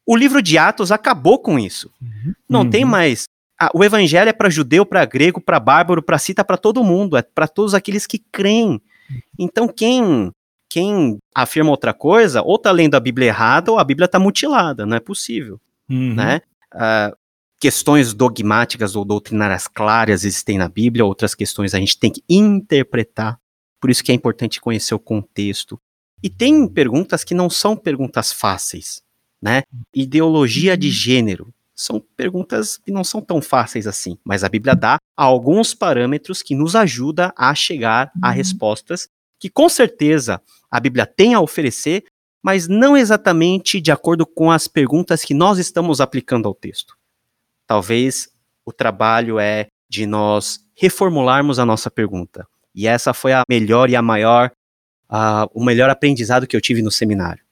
O 0.04 0.14
livro 0.14 0.42
de 0.42 0.58
Atos 0.58 0.92
acabou 0.92 1.38
com 1.38 1.58
isso. 1.58 1.90
Uhum. 1.98 2.34
Não 2.46 2.68
tem 2.68 2.84
uhum. 2.84 2.90
mais. 2.90 3.24
Ah, 3.58 3.70
o 3.72 3.82
evangelho 3.82 4.28
é 4.28 4.34
para 4.34 4.50
judeu, 4.50 4.84
para 4.84 5.02
grego, 5.06 5.40
para 5.40 5.58
bárbaro, 5.58 6.02
para 6.02 6.18
cita, 6.18 6.44
para 6.44 6.58
todo 6.58 6.84
mundo, 6.84 7.16
é 7.16 7.22
para 7.22 7.48
todos 7.48 7.72
aqueles 7.72 8.06
que 8.06 8.18
creem. 8.18 8.82
Então, 9.38 9.66
quem 9.66 10.30
quem 10.74 11.20
afirma 11.32 11.70
outra 11.70 11.94
coisa, 11.94 12.42
ou 12.42 12.58
tá 12.58 12.72
lendo 12.72 12.96
a 12.96 13.00
Bíblia 13.00 13.28
errada, 13.28 13.70
ou 13.70 13.78
a 13.78 13.84
Bíblia 13.84 14.08
tá 14.08 14.18
mutilada, 14.18 14.84
não 14.84 14.96
é 14.96 14.98
possível, 14.98 15.60
uhum. 15.88 16.16
né? 16.16 16.40
Uh, 16.74 17.16
questões 17.60 18.12
dogmáticas 18.12 18.96
ou 18.96 19.04
doutrinárias 19.04 19.68
claras 19.68 20.24
existem 20.24 20.58
na 20.58 20.68
Bíblia, 20.68 21.04
outras 21.04 21.32
questões 21.32 21.74
a 21.74 21.78
gente 21.78 21.96
tem 21.96 22.10
que 22.10 22.24
interpretar, 22.28 23.38
por 23.80 23.88
isso 23.88 24.02
que 24.02 24.10
é 24.10 24.14
importante 24.16 24.60
conhecer 24.60 24.96
o 24.96 24.98
contexto. 24.98 25.80
E 26.20 26.28
tem 26.28 26.66
perguntas 26.66 27.22
que 27.22 27.34
não 27.34 27.48
são 27.48 27.76
perguntas 27.76 28.32
fáceis, 28.32 29.00
né? 29.40 29.62
Ideologia 29.94 30.76
de 30.76 30.90
gênero. 30.90 31.54
São 31.72 32.02
perguntas 32.16 32.78
que 32.78 32.90
não 32.90 33.04
são 33.04 33.20
tão 33.20 33.40
fáceis 33.40 33.86
assim, 33.86 34.18
mas 34.24 34.42
a 34.42 34.48
Bíblia 34.48 34.74
dá 34.74 34.98
alguns 35.16 35.72
parâmetros 35.72 36.42
que 36.42 36.56
nos 36.56 36.74
ajuda 36.74 37.32
a 37.36 37.54
chegar 37.54 38.10
a 38.20 38.30
respostas 38.32 39.08
que 39.44 39.50
com 39.50 39.68
certeza 39.68 40.40
a 40.74 40.80
Bíblia 40.80 41.06
tem 41.06 41.34
a 41.34 41.40
oferecer, 41.40 42.02
mas 42.42 42.66
não 42.66 42.96
exatamente 42.96 43.80
de 43.80 43.92
acordo 43.92 44.26
com 44.26 44.50
as 44.50 44.66
perguntas 44.66 45.22
que 45.22 45.32
nós 45.32 45.56
estamos 45.56 46.00
aplicando 46.00 46.48
ao 46.48 46.54
texto. 46.54 46.96
Talvez 47.64 48.28
o 48.66 48.72
trabalho 48.72 49.38
é 49.38 49.68
de 49.88 50.04
nós 50.04 50.66
reformularmos 50.74 51.60
a 51.60 51.64
nossa 51.64 51.92
pergunta. 51.92 52.44
E 52.74 52.88
essa 52.88 53.14
foi 53.14 53.32
a 53.32 53.44
melhor 53.48 53.88
e 53.88 53.94
a 53.94 54.02
maior, 54.02 54.50
uh, 55.08 55.48
o 55.54 55.64
melhor 55.64 55.90
aprendizado 55.90 56.44
que 56.44 56.56
eu 56.56 56.60
tive 56.60 56.82
no 56.82 56.90
seminário. 56.90 57.44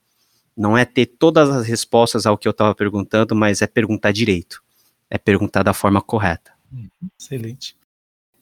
Não 0.56 0.76
é 0.76 0.84
ter 0.84 1.06
todas 1.06 1.48
as 1.48 1.64
respostas 1.64 2.26
ao 2.26 2.36
que 2.36 2.48
eu 2.48 2.50
estava 2.50 2.74
perguntando, 2.74 3.36
mas 3.36 3.62
é 3.62 3.68
perguntar 3.68 4.10
direito. 4.10 4.60
É 5.08 5.16
perguntar 5.16 5.62
da 5.62 5.72
forma 5.72 6.02
correta. 6.02 6.50
Uhum. 6.72 6.88
Excelente. 7.16 7.76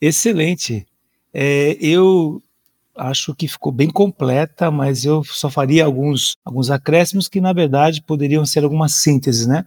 Excelente. 0.01 0.87
É, 1.31 1.77
eu 1.79 2.41
acho 2.95 3.33
que 3.35 3.47
ficou 3.47 3.71
bem 3.71 3.89
completa, 3.89 4.69
mas 4.69 5.05
eu 5.05 5.23
só 5.23 5.49
faria 5.49 5.85
alguns, 5.85 6.35
alguns 6.43 6.69
acréscimos 6.69 7.27
que, 7.27 7.41
na 7.41 7.53
verdade, 7.53 8.01
poderiam 8.01 8.45
ser 8.45 8.63
algumas 8.63 8.93
sínteses, 8.93 9.47
né? 9.47 9.65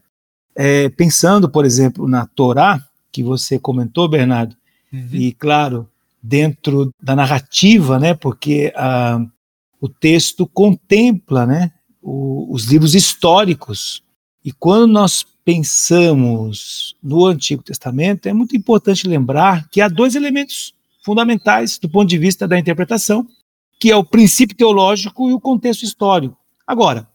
É, 0.57 0.89
pensando, 0.91 1.49
por 1.49 1.65
exemplo, 1.65 2.07
na 2.07 2.27
Torá, 2.27 2.81
que 3.11 3.23
você 3.23 3.59
comentou, 3.59 4.09
Bernardo, 4.09 4.57
uhum. 4.93 5.09
e, 5.13 5.33
claro, 5.33 5.89
dentro 6.23 6.91
da 7.03 7.17
narrativa, 7.17 7.99
né? 7.99 8.15
Porque 8.15 8.73
ah, 8.77 9.25
o 9.81 9.89
texto 9.89 10.47
contempla, 10.47 11.47
né? 11.47 11.73
o, 12.05 12.53
os 12.53 12.67
livros 12.67 12.95
históricos. 12.95 14.03
E 14.45 14.53
quando 14.53 14.87
nós 14.87 15.25
pensamos 15.45 16.95
no 17.03 17.27
Antigo 17.27 17.63
Testamento, 17.63 18.29
é 18.29 18.33
muito 18.33 18.55
importante 18.55 19.09
lembrar 19.09 19.69
que 19.71 19.81
há 19.81 19.89
dois 19.89 20.15
elementos 20.15 20.74
fundamentais 21.05 21.79
do 21.79 21.89
ponto 21.89 22.09
de 22.09 22.17
vista 22.17 22.49
da 22.49 22.59
interpretação, 22.59 23.29
que 23.79 23.91
é 23.91 23.97
o 23.97 24.03
princípio 24.03 24.57
teológico 24.57 25.29
e 25.29 25.35
o 25.35 25.41
contexto 25.41 25.83
histórico. 25.83 26.37
Agora, 26.67 27.07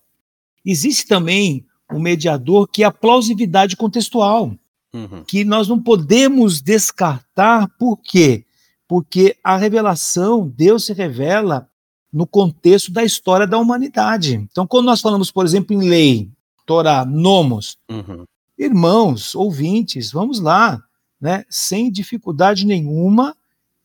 existe 0.63 1.07
também 1.07 1.65
um 1.91 1.99
mediador 1.99 2.67
que 2.67 2.83
é 2.83 2.85
a 2.85 2.91
plausibilidade 2.91 3.75
contextual, 3.75 4.53
uhum. 4.93 5.23
que 5.25 5.43
nós 5.43 5.67
não 5.67 5.81
podemos 5.81 6.61
descartar, 6.61 7.67
por 7.79 7.97
quê? 7.97 8.45
Porque 8.87 9.35
a 9.43 9.57
revelação, 9.57 10.47
Deus 10.47 10.85
se 10.85 10.93
revela 10.93 11.67
no 12.13 12.27
contexto 12.27 12.91
da 12.91 13.03
história 13.03 13.47
da 13.47 13.57
humanidade. 13.57 14.35
Então, 14.35 14.67
quando 14.67 14.85
nós 14.85 15.01
falamos, 15.01 15.31
por 15.31 15.45
exemplo, 15.45 15.75
em 15.75 15.89
lei, 15.89 16.29
Torá, 16.63 17.03
nomos, 17.03 17.77
uhum. 17.89 18.25
irmãos, 18.55 19.33
ouvintes, 19.33 20.11
vamos 20.11 20.39
lá, 20.39 20.79
né, 21.19 21.43
sem 21.49 21.91
dificuldade 21.91 22.67
nenhuma, 22.67 23.35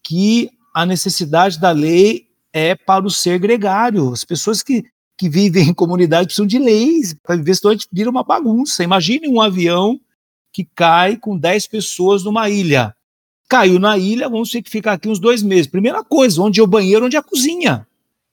que 0.05 0.51
a 0.75 0.85
necessidade 0.85 1.59
da 1.59 1.71
lei 1.71 2.27
é 2.53 2.75
para 2.75 3.05
o 3.05 3.11
ser 3.11 3.39
gregário. 3.39 4.13
As 4.13 4.25
pessoas 4.25 4.63
que, 4.63 4.85
que 5.17 5.29
vivem 5.29 5.69
em 5.71 5.75
comunidade 5.75 6.27
precisam 6.27 6.47
de 6.47 6.59
leis, 6.59 7.15
para 7.23 7.37
viver 7.37 7.55
senão 7.55 7.73
a 7.73 7.75
gente 7.75 7.89
vira 7.93 8.11
uma 8.11 8.23
bagunça. 8.23 8.85
Imagine 8.85 9.29
um 9.29 9.41
avião 9.41 9.99
que 10.53 10.65
cai 10.65 11.17
com 11.17 11.37
10 11.37 11.67
pessoas 11.67 12.23
numa 12.23 12.49
ilha. 12.49 12.95
Caiu 13.49 13.79
na 13.79 13.99
ilha, 13.99 14.29
vamos 14.29 14.51
ter 14.51 14.63
que 14.63 14.71
ficar 14.71 14.93
aqui 14.93 15.09
uns 15.09 15.19
dois 15.19 15.43
meses. 15.43 15.67
Primeira 15.67 16.03
coisa, 16.05 16.41
onde 16.41 16.61
é 16.61 16.63
o 16.63 16.67
banheiro, 16.67 17.07
onde 17.07 17.17
é 17.17 17.19
a 17.19 17.23
cozinha. 17.23 17.87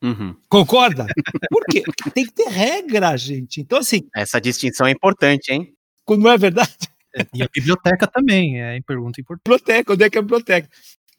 Uhum. 0.04 0.36
Concorda? 0.50 1.06
Por 1.50 1.64
quê? 1.66 1.84
Porque 1.84 2.10
tem 2.10 2.26
que 2.26 2.32
ter 2.32 2.48
regra, 2.48 3.16
gente. 3.18 3.62
Então, 3.62 3.80
assim. 3.80 4.08
Essa 4.16 4.42
distinção 4.42 4.88
é 4.88 4.92
importante, 4.92 5.52
hein? 5.52 5.74
Não 6.10 6.30
é 6.30 6.38
verdade. 6.38 6.74
É, 7.16 7.26
e 7.34 7.44
a 7.44 7.48
biblioteca 7.54 8.08
também 8.08 8.62
é 8.62 8.80
pergunta 8.82 9.20
importante. 9.20 9.44
Biblioteca, 9.44 9.94
onde 9.94 10.04
é 10.04 10.10
que 10.10 10.18
é 10.18 10.20
a 10.20 10.22
biblioteca? 10.22 10.70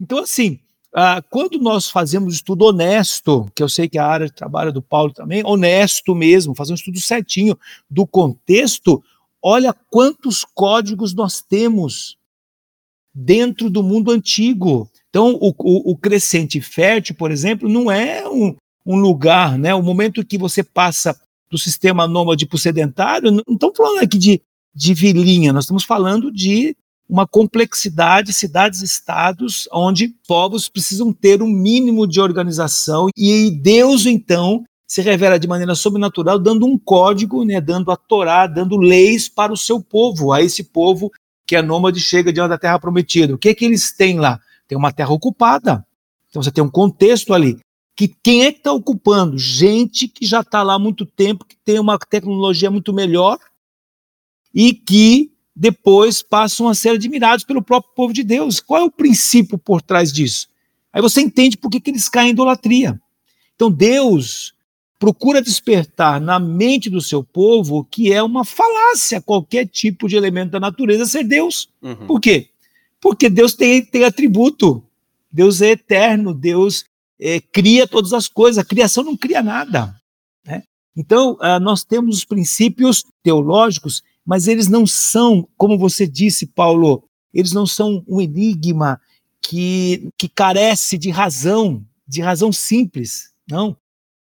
Então, 0.03 0.19
assim, 0.19 0.59
ah, 0.93 1.23
quando 1.31 1.61
nós 1.61 1.89
fazemos 1.89 2.35
estudo 2.35 2.65
honesto, 2.65 3.49
que 3.55 3.63
eu 3.63 3.69
sei 3.69 3.89
que 3.89 3.97
a 3.97 4.05
área 4.05 4.27
de 4.27 4.35
trabalho 4.35 4.73
do 4.73 4.83
Paulo 4.83 5.13
também, 5.13 5.45
honesto 5.47 6.13
mesmo, 6.13 6.57
fazer 6.57 6.73
um 6.73 6.75
estudo 6.75 6.99
certinho 6.99 7.57
do 7.89 8.05
contexto, 8.05 9.01
olha 9.41 9.73
quantos 9.73 10.45
códigos 10.45 11.15
nós 11.15 11.41
temos 11.41 12.19
dentro 13.15 13.71
do 13.71 13.81
mundo 13.81 14.11
antigo. 14.11 14.91
Então, 15.09 15.39
o, 15.41 15.55
o, 15.57 15.93
o 15.93 15.97
crescente 15.97 16.61
fértil, 16.61 17.15
por 17.15 17.31
exemplo, 17.31 17.69
não 17.69 17.89
é 17.89 18.29
um, 18.29 18.57
um 18.85 18.97
lugar, 18.97 19.57
né? 19.57 19.73
O 19.73 19.83
momento 19.83 20.27
que 20.27 20.37
você 20.37 20.65
passa 20.65 21.17
do 21.49 21.57
sistema 21.57 22.09
nômade 22.09 22.45
para 22.45 22.57
o 22.57 22.59
sedentário, 22.59 23.31
não 23.31 23.45
estamos 23.49 23.77
falando 23.77 24.03
aqui 24.03 24.19
de, 24.19 24.43
de 24.75 24.95
vilinha, 24.95 25.53
nós 25.53 25.63
estamos 25.63 25.85
falando 25.85 26.33
de 26.33 26.77
uma 27.13 27.27
complexidade, 27.27 28.33
cidades-estados, 28.33 29.69
onde 29.71 30.09
povos 30.27 30.67
precisam 30.67 31.13
ter 31.13 31.43
um 31.43 31.47
mínimo 31.47 32.07
de 32.07 32.19
organização, 32.23 33.09
e 33.15 33.51
Deus, 33.51 34.07
então, 34.07 34.65
se 34.87 35.03
revela 35.03 35.39
de 35.39 35.47
maneira 35.47 35.75
sobrenatural, 35.75 36.39
dando 36.39 36.65
um 36.65 36.79
código, 36.79 37.45
né, 37.45 37.61
dando 37.61 37.91
a 37.91 37.97
Torá, 37.97 38.47
dando 38.47 38.79
leis 38.79 39.29
para 39.29 39.53
o 39.53 39.59
seu 39.59 39.79
povo, 39.79 40.33
a 40.33 40.41
esse 40.41 40.65
povo 40.65 41.13
que 41.47 41.55
é 41.55 41.61
nômade 41.61 42.01
chega 42.01 42.33
diante 42.33 42.49
da 42.49 42.57
terra 42.57 42.79
prometida. 42.79 43.35
O 43.35 43.39
que 43.39 43.51
é 43.51 43.55
que 43.55 43.67
eles 43.67 43.93
têm 43.93 44.19
lá? 44.19 44.41
Tem 44.67 44.79
uma 44.79 44.91
terra 44.91 45.11
ocupada. 45.11 45.85
Então 46.31 46.43
você 46.43 46.51
tem 46.51 46.65
um 46.65 46.71
contexto 46.71 47.35
ali 47.35 47.59
que 47.95 48.09
quem 48.09 48.45
é 48.45 48.53
que 48.53 48.59
está 48.59 48.73
ocupando? 48.73 49.37
Gente 49.37 50.09
que 50.09 50.25
já 50.25 50.41
está 50.41 50.63
lá 50.63 50.75
há 50.75 50.79
muito 50.79 51.05
tempo, 51.05 51.45
que 51.45 51.57
tem 51.63 51.79
uma 51.79 51.99
tecnologia 51.99 52.71
muito 52.71 52.91
melhor 52.91 53.39
e 54.55 54.73
que 54.73 55.32
depois 55.63 56.23
passam 56.23 56.69
a 56.69 56.75
ser 56.75 56.89
admirados 56.89 57.45
pelo 57.45 57.63
próprio 57.63 57.95
povo 57.95 58.13
de 58.13 58.25
Deus. 58.25 58.59
Qual 58.59 58.81
é 58.81 58.85
o 58.85 58.91
princípio 58.91 59.57
por 59.57 59.81
trás 59.81 60.13
disso? 60.13 60.49
Aí 60.93 61.01
você 61.01 61.21
entende 61.21 61.57
por 61.57 61.71
que, 61.71 61.79
que 61.79 61.89
eles 61.89 62.09
caem 62.09 62.31
em 62.31 62.33
idolatria. 62.33 63.01
Então 63.55 63.71
Deus 63.71 64.55
procura 64.99 65.41
despertar 65.41 66.21
na 66.21 66.41
mente 66.41 66.91
do 66.91 67.01
seu 67.01 67.23
povo 67.23 67.85
que 67.89 68.13
é 68.13 68.21
uma 68.21 68.45
falácia 68.45 69.21
qualquer 69.21 69.69
tipo 69.69 70.09
de 70.09 70.17
elemento 70.17 70.51
da 70.51 70.59
natureza 70.59 71.07
ser 71.07 71.23
Deus. 71.23 71.69
Uhum. 71.81 72.09
Por 72.09 72.21
quê? 72.21 72.49
Porque 73.01 73.31
Deus 73.31 73.55
tem, 73.55 73.85
tem 73.85 74.03
atributo. 74.03 74.83
Deus 75.31 75.63
é 75.63 75.71
eterno, 75.71 76.35
Deus 76.35 76.87
é, 77.21 77.41
cria 77.41 77.87
todas 77.87 78.13
as 78.13 78.27
coisas, 78.27 78.59
a 78.59 78.67
criação 78.67 79.05
não 79.05 79.17
cria 79.17 79.41
nada. 79.41 79.95
Né? 80.45 80.65
Então, 80.97 81.35
uh, 81.35 81.61
nós 81.61 81.85
temos 81.85 82.17
os 82.17 82.25
princípios 82.25 83.05
teológicos, 83.23 84.03
mas 84.25 84.47
eles 84.47 84.69
não 84.69 84.87
são, 84.87 85.49
como 85.57 85.79
você 85.79 86.07
disse, 86.07 86.47
Paulo, 86.47 87.05
eles 87.33 87.53
não 87.53 87.67
são 87.67 88.05
um 88.07 88.21
enigma 88.21 89.01
que, 89.41 90.09
que 90.17 90.29
carece 90.29 90.97
de 90.97 91.11
razão, 91.11 91.85
de 92.07 92.21
razão 92.21 92.53
simples, 92.53 93.33
não. 93.49 93.77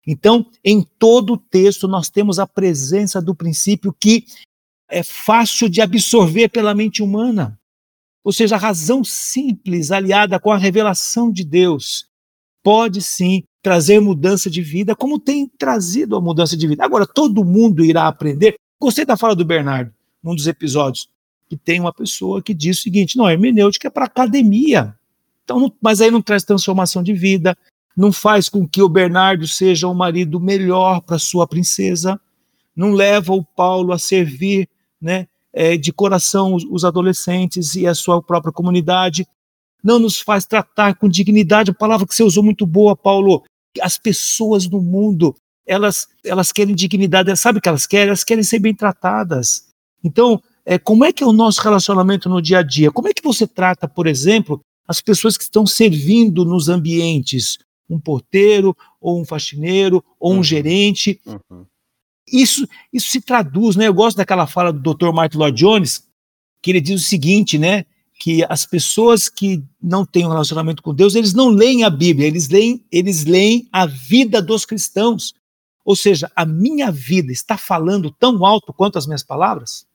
Então, 0.05 0.45
em 0.63 0.81
todo 0.97 1.33
o 1.33 1.37
texto, 1.37 1.87
nós 1.87 2.09
temos 2.09 2.39
a 2.39 2.47
presença 2.47 3.21
do 3.21 3.35
princípio 3.35 3.93
que 3.93 4.25
é 4.89 5.03
fácil 5.03 5.69
de 5.69 5.81
absorver 5.81 6.49
pela 6.49 6.73
mente 6.73 7.03
humana. 7.03 7.59
Ou 8.23 8.33
seja, 8.33 8.55
a 8.55 8.59
razão 8.59 9.03
simples 9.03 9.91
aliada 9.91 10.39
com 10.39 10.51
a 10.51 10.57
revelação 10.57 11.31
de 11.31 11.43
Deus 11.43 12.07
pode 12.63 13.01
sim 13.01 13.43
trazer 13.61 13.99
mudança 13.99 14.49
de 14.49 14.61
vida, 14.61 14.95
como 14.95 15.19
tem 15.19 15.47
trazido 15.47 16.15
a 16.15 16.21
mudança 16.21 16.55
de 16.55 16.67
vida. 16.67 16.83
Agora, 16.83 17.05
todo 17.05 17.45
mundo 17.45 17.83
irá 17.83 18.07
aprender. 18.07 18.55
Gostei 18.79 19.05
da 19.05 19.17
fala 19.17 19.35
do 19.35 19.43
Bernardo, 19.43 19.93
num 20.23 20.35
dos 20.35 20.47
episódios, 20.47 21.09
que 21.49 21.57
tem 21.57 21.79
uma 21.79 21.93
pessoa 21.93 22.41
que 22.41 22.53
diz 22.53 22.79
o 22.79 22.81
seguinte: 22.81 23.17
não, 23.17 23.25
a 23.25 23.33
hermenêutica 23.33 23.87
é 23.87 23.91
para 23.91 24.05
academia. 24.05 24.95
Então, 25.43 25.59
não, 25.59 25.73
mas 25.81 25.99
aí 26.01 26.11
não 26.11 26.21
traz 26.21 26.43
transformação 26.43 27.01
de 27.01 27.13
vida, 27.13 27.57
não 27.97 28.11
faz 28.11 28.47
com 28.47 28.67
que 28.67 28.81
o 28.81 28.89
Bernardo 28.89 29.47
seja 29.47 29.87
um 29.87 29.93
marido 29.93 30.39
melhor 30.39 31.01
para 31.01 31.17
sua 31.17 31.47
princesa, 31.47 32.19
não 32.75 32.91
leva 32.91 33.33
o 33.33 33.43
Paulo 33.43 33.91
a 33.91 33.99
servir 33.99 34.69
né, 35.01 35.27
é, 35.51 35.75
de 35.75 35.91
coração 35.91 36.53
os, 36.53 36.63
os 36.63 36.85
adolescentes 36.85 37.75
e 37.75 37.87
a 37.87 37.95
sua 37.95 38.21
própria 38.21 38.53
comunidade 38.53 39.27
não 39.83 39.99
nos 39.99 40.19
faz 40.19 40.45
tratar 40.45 40.95
com 40.95 41.07
dignidade, 41.07 41.71
a 41.71 41.73
palavra 41.73 42.05
que 42.05 42.13
você 42.13 42.23
usou 42.23 42.43
muito 42.43 42.65
boa, 42.65 42.95
Paulo. 42.95 43.43
As 43.81 43.97
pessoas 43.97 44.67
no 44.67 44.81
mundo, 44.81 45.35
elas, 45.69 46.07
elas 46.25 46.51
querem 46.51 46.73
dignidade, 46.73 47.29
elas 47.29 47.39
sabem 47.39 47.59
o 47.59 47.61
que 47.61 47.69
elas 47.69 47.85
querem? 47.85 48.07
Elas 48.07 48.23
querem 48.23 48.43
ser 48.43 48.57
bem 48.57 48.73
tratadas. 48.73 49.67
Então, 50.03 50.41
é, 50.65 50.79
como 50.79 51.05
é 51.05 51.13
que 51.13 51.23
é 51.23 51.27
o 51.27 51.31
nosso 51.31 51.61
relacionamento 51.61 52.27
no 52.27 52.41
dia 52.41 52.59
a 52.59 52.63
dia? 52.63 52.91
Como 52.91 53.07
é 53.07 53.13
que 53.13 53.21
você 53.21 53.45
trata, 53.45 53.87
por 53.87 54.07
exemplo, 54.07 54.59
as 54.87 54.99
pessoas 54.99 55.37
que 55.37 55.43
estão 55.43 55.67
servindo 55.67 56.43
nos 56.43 56.69
ambientes? 56.69 57.59
Um 57.87 57.99
porteiro, 57.99 58.75
ou 58.99 59.21
um 59.21 59.25
faxineiro, 59.25 60.03
ou 60.19 60.33
um 60.33 60.37
uhum. 60.37 60.43
gerente. 60.43 61.21
Uhum. 61.25 61.65
Isso, 62.27 62.67
isso 62.91 63.09
se 63.09 63.21
traduz, 63.21 63.75
né? 63.75 63.87
Eu 63.87 63.93
gosto 63.93 64.17
daquela 64.17 64.47
fala 64.47 64.73
do 64.73 64.93
Dr. 64.93 65.11
Martin 65.13 65.37
Lloyd 65.37 65.57
Jones, 65.57 66.03
que 66.63 66.71
ele 66.71 66.81
diz 66.81 66.99
o 66.99 67.05
seguinte, 67.05 67.59
né? 67.59 67.85
que 68.19 68.45
as 68.49 68.65
pessoas 68.65 69.29
que 69.29 69.63
não 69.81 70.05
têm 70.05 70.25
um 70.25 70.29
relacionamento 70.29 70.83
com 70.83 70.93
Deus, 70.93 71.15
eles 71.15 71.33
não 71.33 71.47
leem 71.47 71.85
a 71.85 71.89
Bíblia, 71.89 72.27
eles 72.27 72.49
leem, 72.49 72.83
eles 72.91 73.23
leem 73.23 73.65
a 73.71 73.85
vida 73.85 74.41
dos 74.41 74.65
cristãos. 74.65 75.33
Ou 75.83 75.95
seja, 75.95 76.31
a 76.35 76.45
minha 76.45 76.91
vida 76.91 77.31
está 77.31 77.57
falando 77.57 78.11
tão 78.11 78.45
alto 78.45 78.73
quanto 78.73 78.97
as 78.97 79.07
minhas 79.07 79.23
palavras? 79.23 79.85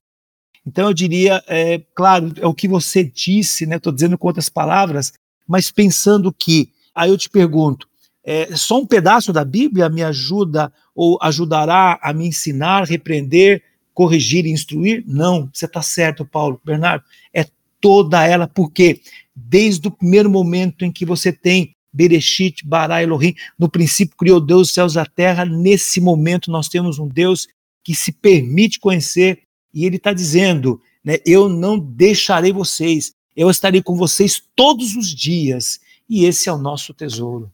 Então 0.66 0.88
eu 0.88 0.94
diria, 0.94 1.42
é, 1.47 1.83
claro, 1.94 2.33
é 2.38 2.47
o 2.47 2.55
que 2.55 2.66
você 2.66 3.05
disse, 3.05 3.66
né? 3.66 3.77
Estou 3.77 3.92
dizendo 3.92 4.16
com 4.16 4.27
outras 4.27 4.49
palavras, 4.49 5.12
mas 5.47 5.70
pensando 5.70 6.33
que, 6.33 6.70
aí 6.94 7.11
eu 7.11 7.18
te 7.18 7.29
pergunto, 7.29 7.87
é, 8.25 8.57
só 8.57 8.81
um 8.81 8.87
pedaço 8.87 9.33
da 9.33 9.44
Bíblia 9.44 9.90
me 9.90 10.03
ajuda 10.03 10.73
ou 10.94 11.18
ajudará 11.20 11.99
a 12.03 12.12
me 12.14 12.27
ensinar, 12.27 12.85
repreender, 12.85 13.62
corrigir 13.92 14.47
e 14.47 14.51
instruir? 14.51 15.05
Não, 15.07 15.51
você 15.53 15.66
está 15.66 15.83
certo, 15.83 16.25
Paulo. 16.25 16.59
Bernardo, 16.64 17.05
é 17.33 17.47
toda 17.81 18.27
ela, 18.27 18.49
porque 18.49 19.03
desde 19.37 19.87
o 19.88 19.90
primeiro 19.90 20.31
momento 20.31 20.85
em 20.85 20.90
que 20.90 21.05
você 21.05 21.31
tem 21.31 21.77
Bereshit, 21.94 22.66
Bara, 22.66 23.02
Elohim, 23.02 23.35
no 23.57 23.68
princípio 23.68 24.16
criou 24.16 24.40
Deus 24.40 24.68
os 24.68 24.74
céus 24.74 24.96
e 24.96 24.98
a 24.98 25.07
terra, 25.07 25.44
nesse 25.44 26.00
momento 26.00 26.50
nós 26.50 26.68
temos 26.68 26.98
um 26.98 27.07
Deus 27.07 27.46
que 27.85 27.94
se 27.94 28.11
permite 28.11 28.80
conhecer 28.80 29.42
e 29.72 29.85
ele 29.85 29.96
está 29.96 30.12
dizendo, 30.12 30.80
né, 31.04 31.18
eu 31.24 31.48
não 31.48 31.78
deixarei 31.78 32.52
vocês, 32.52 33.14
eu 33.37 33.48
estarei 33.48 33.80
com 33.80 33.94
vocês 33.94 34.42
todos 34.57 34.96
os 34.96 35.14
dias 35.14 35.80
e 36.11 36.24
esse 36.24 36.48
é 36.48 36.52
o 36.52 36.59
nosso 36.59 36.92
tesouro. 36.92 37.50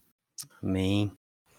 Amém. 0.61 1.11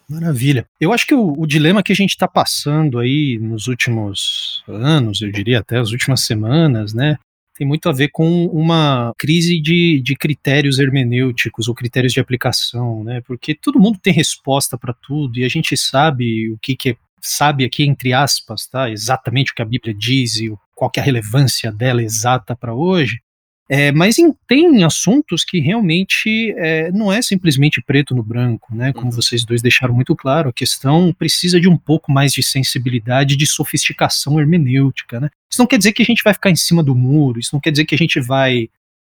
Maravilha. 0.09 0.67
Eu 0.79 0.91
acho 0.91 1.07
que 1.07 1.15
o, 1.15 1.33
o 1.37 1.47
dilema 1.47 1.81
que 1.81 1.93
a 1.93 1.95
gente 1.95 2.11
está 2.11 2.27
passando 2.27 2.99
aí 2.99 3.39
nos 3.39 3.67
últimos 3.67 4.63
anos, 4.67 5.21
eu 5.21 5.31
diria 5.31 5.59
até 5.59 5.79
as 5.79 5.91
últimas 5.91 6.21
semanas, 6.21 6.93
né, 6.93 7.17
tem 7.55 7.67
muito 7.67 7.87
a 7.87 7.91
ver 7.91 8.09
com 8.09 8.45
uma 8.47 9.13
crise 9.17 9.61
de, 9.61 10.01
de 10.01 10.15
critérios 10.15 10.79
hermenêuticos 10.79 11.67
ou 11.67 11.75
critérios 11.75 12.13
de 12.13 12.19
aplicação, 12.19 13.03
né? 13.03 13.21
Porque 13.21 13.53
todo 13.53 13.79
mundo 13.79 13.99
tem 14.01 14.13
resposta 14.13 14.77
para 14.77 14.93
tudo 14.93 15.39
e 15.39 15.43
a 15.43 15.49
gente 15.49 15.77
sabe 15.77 16.51
o 16.51 16.57
que, 16.57 16.75
que 16.75 16.89
é, 16.91 16.95
sabe 17.21 17.63
aqui 17.63 17.83
entre 17.83 18.13
aspas, 18.13 18.67
tá? 18.67 18.89
Exatamente 18.89 19.51
o 19.51 19.55
que 19.55 19.61
a 19.61 19.65
Bíblia 19.65 19.93
diz 19.93 20.37
e 20.37 20.53
qual 20.75 20.89
que 20.89 20.99
é 20.99 21.03
a 21.03 21.05
relevância 21.05 21.71
dela 21.71 22.01
exata 22.01 22.55
para 22.55 22.73
hoje. 22.73 23.21
É, 23.75 23.91
mas 23.91 24.19
em, 24.19 24.31
tem 24.47 24.83
assuntos 24.83 25.43
que 25.43 25.59
realmente 25.59 26.53
é, 26.59 26.91
não 26.91 27.11
é 27.11 27.23
simplesmente 27.23 27.81
preto 27.81 28.13
no 28.13 28.21
branco, 28.21 28.75
né? 28.75 28.93
Como 28.93 29.05
uhum. 29.05 29.11
vocês 29.11 29.43
dois 29.43 29.63
deixaram 29.63 29.95
muito 29.95 30.15
claro, 30.15 30.49
a 30.49 30.53
questão 30.53 31.11
precisa 31.11 31.59
de 31.59 31.67
um 31.67 31.75
pouco 31.75 32.11
mais 32.11 32.31
de 32.31 32.43
sensibilidade, 32.43 33.35
de 33.35 33.47
sofisticação 33.47 34.39
hermenêutica, 34.39 35.19
né? 35.19 35.27
Isso 35.51 35.59
não 35.59 35.65
quer 35.65 35.79
dizer 35.79 35.91
que 35.91 36.03
a 36.03 36.05
gente 36.05 36.23
vai 36.23 36.35
ficar 36.35 36.51
em 36.51 36.55
cima 36.55 36.83
do 36.83 36.93
muro, 36.93 37.39
isso 37.39 37.49
não 37.51 37.59
quer 37.59 37.71
dizer 37.71 37.85
que 37.85 37.95
a 37.95 37.97
gente 37.97 38.19
vai 38.19 38.69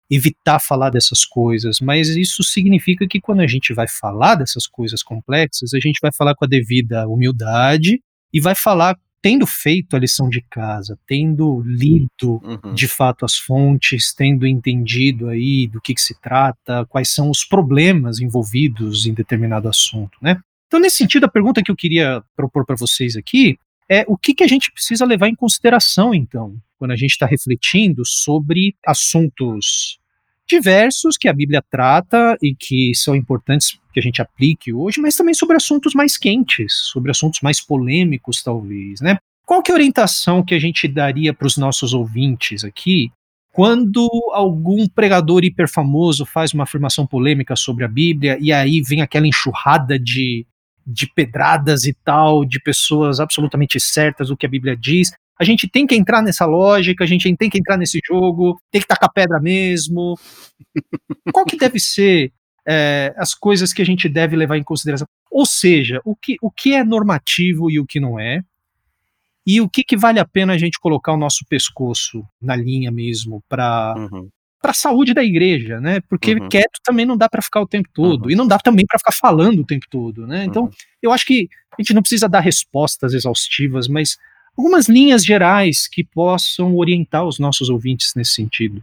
evitar 0.09 0.61
falar 0.61 0.91
dessas 0.91 1.25
coisas, 1.25 1.81
mas 1.81 2.11
isso 2.11 2.45
significa 2.45 3.05
que 3.09 3.21
quando 3.21 3.41
a 3.41 3.49
gente 3.49 3.75
vai 3.75 3.89
falar 3.89 4.37
dessas 4.37 4.69
coisas 4.69 5.03
complexas, 5.03 5.75
a 5.75 5.81
gente 5.81 5.99
vai 6.01 6.13
falar 6.13 6.37
com 6.37 6.45
a 6.45 6.49
devida 6.49 7.09
humildade 7.09 8.01
e 8.33 8.41
vai 8.41 8.55
falar 8.55 8.97
tendo 9.23 9.47
feito 9.47 9.95
a 9.95 9.99
lição 10.01 10.29
de 10.29 10.43
casa, 10.51 10.99
tendo 11.07 11.63
lido 11.65 12.43
uhum. 12.43 12.75
de 12.75 12.89
fato 12.89 13.25
as 13.25 13.37
fontes, 13.37 14.13
tendo 14.13 14.45
entendido 14.47 15.29
aí 15.29 15.69
do 15.69 15.81
que, 15.81 15.95
que, 15.95 16.01
se 16.01 16.21
trata, 16.21 16.85
quais 16.87 17.15
são 17.15 17.31
os 17.31 17.45
problemas 17.45 18.21
envolvidos 18.21 19.07
em 19.07 19.15
determinado 19.15 19.69
assunto, 19.69 20.19
né? 20.21 20.41
Então, 20.67 20.81
nesse 20.81 20.97
sentido, 20.97 21.25
a 21.25 21.31
pergunta 21.31 21.63
que 21.63 21.71
eu 21.71 21.77
queria 21.77 22.23
propor 22.35 22.67
para 22.67 22.75
vocês 22.77 23.15
aqui 23.15 23.59
é 23.89 24.05
o 24.09 24.17
que, 24.17 24.35
que 24.35 24.43
a 24.43 24.49
gente 24.49 24.73
precisa 24.73 25.05
levar 25.05 25.29
em 25.29 25.35
consideração, 25.35 26.15
então, 26.15 26.57
quando 26.79 26.91
a 26.93 26.97
gente 26.97 27.11
está 27.11 27.27
refletindo 27.27 28.03
sobre 28.05 28.75
assuntos 28.85 29.99
diversos 30.49 31.17
que 31.17 31.29
a 31.29 31.33
Bíblia 31.33 31.63
trata 31.71 32.37
e 32.43 32.55
que 32.55 32.95
são 32.95 33.15
importantes 33.15 33.79
que 33.93 34.01
a 34.01 34.03
gente 34.03 34.21
aplique 34.21 34.73
hoje, 34.73 35.01
mas 35.01 35.17
também 35.17 35.35
sobre 35.35 35.57
assuntos 35.57 35.95
mais 35.95 36.17
quentes, 36.17 36.73
sobre 36.93 37.11
assuntos 37.11 37.41
mais 37.43 37.61
polêmicos, 37.61 38.43
talvez, 38.43 39.01
né? 39.01 39.19
Qual 39.45 39.63
que 39.63 39.71
é 39.71 39.75
a 39.75 39.77
orientação 39.77 40.43
que 40.43 40.55
a 40.55 40.59
gente 40.59 40.87
daria 40.89 41.35
para 41.35 41.47
os 41.47 41.57
nossos 41.57 41.93
ouvintes 41.93 42.65
aqui 42.65 43.11
quando 43.53 44.09
algum 44.33 44.89
pregador 44.89 45.45
hiperfamoso 45.45 46.25
faz 46.25 46.55
uma 46.55 46.65
afirmação 46.65 47.07
polêmica 47.07 47.55
sobre 47.55 47.85
a 47.85 47.89
Bíblia 47.89 48.39
e 48.41 48.51
aí 48.51 48.81
vem 48.81 49.03
aquela 49.03 49.27
enxurrada 49.27 49.99
de, 49.99 50.47
de 50.87 51.07
pedradas 51.07 51.85
e 51.85 51.93
tal, 51.93 52.47
de 52.47 52.59
pessoas 52.59 53.21
absolutamente 53.21 53.79
certas 53.79 54.29
do 54.29 54.37
que 54.37 54.47
a 54.47 54.49
Bíblia 54.49 54.75
diz, 54.75 55.13
a 55.41 55.45
gente 55.45 55.69
tem 55.69 55.87
que 55.87 55.95
entrar 55.95 56.23
nessa 56.23 56.47
lógica, 56.47 57.05
a 57.05 57.07
gente 57.07 57.35
tem 57.37 57.51
que 57.51 57.59
entrar 57.59 57.77
nesse 57.77 58.01
jogo, 58.07 58.61
tem 58.71 58.81
que 58.81 58.87
tacar 58.87 59.13
pedra 59.13 59.41
mesmo. 59.41 60.19
Qual 61.33 61.45
que 61.45 61.57
deve 61.57 61.81
ser 61.81 62.33
é, 62.67 63.13
as 63.17 63.35
coisas 63.35 63.73
que 63.73 63.83
a 63.83 63.85
gente 63.85 64.09
deve 64.09 64.37
levar 64.37 64.57
em 64.57 64.63
consideração? 64.63 65.07
Ou 65.31 65.47
seja, 65.47 66.01
o 66.05 66.15
que, 66.15 66.37
o 66.43 66.51
que 66.51 66.75
é 66.75 66.85
normativo 66.85 67.71
e 67.71 67.81
o 67.81 67.87
que 67.87 67.99
não 67.99 68.21
é, 68.21 68.43
e 69.47 69.61
o 69.61 69.69
que, 69.69 69.83
que 69.83 69.97
vale 69.97 70.21
a 70.21 70.25
pena 70.25 70.53
a 70.53 70.59
gente 70.59 70.79
colocar 70.79 71.13
o 71.13 71.17
nosso 71.17 71.45
pescoço 71.49 72.25
na 72.41 72.55
linha 72.55 72.93
mesmo 72.93 73.43
para 73.49 73.95
uhum. 73.97 74.29
a 74.63 74.73
saúde 74.73 75.13
da 75.13 75.25
igreja, 75.25 75.81
né? 75.81 76.01
Porque 76.09 76.35
uhum. 76.35 76.49
quieto 76.49 76.79
também 76.85 77.05
não 77.05 77.17
dá 77.17 77.29
para 77.29 77.43
ficar 77.43 77.61
o 77.61 77.67
tempo 77.67 77.89
todo 77.93 78.27
uhum. 78.27 78.31
e 78.31 78.37
não 78.37 78.47
dá 78.47 78.59
também 78.59 78.87
para 78.87 78.99
ficar 78.99 79.13
falando 79.13 79.61
o 79.61 79.67
tempo 79.67 79.87
todo, 79.91 80.27
né? 80.27 80.45
Então, 80.45 80.65
uhum. 80.65 80.71
eu 81.03 81.11
acho 81.11 81.27
que 81.27 81.49
a 81.77 81.83
gente 81.83 81.93
não 81.93 82.03
precisa 82.03 82.29
dar 82.29 82.41
respostas 82.41 83.15
exaustivas, 83.15 83.89
mas 83.89 84.17
algumas 84.57 84.89
linhas 84.89 85.25
gerais 85.25 85.89
que 85.89 86.05
possam 86.05 86.77
orientar 86.77 87.25
os 87.25 87.39
nossos 87.39 87.69
ouvintes 87.69 88.13
nesse 88.15 88.33
sentido. 88.33 88.83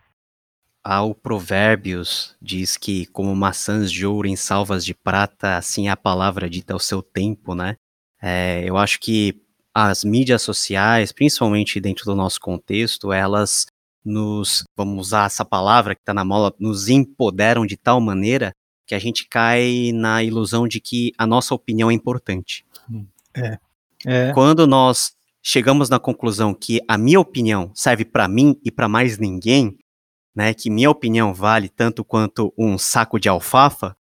Ah, 0.83 1.03
o 1.03 1.13
Provérbios 1.13 2.35
diz 2.41 2.77
que, 2.77 3.05
como 3.07 3.35
maçãs 3.35 3.91
de 3.91 4.05
ouro 4.05 4.27
em 4.27 4.35
salvas 4.35 4.85
de 4.85 4.93
prata, 4.93 5.57
assim 5.57 5.87
é 5.87 5.91
a 5.91 5.97
palavra 5.97 6.49
dita 6.49 6.73
ao 6.73 6.79
seu 6.79 7.01
tempo, 7.01 7.53
né? 7.53 7.75
É, 8.21 8.63
eu 8.65 8.77
acho 8.77 8.99
que 8.99 9.41
as 9.73 10.03
mídias 10.03 10.41
sociais, 10.41 11.11
principalmente 11.11 11.79
dentro 11.79 12.05
do 12.05 12.15
nosso 12.15 12.39
contexto, 12.39 13.11
elas 13.11 13.65
nos, 14.03 14.63
vamos 14.75 15.07
usar 15.07 15.25
essa 15.25 15.45
palavra 15.45 15.93
que 15.93 16.01
está 16.01 16.13
na 16.13 16.25
mola, 16.25 16.53
nos 16.59 16.87
empoderam 16.87 17.65
de 17.65 17.77
tal 17.77 17.99
maneira 17.99 18.51
que 18.87 18.95
a 18.95 18.99
gente 18.99 19.27
cai 19.29 19.91
na 19.93 20.23
ilusão 20.23 20.67
de 20.67 20.79
que 20.79 21.11
a 21.17 21.27
nossa 21.27 21.53
opinião 21.53 21.91
é 21.91 21.93
importante. 21.93 22.65
É. 23.35 23.59
é. 24.05 24.33
Quando 24.33 24.65
nós 24.65 25.13
chegamos 25.41 25.89
na 25.89 25.99
conclusão 25.99 26.53
que 26.53 26.79
a 26.87 26.97
minha 26.97 27.19
opinião 27.19 27.71
serve 27.73 28.05
para 28.05 28.27
mim 28.27 28.59
e 28.63 28.71
para 28.71 28.89
mais 28.89 29.17
ninguém, 29.17 29.77
né, 30.35 30.53
que 30.53 30.69
minha 30.69 30.89
opinião 30.89 31.33
vale 31.33 31.69
tanto 31.69 32.03
quanto 32.03 32.53
um 32.57 32.77
saco 32.77 33.19
de 33.19 33.29
alfafa, 33.29 33.95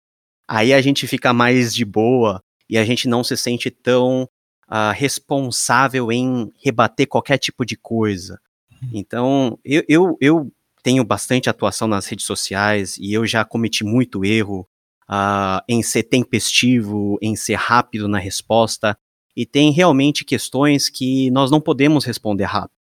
aí 0.48 0.72
a 0.72 0.80
gente 0.80 1.06
fica 1.06 1.32
mais 1.32 1.74
de 1.74 1.84
boa 1.84 2.40
e 2.68 2.76
a 2.76 2.84
gente 2.84 3.08
não 3.08 3.22
se 3.22 3.36
sente 3.36 3.70
tão 3.70 4.28
uh, 4.68 4.92
responsável 4.94 6.10
em 6.10 6.52
rebater 6.62 7.06
qualquer 7.06 7.38
tipo 7.38 7.64
de 7.64 7.76
coisa. 7.76 8.40
Uhum. 8.70 8.90
Então, 8.92 9.58
eu, 9.64 9.84
eu, 9.88 10.16
eu, 10.20 10.52
tenho 10.82 11.02
bastante 11.02 11.50
atuação 11.50 11.88
nas 11.88 12.06
redes 12.06 12.24
sociais 12.24 12.96
e 12.96 13.12
eu 13.12 13.26
já 13.26 13.44
cometi 13.44 13.82
muito 13.82 14.24
erro 14.24 14.68
uh, 15.10 15.60
em 15.68 15.82
ser 15.82 16.04
tempestivo, 16.04 17.18
em 17.20 17.34
ser 17.34 17.56
rápido 17.56 18.06
na 18.06 18.18
resposta 18.18 18.96
e 19.36 19.44
tem 19.44 19.70
realmente 19.70 20.24
questões 20.24 20.88
que 20.88 21.30
nós 21.30 21.50
não 21.50 21.60
podemos 21.60 22.04
responder 22.04 22.44
rápido. 22.44 22.76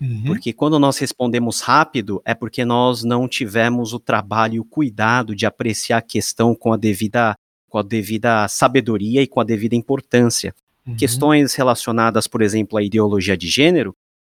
Uhum. 0.00 0.22
Porque 0.24 0.52
quando 0.52 0.78
nós 0.78 0.96
respondemos 0.96 1.60
rápido, 1.60 2.22
é 2.24 2.34
porque 2.34 2.64
nós 2.64 3.04
não 3.04 3.28
tivemos 3.28 3.92
o 3.92 4.00
trabalho 4.00 4.54
e 4.54 4.60
o 4.60 4.64
cuidado 4.64 5.36
de 5.36 5.44
apreciar 5.44 5.98
a 5.98 6.02
questão 6.02 6.54
com 6.54 6.72
a 6.72 6.76
devida, 6.76 7.36
com 7.68 7.76
a 7.76 7.82
devida 7.82 8.48
sabedoria 8.48 9.20
e 9.20 9.26
com 9.26 9.40
a 9.40 9.44
devida 9.44 9.76
importância. 9.76 10.54
Uhum. 10.86 10.96
Questões 10.96 11.54
relacionadas, 11.54 12.26
por 12.26 12.40
exemplo, 12.40 12.78
à 12.78 12.82
ideologia 12.82 13.36
de 13.36 13.46
gênero, 13.46 13.94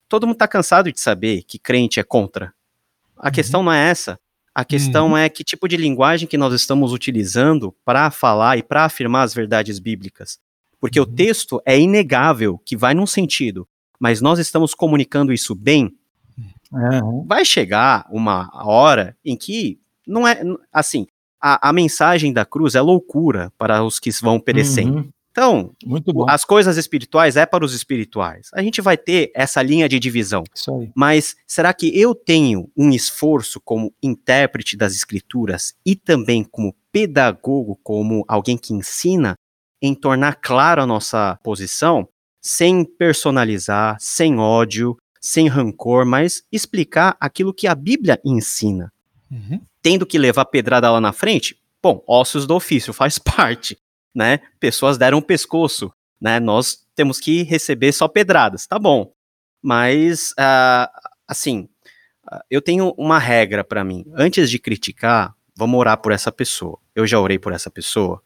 todo 0.10 0.26
mundo 0.26 0.36
está 0.36 0.48
cansado 0.48 0.92
de 0.92 1.00
saber 1.00 1.44
que 1.44 1.60
crente 1.60 2.00
é 2.00 2.04
contra. 2.04 2.52
A 3.16 3.28
uhum. 3.28 3.32
questão 3.32 3.62
não 3.62 3.72
é 3.72 3.88
essa. 3.88 4.20
A 4.54 4.66
questão 4.66 5.12
uhum. 5.12 5.18
é 5.18 5.30
que 5.30 5.44
tipo 5.44 5.68
de 5.68 5.78
linguagem 5.78 6.28
que 6.28 6.38
nós 6.38 6.54
estamos 6.56 6.92
utilizando 6.92 7.74
para 7.86 8.10
falar 8.10 8.58
e 8.58 8.64
para 8.64 8.84
afirmar 8.84 9.24
as 9.24 9.34
verdades 9.34 9.78
bíblicas. 9.78 10.40
Porque 10.82 11.00
o 11.00 11.06
uhum. 11.06 11.14
texto 11.14 11.62
é 11.64 11.80
inegável 11.80 12.60
que 12.66 12.76
vai 12.76 12.96
num 12.96 13.06
sentido, 13.06 13.68
mas 14.00 14.20
nós 14.20 14.40
estamos 14.40 14.74
comunicando 14.74 15.32
isso 15.32 15.54
bem. 15.54 15.96
Uhum. 16.74 17.24
Vai 17.28 17.46
chegar 17.46 18.08
uma 18.10 18.50
hora 18.66 19.16
em 19.24 19.38
que 19.38 19.80
não 20.08 20.28
é 20.28 20.42
assim. 20.74 21.06
A, 21.40 21.70
a, 21.70 21.74
mensagem 21.74 22.34
da 22.34 22.46
cruz 22.46 22.76
é 22.76 22.82
loucura 22.82 23.52
para 23.58 23.84
os 23.84 24.00
que 24.00 24.10
vão 24.22 24.40
perecendo. 24.40 24.98
Uhum. 24.98 25.10
Então, 25.32 25.72
as 26.28 26.44
coisas 26.44 26.78
espirituais 26.78 27.38
é 27.38 27.46
para 27.46 27.64
os 27.64 27.74
espirituais. 27.74 28.50
A 28.54 28.62
gente 28.62 28.82
vai 28.82 28.98
ter 28.98 29.32
essa 29.34 29.62
linha 29.62 29.88
de 29.88 29.98
divisão. 29.98 30.44
Mas 30.94 31.36
será 31.48 31.74
que 31.74 31.98
eu 31.98 32.14
tenho 32.14 32.70
um 32.76 32.92
esforço 32.92 33.62
como 33.62 33.94
intérprete 34.04 34.76
das 34.76 34.94
escrituras 34.94 35.74
e 35.86 35.96
também 35.96 36.44
como 36.44 36.76
pedagogo, 36.92 37.80
como 37.82 38.26
alguém 38.28 38.58
que 38.58 38.74
ensina 38.74 39.36
em 39.82 39.96
tornar 39.96 40.36
claro 40.36 40.82
a 40.82 40.86
nossa 40.86 41.40
posição, 41.44 42.08
sem 42.42 42.86
personalizar, 42.86 43.98
sem 44.00 44.38
ódio, 44.38 44.98
sem 45.20 45.48
rancor, 45.48 46.06
mas 46.06 46.44
explicar 46.52 47.16
aquilo 47.20 47.54
que 47.54 47.68
a 47.68 47.76
Bíblia 47.76 48.20
ensina. 48.26 48.92
Uhum. 49.30 49.62
Tendo 49.82 50.06
que 50.06 50.18
levar 50.18 50.46
pedrada 50.46 50.92
lá 50.92 51.00
na 51.00 51.14
frente, 51.14 51.58
bom, 51.82 52.04
ossos 52.08 52.46
do 52.46 52.56
ofício, 52.56 52.92
faz 52.94 53.18
parte, 53.18 53.78
né? 54.14 54.40
Pessoas 54.60 54.98
deram 54.98 55.20
o 55.20 55.22
pescoço, 55.22 55.92
né? 56.20 56.40
Nós 56.40 56.86
temos 56.96 57.20
que 57.20 57.44
receber 57.44 57.92
só 57.92 58.08
pedradas, 58.08 58.68
tá 58.68 58.78
bom. 58.78 59.14
Mas, 59.62 60.32
uh, 60.32 60.90
assim, 61.28 61.70
uh, 62.32 62.40
eu 62.50 62.62
tenho 62.62 62.94
uma 62.98 63.20
regra 63.20 63.64
para 63.64 63.84
mim. 63.84 64.06
Antes 64.16 64.50
de 64.50 64.58
criticar, 64.58 65.36
vamos 65.56 65.80
orar 65.80 65.98
por 65.98 66.12
essa 66.12 66.32
pessoa. 66.32 66.80
Eu 66.96 67.06
já 67.06 67.20
orei 67.20 67.38
por 67.38 67.54
essa 67.54 67.70
pessoa. 67.70 68.22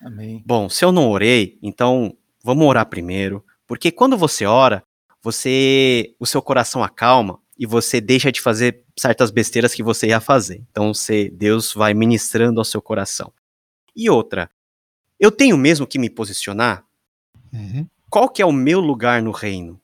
Amém. 0.00 0.42
Bom, 0.46 0.68
se 0.68 0.84
eu 0.84 0.92
não 0.92 1.10
orei, 1.10 1.58
então 1.62 2.16
vamos 2.42 2.66
orar 2.66 2.86
primeiro, 2.86 3.44
porque 3.66 3.90
quando 3.90 4.16
você 4.16 4.46
ora, 4.46 4.82
você, 5.22 6.14
o 6.18 6.26
seu 6.26 6.40
coração 6.40 6.82
acalma 6.82 7.38
e 7.58 7.66
você 7.66 8.00
deixa 8.00 8.32
de 8.32 8.40
fazer 8.40 8.82
certas 8.98 9.30
besteiras 9.30 9.74
que 9.74 9.82
você 9.82 10.08
ia 10.08 10.20
fazer. 10.20 10.64
Então, 10.70 10.94
você, 10.94 11.28
Deus 11.28 11.74
vai 11.74 11.92
ministrando 11.92 12.58
ao 12.58 12.64
seu 12.64 12.80
coração. 12.80 13.32
E 13.94 14.08
outra, 14.08 14.50
eu 15.18 15.30
tenho 15.30 15.58
mesmo 15.58 15.86
que 15.86 15.98
me 15.98 16.08
posicionar? 16.08 16.84
Uhum. 17.52 17.86
Qual 18.08 18.28
que 18.30 18.40
é 18.40 18.46
o 18.46 18.52
meu 18.52 18.80
lugar 18.80 19.20
no 19.20 19.30
reino? 19.30 19.78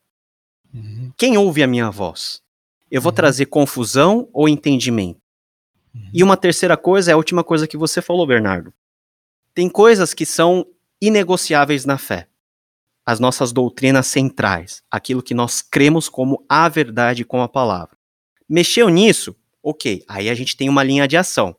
Uhum. 0.72 1.12
Quem 1.16 1.36
ouve 1.36 1.62
a 1.62 1.66
minha 1.66 1.90
voz? 1.90 2.40
Eu 2.90 3.02
vou 3.02 3.12
uhum. 3.12 3.16
trazer 3.16 3.46
confusão 3.46 4.28
ou 4.32 4.48
entendimento? 4.48 5.20
Uhum. 5.94 6.10
E 6.14 6.22
uma 6.22 6.36
terceira 6.36 6.76
coisa 6.76 7.10
é 7.10 7.14
a 7.14 7.16
última 7.16 7.44
coisa 7.44 7.68
que 7.68 7.76
você 7.76 8.00
falou, 8.00 8.26
Bernardo. 8.26 8.72
Tem 9.56 9.70
coisas 9.70 10.12
que 10.12 10.26
são 10.26 10.66
inegociáveis 11.00 11.86
na 11.86 11.96
fé. 11.96 12.28
As 13.06 13.18
nossas 13.18 13.52
doutrinas 13.52 14.06
centrais, 14.06 14.82
aquilo 14.90 15.22
que 15.22 15.32
nós 15.32 15.62
cremos 15.62 16.10
como 16.10 16.44
a 16.46 16.68
verdade 16.68 17.24
com 17.24 17.40
a 17.40 17.48
palavra. 17.48 17.96
Mexeu 18.46 18.90
nisso? 18.90 19.34
Ok, 19.62 20.04
aí 20.06 20.28
a 20.28 20.34
gente 20.34 20.58
tem 20.58 20.68
uma 20.68 20.82
linha 20.82 21.08
de 21.08 21.16
ação. 21.16 21.56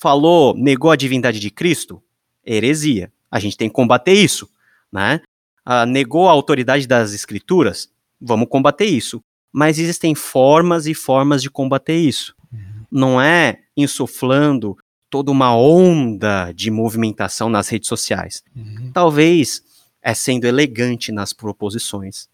Falou, 0.00 0.56
negou 0.56 0.90
a 0.90 0.96
divindade 0.96 1.38
de 1.38 1.50
Cristo? 1.50 2.02
heresia. 2.42 3.12
A 3.30 3.38
gente 3.38 3.58
tem 3.58 3.68
que 3.68 3.74
combater 3.74 4.14
isso, 4.14 4.48
né? 4.90 5.20
Ah, 5.66 5.84
negou 5.84 6.26
a 6.26 6.32
autoridade 6.32 6.86
das 6.86 7.12
escrituras? 7.12 7.92
Vamos 8.18 8.48
combater 8.48 8.86
isso. 8.86 9.22
Mas 9.52 9.78
existem 9.78 10.14
formas 10.14 10.86
e 10.86 10.94
formas 10.94 11.42
de 11.42 11.50
combater 11.50 11.98
isso. 11.98 12.34
Uhum. 12.50 12.86
Não 12.90 13.20
é 13.20 13.64
insuflando 13.76 14.74
toda 15.10 15.30
uma 15.30 15.56
onda 15.56 16.52
de 16.52 16.70
movimentação 16.70 17.48
nas 17.48 17.68
redes 17.68 17.88
sociais. 17.88 18.42
Uhum. 18.54 18.90
Talvez 18.92 19.62
é 20.02 20.14
sendo 20.14 20.44
elegante 20.44 21.10
nas 21.10 21.32
proposições, 21.32 22.28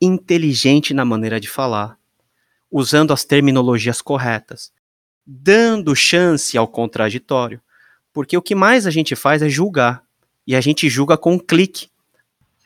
inteligente 0.00 0.94
na 0.94 1.04
maneira 1.04 1.40
de 1.40 1.48
falar, 1.48 1.98
usando 2.70 3.12
as 3.12 3.24
terminologias 3.24 4.00
corretas, 4.00 4.72
dando 5.26 5.96
chance 5.96 6.56
ao 6.56 6.68
contraditório. 6.68 7.60
Porque 8.12 8.36
o 8.36 8.42
que 8.42 8.54
mais 8.54 8.86
a 8.86 8.90
gente 8.90 9.14
faz 9.14 9.42
é 9.42 9.48
julgar. 9.48 10.02
E 10.46 10.54
a 10.54 10.60
gente 10.60 10.88
julga 10.88 11.16
com 11.18 11.34
um 11.34 11.38
clique. 11.38 11.88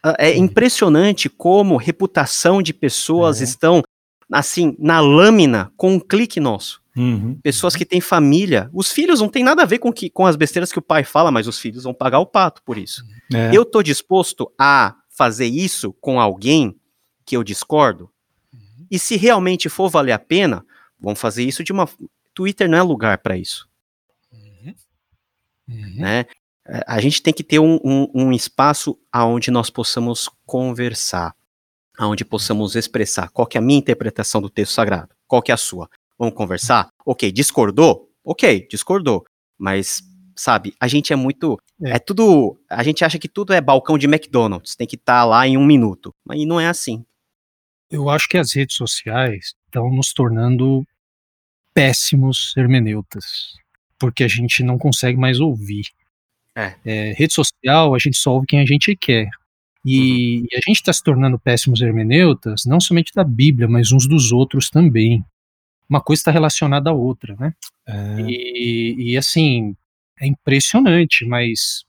Ah, 0.03 0.15
é 0.19 0.37
impressionante 0.37 1.29
como 1.29 1.77
reputação 1.77 2.63
de 2.63 2.73
pessoas 2.73 3.41
é. 3.41 3.45
estão, 3.45 3.83
assim, 4.31 4.77
na 4.79 5.01
lâmina 5.01 5.73
com 5.77 5.95
um 5.95 6.01
clique 6.01 6.39
nosso. 6.39 6.80
Uhum. 6.97 7.39
Pessoas 7.43 7.77
que 7.77 7.85
têm 7.85 8.01
família. 8.01 8.69
Os 8.73 8.91
filhos 8.91 9.21
não 9.21 9.29
tem 9.29 9.45
nada 9.45 9.63
a 9.63 9.67
ver 9.67 9.79
com, 9.79 9.93
que, 9.93 10.11
com 10.11 10.27
as 10.27 10.37
besteiras 10.37 10.73
que 10.73 10.79
o 10.79 10.83
pai 10.83 11.05
fala, 11.05 11.31
mas 11.31 11.47
os 11.47 11.59
filhos 11.59 11.85
vão 11.85 11.95
pagar 11.95 12.19
o 12.19 12.27
pato 12.27 12.63
por 12.63 12.77
isso. 12.77 13.05
É. 13.33 13.55
Eu 13.55 13.65
tô 13.65 13.83
disposto 13.83 14.53
a 14.59 14.97
fazer 15.09 15.47
isso 15.47 15.93
com 16.01 16.21
alguém 16.21 16.77
que 17.25 17.37
eu 17.37 17.45
discordo? 17.45 18.11
Uhum. 18.53 18.87
E 18.91 18.99
se 18.99 19.17
realmente 19.17 19.69
for 19.69 19.89
valer 19.89 20.13
a 20.13 20.19
pena, 20.19 20.65
vamos 20.99 21.21
fazer 21.21 21.45
isso 21.45 21.63
de 21.63 21.73
uma. 21.73 21.89
Twitter 22.35 22.69
não 22.69 22.79
é 22.79 22.83
lugar 22.83 23.19
para 23.19 23.37
isso. 23.37 23.69
Uhum. 25.71 25.95
Né? 25.97 26.27
É, 26.67 26.85
a 26.87 27.01
gente 27.01 27.23
tem 27.23 27.33
que 27.33 27.45
ter 27.45 27.59
um, 27.59 27.79
um, 27.85 28.11
um 28.15 28.33
espaço 28.33 28.99
onde 29.15 29.51
nós 29.51 29.71
possamos 29.71 30.29
conversar, 30.45 31.35
onde 31.99 32.25
possamos 32.25 32.75
expressar 32.75 33.31
qual 33.31 33.47
que 33.47 33.57
é 33.57 33.61
a 33.61 33.63
minha 33.63 33.79
interpretação 33.79 34.41
do 34.41 34.51
texto 34.51 34.73
sagrado, 34.73 35.15
qual 35.27 35.43
que 35.43 35.51
é 35.51 35.55
a 35.55 35.59
sua. 35.59 35.89
Vamos 36.21 36.35
conversar? 36.35 36.91
Ok, 37.05 37.33
discordou? 37.33 38.11
Ok, 38.23 38.69
discordou. 38.71 39.25
Mas, 39.59 40.03
sabe, 40.37 40.75
a 40.79 40.87
gente 40.87 41.13
é 41.13 41.17
muito. 41.17 41.59
É. 41.83 41.93
é 41.93 41.99
tudo. 41.99 42.61
A 42.69 42.83
gente 42.83 43.05
acha 43.05 43.19
que 43.19 43.29
tudo 43.29 43.55
é 43.55 43.61
balcão 43.61 43.97
de 43.97 44.07
McDonald's, 44.07 44.77
tem 44.77 44.87
que 44.87 44.97
estar 44.97 45.21
tá 45.21 45.25
lá 45.25 45.49
em 45.49 45.57
um 45.57 45.65
minuto. 45.65 46.15
Mas 46.23 46.47
não 46.47 46.61
é 46.61 46.69
assim. 46.69 47.05
Eu 47.91 48.11
acho 48.11 48.29
que 48.29 48.37
as 48.37 48.55
redes 48.55 48.77
sociais 48.77 49.55
estão 49.65 49.91
nos 49.91 50.13
tornando 50.13 50.85
péssimos 51.73 52.55
hermeneutas 52.57 53.59
porque 54.01 54.25
a 54.25 54.29
gente 54.29 54.65
não 54.65 54.79
consegue 54.79 55.19
mais 55.19 55.39
ouvir. 55.39 55.85
É. 56.57 56.75
É, 56.85 57.13
rede 57.13 57.35
social, 57.35 57.95
a 57.95 57.99
gente 57.99 58.17
só 58.17 58.33
ouve 58.33 58.47
quem 58.47 58.61
a 58.61 58.67
gente 58.67 58.97
quer. 58.97 59.29
E, 59.85 60.41
uhum. 60.41 60.47
e 60.51 60.57
a 60.57 60.61
gente 60.67 60.77
está 60.77 60.93
se 60.93 61.05
tornando 61.05 61.39
péssimos 61.39 61.81
hermeneutas, 61.81 62.65
não 62.67 62.81
somente 62.81 63.13
da 63.15 63.23
Bíblia, 63.23 63.69
mas 63.69 63.93
uns 63.93 64.09
dos 64.09 64.33
outros 64.33 64.71
também. 64.71 65.23
Uma 65.91 66.01
coisa 66.01 66.21
está 66.21 66.31
relacionada 66.31 66.89
à 66.89 66.93
outra, 66.93 67.37
né? 67.39 67.53
É. 67.87 68.21
E, 68.21 69.11
e 69.11 69.17
assim, 69.17 69.75
é 70.21 70.27
impressionante, 70.27 71.27
mas 71.27 71.85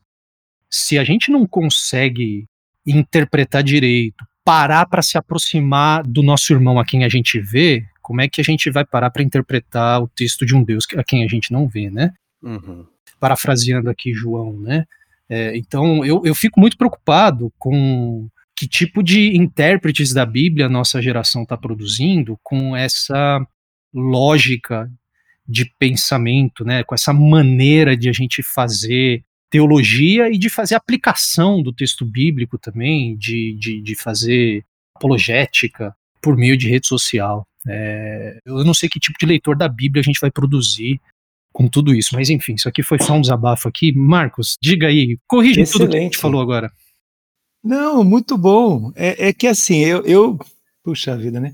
se 0.67 0.97
a 0.97 1.03
gente 1.03 1.29
não 1.29 1.45
consegue 1.45 2.47
interpretar 2.85 3.61
direito, 3.61 4.25
parar 4.43 4.87
para 4.87 5.03
se 5.03 5.17
aproximar 5.17 6.03
do 6.03 6.23
nosso 6.23 6.51
irmão 6.51 6.79
a 6.79 6.85
quem 6.85 7.03
a 7.03 7.09
gente 7.09 7.39
vê, 7.39 7.85
como 8.01 8.21
é 8.21 8.27
que 8.27 8.41
a 8.41 8.43
gente 8.43 8.69
vai 8.71 8.83
parar 8.83 9.11
para 9.11 9.21
interpretar 9.21 10.01
o 10.01 10.07
texto 10.07 10.45
de 10.45 10.55
um 10.55 10.63
Deus 10.63 10.85
a 10.97 11.03
quem 11.03 11.23
a 11.23 11.27
gente 11.27 11.51
não 11.51 11.67
vê, 11.67 11.89
né? 11.89 12.11
Uhum. 12.41 12.85
Parafraseando 13.19 13.89
aqui 13.89 14.13
João, 14.13 14.59
né? 14.59 14.85
É, 15.29 15.55
então 15.55 16.03
eu, 16.03 16.21
eu 16.25 16.33
fico 16.33 16.59
muito 16.59 16.77
preocupado 16.77 17.53
com 17.57 18.27
que 18.55 18.67
tipo 18.67 19.01
de 19.01 19.37
intérpretes 19.37 20.13
da 20.13 20.25
Bíblia 20.25 20.65
a 20.65 20.69
nossa 20.69 21.01
geração 21.01 21.43
está 21.43 21.55
produzindo 21.55 22.37
com 22.43 22.75
essa 22.75 23.45
lógica 23.93 24.91
de 25.47 25.65
pensamento, 25.77 26.63
né? 26.63 26.83
Com 26.83 26.95
essa 26.95 27.11
maneira 27.11 27.95
de 27.95 28.09
a 28.09 28.13
gente 28.13 28.41
fazer 28.41 29.23
teologia 29.49 30.29
e 30.29 30.37
de 30.37 30.49
fazer 30.49 30.75
aplicação 30.75 31.61
do 31.61 31.73
texto 31.73 32.05
bíblico 32.05 32.57
também, 32.57 33.17
de, 33.17 33.53
de, 33.59 33.81
de 33.81 33.95
fazer 33.95 34.63
apologética 34.95 35.93
por 36.21 36.37
meio 36.37 36.55
de 36.55 36.69
rede 36.69 36.87
social. 36.87 37.45
É, 37.67 38.39
eu 38.45 38.63
não 38.63 38.73
sei 38.73 38.87
que 38.87 38.99
tipo 38.99 39.19
de 39.19 39.25
leitor 39.25 39.57
da 39.57 39.67
Bíblia 39.67 40.01
a 40.01 40.03
gente 40.03 40.21
vai 40.21 40.31
produzir 40.31 40.99
com 41.51 41.67
tudo 41.67 41.93
isso, 41.93 42.09
mas 42.13 42.29
enfim, 42.29 42.53
isso 42.53 42.69
aqui 42.69 42.81
foi 42.81 42.97
só 42.99 43.13
um 43.13 43.21
desabafo 43.21 43.67
aqui. 43.67 43.91
Marcos, 43.91 44.55
diga 44.61 44.87
aí, 44.87 45.17
corrige 45.27 45.61
Excelente. 45.61 45.71
tudo 45.71 45.91
que 45.91 45.97
a 45.97 46.01
gente 46.01 46.17
falou 46.17 46.41
agora. 46.41 46.71
Não, 47.63 48.03
muito 48.03 48.37
bom. 48.37 48.91
É, 48.95 49.27
é 49.27 49.33
que 49.33 49.47
assim, 49.47 49.79
eu, 49.79 50.01
eu, 50.03 50.39
puxa 50.83 51.17
vida, 51.17 51.39
né? 51.39 51.53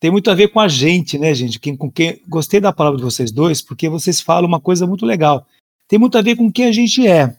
Tem 0.00 0.10
muito 0.10 0.30
a 0.30 0.34
ver 0.34 0.48
com 0.48 0.60
a 0.60 0.68
gente, 0.68 1.18
né, 1.18 1.34
gente? 1.34 1.58
Quem, 1.58 1.76
com 1.76 1.90
quem 1.90 2.22
gostei 2.28 2.60
da 2.60 2.72
palavra 2.72 2.98
de 2.98 3.04
vocês 3.04 3.32
dois, 3.32 3.60
porque 3.60 3.88
vocês 3.88 4.20
falam 4.20 4.48
uma 4.48 4.60
coisa 4.60 4.86
muito 4.86 5.04
legal. 5.04 5.46
Tem 5.88 5.98
muito 5.98 6.16
a 6.16 6.22
ver 6.22 6.36
com 6.36 6.52
quem 6.52 6.66
a 6.66 6.72
gente 6.72 7.06
é, 7.06 7.36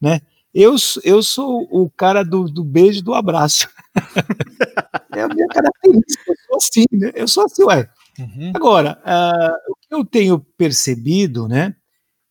né? 0.00 0.20
Eu, 0.54 0.74
eu 1.04 1.22
sou 1.22 1.68
o 1.70 1.90
cara 1.90 2.22
do, 2.22 2.44
do 2.44 2.64
beijo 2.64 3.02
do 3.02 3.12
abraço. 3.12 3.68
é 5.14 5.22
a 5.22 5.28
minha 5.28 5.46
característica, 5.48 6.24
eu 6.30 6.36
sou 6.46 6.56
assim, 6.56 6.84
né? 6.92 7.12
Eu 7.14 7.28
sou 7.28 7.44
assim, 7.44 7.64
ué. 7.64 7.90
Uhum. 8.18 8.52
Agora, 8.54 8.98
uh, 9.04 9.72
o 9.72 9.74
que 9.76 9.94
eu 9.94 10.04
tenho 10.04 10.38
percebido, 10.38 11.46
né, 11.46 11.74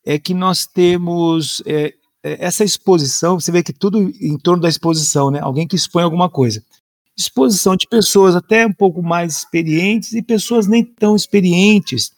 é 0.04 0.18
que 0.18 0.34
nós 0.34 0.66
temos 0.66 1.62
é, 1.64 1.94
é, 2.22 2.44
essa 2.44 2.64
exposição, 2.64 3.38
você 3.38 3.52
vê 3.52 3.62
que 3.62 3.72
tudo 3.72 4.00
em 4.20 4.36
torno 4.36 4.60
da 4.60 4.68
exposição, 4.68 5.30
né? 5.30 5.38
Alguém 5.40 5.66
que 5.66 5.76
expõe 5.76 6.02
alguma 6.02 6.28
coisa. 6.28 6.64
Exposição 7.16 7.76
de 7.76 7.86
pessoas 7.88 8.36
até 8.36 8.66
um 8.66 8.72
pouco 8.72 9.02
mais 9.02 9.38
experientes 9.38 10.12
e 10.12 10.22
pessoas 10.22 10.66
nem 10.66 10.84
tão 10.84 11.16
experientes, 11.16 12.12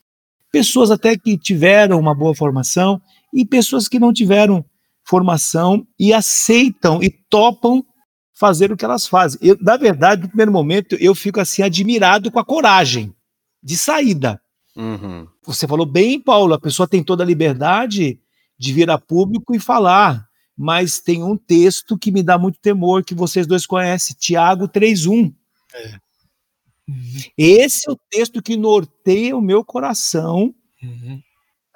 pessoas 0.50 0.90
até 0.90 1.16
que 1.16 1.38
tiveram 1.38 1.98
uma 2.00 2.14
boa 2.14 2.34
formação 2.34 3.00
e 3.32 3.44
pessoas 3.44 3.88
que 3.88 3.98
não 3.98 4.12
tiveram 4.12 4.64
formação 5.04 5.86
e 5.98 6.12
aceitam 6.12 7.02
e 7.02 7.10
topam 7.10 7.84
fazer 8.34 8.70
o 8.70 8.76
que 8.76 8.84
elas 8.84 9.06
fazem. 9.06 9.38
Eu, 9.42 9.56
na 9.60 9.76
verdade, 9.76 10.22
no 10.22 10.28
primeiro 10.28 10.52
momento, 10.52 10.96
eu 11.00 11.14
fico 11.14 11.40
assim 11.40 11.62
admirado 11.62 12.30
com 12.30 12.38
a 12.38 12.44
coragem 12.44 13.14
de 13.62 13.76
saída. 13.76 14.40
Uhum. 14.76 15.26
Você 15.44 15.66
falou 15.66 15.86
bem, 15.86 16.20
Paulo, 16.20 16.54
a 16.54 16.60
pessoa 16.60 16.86
tem 16.86 17.02
toda 17.02 17.24
a 17.24 17.26
liberdade 17.26 18.20
de 18.56 18.72
vir 18.72 18.88
a 18.90 18.98
público 18.98 19.54
e 19.54 19.58
falar, 19.58 20.27
mas 20.58 20.98
tem 20.98 21.22
um 21.22 21.36
texto 21.36 21.96
que 21.96 22.10
me 22.10 22.22
dá 22.22 22.36
muito 22.36 22.58
temor, 22.58 23.04
que 23.04 23.14
vocês 23.14 23.46
dois 23.46 23.64
conhecem, 23.64 24.16
Tiago 24.18 24.68
3.1. 24.68 25.32
É. 25.72 25.94
Uhum. 26.88 27.20
Esse 27.36 27.88
é 27.88 27.92
o 27.92 27.98
texto 28.10 28.42
que 28.42 28.56
norteia 28.56 29.36
o 29.36 29.42
meu 29.42 29.64
coração 29.64 30.52
uhum. 30.82 31.22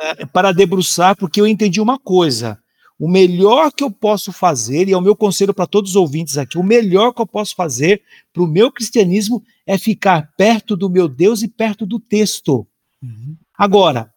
é, 0.00 0.26
para 0.26 0.50
debruçar, 0.50 1.16
porque 1.16 1.40
eu 1.40 1.46
entendi 1.46 1.80
uma 1.80 1.98
coisa 1.98 2.58
o 3.02 3.08
melhor 3.08 3.72
que 3.72 3.82
eu 3.82 3.90
posso 3.90 4.30
fazer, 4.32 4.88
e 4.88 4.92
é 4.92 4.96
o 4.96 5.00
meu 5.00 5.16
conselho 5.16 5.52
para 5.52 5.66
todos 5.66 5.90
os 5.90 5.96
ouvintes 5.96 6.38
aqui, 6.38 6.56
o 6.56 6.62
melhor 6.62 7.12
que 7.12 7.20
eu 7.20 7.26
posso 7.26 7.52
fazer 7.56 8.00
para 8.32 8.44
o 8.44 8.46
meu 8.46 8.70
cristianismo 8.70 9.42
é 9.66 9.76
ficar 9.76 10.32
perto 10.36 10.76
do 10.76 10.88
meu 10.88 11.08
Deus 11.08 11.42
e 11.42 11.48
perto 11.48 11.84
do 11.84 11.98
texto. 11.98 12.64
Uhum. 13.02 13.36
Agora, 13.58 14.12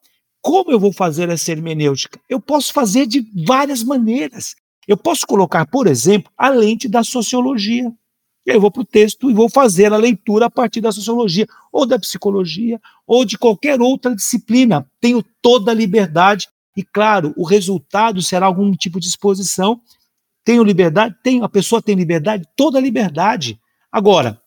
como 0.46 0.72
eu 0.72 0.80
vou 0.80 0.94
fazer 0.94 1.28
essa 1.30 1.52
hermenêutica? 1.52 2.20
Eu 2.30 2.40
posso 2.40 2.72
fazer 2.72 3.08
de 3.08 3.26
várias 3.48 3.84
maneiras. 3.84 4.56
Eu 4.88 4.96
posso 4.96 5.26
colocar, 5.26 5.66
por 5.66 5.88
exemplo, 5.88 6.32
a 6.38 6.50
lente 6.50 6.88
da 6.88 7.04
sociologia. 7.04 7.92
Eu 8.46 8.62
vou 8.62 8.70
para 8.70 8.84
o 8.84 8.86
texto 8.86 9.32
e 9.32 9.34
vou 9.34 9.50
fazer 9.50 9.92
a 9.92 9.98
leitura 9.98 10.46
a 10.46 10.50
partir 10.52 10.82
da 10.82 10.92
sociologia, 10.92 11.48
ou 11.72 11.84
da 11.84 11.98
psicologia, 11.98 12.80
ou 13.08 13.26
de 13.26 13.40
qualquer 13.40 13.82
outra 13.82 14.16
disciplina. 14.16 14.88
Tenho 15.02 15.24
toda 15.42 15.72
a 15.72 15.74
liberdade 15.74 16.48
e, 16.78 16.84
claro, 16.84 17.34
o 17.36 17.44
resultado 17.44 18.22
será 18.22 18.46
algum 18.46 18.72
tipo 18.74 19.00
de 19.00 19.08
exposição. 19.08 19.82
Tenho 20.44 20.64
liberdade? 20.64 21.16
Tenho. 21.24 21.44
A 21.44 21.50
pessoa 21.50 21.82
tem 21.82 21.96
liberdade? 21.96 22.48
Toda 22.56 22.78
a 22.78 22.82
liberdade. 22.82 23.60
Agora, 23.92 24.40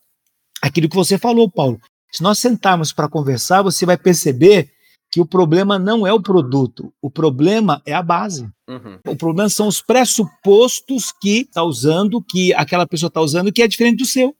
aquilo 0.62 0.88
que 0.88 0.94
você 0.94 1.18
falou, 1.18 1.50
Paulo, 1.50 1.80
se 2.12 2.22
nós 2.22 2.38
sentarmos 2.38 2.92
para 2.92 3.08
conversar, 3.08 3.62
você 3.62 3.84
vai 3.84 3.96
perceber 3.96 4.77
que 5.18 5.22
o 5.22 5.26
problema 5.26 5.80
não 5.80 6.06
é 6.06 6.12
o 6.12 6.22
produto, 6.22 6.92
o 7.02 7.10
problema 7.10 7.82
é 7.84 7.92
a 7.92 8.00
base. 8.00 8.48
Uhum. 8.68 9.00
O 9.04 9.16
problema 9.16 9.48
são 9.48 9.66
os 9.66 9.82
pressupostos 9.82 11.10
que 11.10 11.40
está 11.40 11.64
usando, 11.64 12.22
que 12.22 12.54
aquela 12.54 12.86
pessoa 12.86 13.08
está 13.08 13.20
usando, 13.20 13.52
que 13.52 13.60
é 13.60 13.66
diferente 13.66 13.98
do 13.98 14.06
seu. 14.06 14.32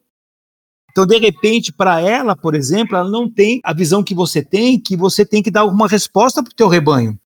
Então, 0.89 1.05
de 1.05 1.17
repente, 1.17 1.73
para 1.73 1.99
ela, 1.99 2.33
por 2.33 2.55
exemplo, 2.55 2.95
ela 2.95 3.09
não 3.09 3.29
tem 3.29 3.59
a 3.61 3.73
visão 3.73 4.01
que 4.01 4.15
você 4.15 4.41
tem, 4.41 4.79
que 4.79 4.95
você 4.95 5.25
tem 5.25 5.43
que 5.43 5.51
dar 5.51 5.61
alguma 5.61 5.85
resposta 5.85 6.41
para 6.41 6.51
o 6.51 6.55
teu 6.55 6.69
rebanho. 6.69 7.19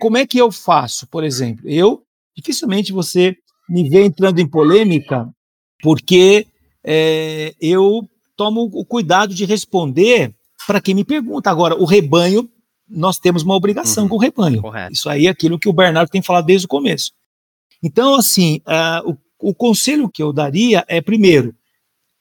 Como 0.00 0.16
é 0.16 0.26
que 0.26 0.38
eu 0.38 0.50
faço, 0.50 1.06
por 1.08 1.24
exemplo? 1.24 1.68
Eu, 1.68 2.02
dificilmente 2.34 2.90
você 2.90 3.36
me 3.68 3.86
vê 3.86 4.02
entrando 4.02 4.38
em 4.38 4.48
polêmica, 4.48 5.28
porque 5.82 6.46
é, 6.82 7.54
eu 7.60 8.08
tomo 8.34 8.62
o 8.72 8.82
cuidado 8.82 9.34
de 9.34 9.44
responder 9.44 10.34
para 10.66 10.80
quem 10.80 10.94
me 10.94 11.04
pergunta. 11.04 11.50
Agora, 11.50 11.76
o 11.76 11.84
rebanho 11.84 12.48
nós 12.94 13.18
temos 13.18 13.42
uma 13.42 13.54
obrigação 13.54 14.04
uhum. 14.04 14.10
com 14.10 14.16
o 14.16 14.20
rebanho. 14.20 14.62
Correto. 14.62 14.92
Isso 14.92 15.08
aí 15.08 15.26
é 15.26 15.30
aquilo 15.30 15.58
que 15.58 15.68
o 15.68 15.72
Bernardo 15.72 16.10
tem 16.10 16.22
falado 16.22 16.46
desde 16.46 16.66
o 16.66 16.68
começo. 16.68 17.12
Então, 17.82 18.14
assim, 18.14 18.60
uh, 18.66 19.10
o, 19.10 19.50
o 19.50 19.54
conselho 19.54 20.08
que 20.08 20.22
eu 20.22 20.32
daria 20.32 20.84
é, 20.88 21.00
primeiro, 21.00 21.54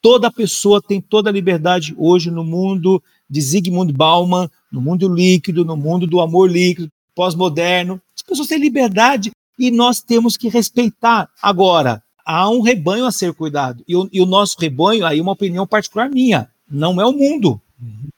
toda 0.02 0.32
pessoa 0.32 0.82
tem 0.82 1.00
toda 1.00 1.30
a 1.30 1.34
liberdade 1.34 1.96
hoje 1.98 2.30
no 2.30 2.44
mundo 2.44 3.02
de 3.30 3.40
Zygmunt 3.40 3.92
Bauman, 3.94 4.50
no 4.72 4.82
mundo 4.82 5.08
líquido, 5.08 5.64
no 5.64 5.78
mundo 5.78 6.06
do 6.06 6.20
amor 6.20 6.52
líquido, 6.52 6.92
pós-moderno. 7.16 8.02
As 8.16 8.22
pessoas 8.22 8.48
têm 8.48 8.60
liberdade 8.60 9.32
e 9.58 9.72
nós 9.72 10.02
temos 10.02 10.36
que 10.36 10.50
respeitar. 10.50 11.30
Agora, 11.42 12.04
há 12.26 12.50
um 12.50 12.62
rebanho 12.62 13.06
a 13.06 13.12
ser 13.12 13.34
cuidado. 13.34 13.84
E 13.88 13.96
o, 13.96 14.10
e 14.12 14.22
o 14.22 14.26
nosso 14.26 14.58
rebanho, 14.60 15.06
aí 15.06 15.22
uma 15.22 15.32
opinião 15.32 15.66
particular 15.66 16.10
minha, 16.10 16.50
não 16.70 17.00
é 17.00 17.06
o 17.06 17.14
mundo. 17.14 17.62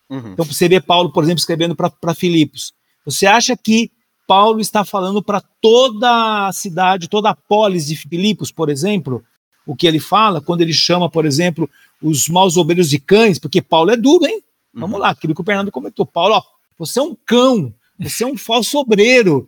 Uhum. 0.09 0.33
Então, 0.33 0.45
você 0.45 0.67
vê 0.67 0.79
Paulo, 0.79 1.11
por 1.11 1.23
exemplo, 1.23 1.39
escrevendo 1.39 1.75
para 1.75 2.13
Filipos. 2.13 2.73
Você 3.05 3.25
acha 3.25 3.55
que 3.55 3.91
Paulo 4.27 4.59
está 4.59 4.83
falando 4.83 5.21
para 5.21 5.41
toda 5.61 6.47
a 6.47 6.51
cidade, 6.51 7.07
toda 7.07 7.29
a 7.29 7.35
polis 7.35 7.85
de 7.85 7.95
Filipos, 7.95 8.51
por 8.51 8.69
exemplo, 8.69 9.23
o 9.65 9.75
que 9.75 9.87
ele 9.87 9.99
fala 9.99 10.41
quando 10.41 10.61
ele 10.61 10.73
chama, 10.73 11.09
por 11.09 11.25
exemplo, 11.25 11.69
os 12.01 12.27
maus 12.27 12.57
obreiros 12.57 12.89
de 12.89 12.99
cães, 12.99 13.39
porque 13.39 13.61
Paulo 13.61 13.91
é 13.91 13.97
duro, 13.97 14.25
hein? 14.25 14.41
Uhum. 14.73 14.81
Vamos 14.81 14.99
lá, 14.99 15.09
aquilo 15.09 15.33
que 15.33 15.41
o 15.41 15.45
Fernando 15.45 15.71
comentou. 15.71 16.05
Paulo, 16.05 16.35
ó, 16.35 16.43
você 16.77 16.99
é 16.99 17.03
um 17.03 17.15
cão, 17.25 17.73
você 17.99 18.23
é 18.23 18.27
um 18.27 18.37
falso 18.37 18.77
obreiro. 18.77 19.47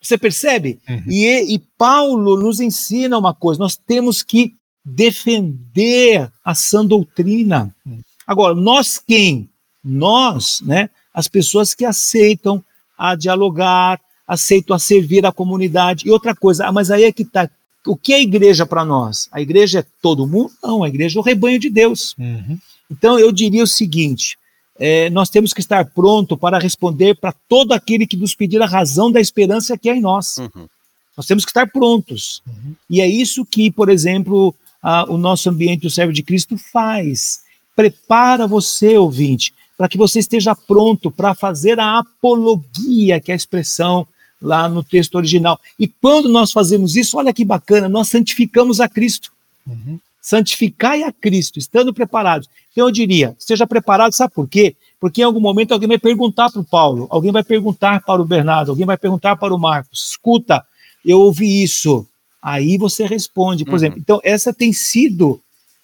Você 0.00 0.16
percebe? 0.16 0.80
Uhum. 0.88 1.02
E, 1.08 1.54
e 1.54 1.58
Paulo 1.76 2.40
nos 2.40 2.58
ensina 2.60 3.18
uma 3.18 3.34
coisa: 3.34 3.60
nós 3.60 3.76
temos 3.76 4.22
que 4.22 4.54
defender 4.84 6.30
a 6.42 6.54
sã 6.54 6.84
doutrina. 6.84 7.74
Uhum. 7.84 8.00
Agora, 8.26 8.54
nós 8.54 8.98
quem? 8.98 9.49
Nós, 9.82 10.60
né, 10.60 10.90
as 11.12 11.28
pessoas 11.28 11.74
que 11.74 11.84
aceitam 11.84 12.62
a 12.96 13.14
dialogar, 13.14 14.00
aceitam 14.26 14.76
a 14.76 14.78
servir 14.78 15.26
a 15.26 15.32
comunidade. 15.32 16.06
E 16.06 16.10
outra 16.10 16.34
coisa, 16.34 16.66
ah, 16.66 16.72
mas 16.72 16.90
aí 16.90 17.04
é 17.04 17.12
que 17.12 17.22
está. 17.22 17.50
O 17.86 17.96
que 17.96 18.12
é 18.12 18.16
a 18.16 18.22
igreja 18.22 18.66
para 18.66 18.84
nós? 18.84 19.28
A 19.32 19.40
igreja 19.40 19.80
é 19.80 19.86
todo 20.02 20.26
mundo? 20.26 20.52
Não, 20.62 20.84
a 20.84 20.88
igreja 20.88 21.18
é 21.18 21.20
o 21.20 21.24
rebanho 21.24 21.58
de 21.58 21.70
Deus. 21.70 22.14
Uhum. 22.18 22.58
Então 22.90 23.18
eu 23.18 23.32
diria 23.32 23.64
o 23.64 23.66
seguinte: 23.66 24.36
é, 24.78 25.10
nós 25.10 25.30
temos 25.30 25.52
que 25.52 25.60
estar 25.60 25.84
pronto 25.86 26.36
para 26.36 26.58
responder 26.58 27.16
para 27.16 27.32
todo 27.48 27.72
aquele 27.72 28.06
que 28.06 28.16
nos 28.16 28.34
pedir 28.34 28.60
a 28.62 28.66
razão 28.66 29.10
da 29.10 29.20
esperança 29.20 29.76
que 29.76 29.88
é 29.88 29.96
em 29.96 30.00
nós. 30.00 30.36
Uhum. 30.38 30.68
Nós 31.16 31.26
temos 31.26 31.44
que 31.44 31.50
estar 31.50 31.66
prontos. 31.66 32.42
Uhum. 32.46 32.74
E 32.88 33.00
é 33.00 33.06
isso 33.06 33.44
que, 33.44 33.70
por 33.70 33.88
exemplo, 33.88 34.54
a, 34.82 35.04
o 35.10 35.18
nosso 35.18 35.50
ambiente 35.50 35.82
do 35.82 35.90
servo 35.90 36.12
de 36.12 36.22
Cristo 36.22 36.56
faz. 36.56 37.40
Prepara 37.74 38.46
você, 38.46 38.96
ouvinte, 38.96 39.52
para 39.80 39.88
que 39.88 39.96
você 39.96 40.18
esteja 40.18 40.54
pronto 40.54 41.10
para 41.10 41.34
fazer 41.34 41.80
a 41.80 42.00
apologia, 42.00 43.18
que 43.18 43.30
é 43.30 43.34
a 43.34 43.36
expressão 43.36 44.06
lá 44.38 44.68
no 44.68 44.84
texto 44.84 45.14
original. 45.14 45.58
E 45.78 45.88
quando 45.88 46.28
nós 46.28 46.52
fazemos 46.52 46.96
isso, 46.96 47.16
olha 47.16 47.32
que 47.32 47.46
bacana, 47.46 47.88
nós 47.88 48.08
santificamos 48.08 48.78
a 48.78 48.90
Cristo. 48.90 49.32
Uhum. 49.66 49.98
Santificai 50.20 51.02
a 51.02 51.10
Cristo, 51.10 51.58
estando 51.58 51.94
preparados. 51.94 52.46
Então 52.70 52.88
eu 52.88 52.92
diria, 52.92 53.34
esteja 53.38 53.66
preparado, 53.66 54.12
sabe 54.12 54.34
por 54.34 54.46
quê? 54.46 54.76
Porque 55.00 55.22
em 55.22 55.24
algum 55.24 55.40
momento 55.40 55.72
alguém 55.72 55.88
vai 55.88 55.98
perguntar 55.98 56.50
para 56.50 56.60
o 56.60 56.64
Paulo, 56.64 57.06
alguém 57.08 57.32
vai 57.32 57.42
perguntar 57.42 58.02
para 58.02 58.20
o 58.20 58.26
Bernardo, 58.26 58.72
alguém 58.72 58.84
vai 58.84 58.98
perguntar 58.98 59.36
para 59.36 59.54
o 59.54 59.58
Marcos: 59.58 60.10
escuta, 60.10 60.62
eu 61.02 61.20
ouvi 61.20 61.62
isso. 61.62 62.06
Aí 62.42 62.76
você 62.76 63.06
responde, 63.06 63.64
por 63.64 63.70
uhum. 63.70 63.76
exemplo. 63.76 63.98
Então, 63.98 64.20
essa 64.22 64.52
tem 64.52 64.74
sido 64.74 65.40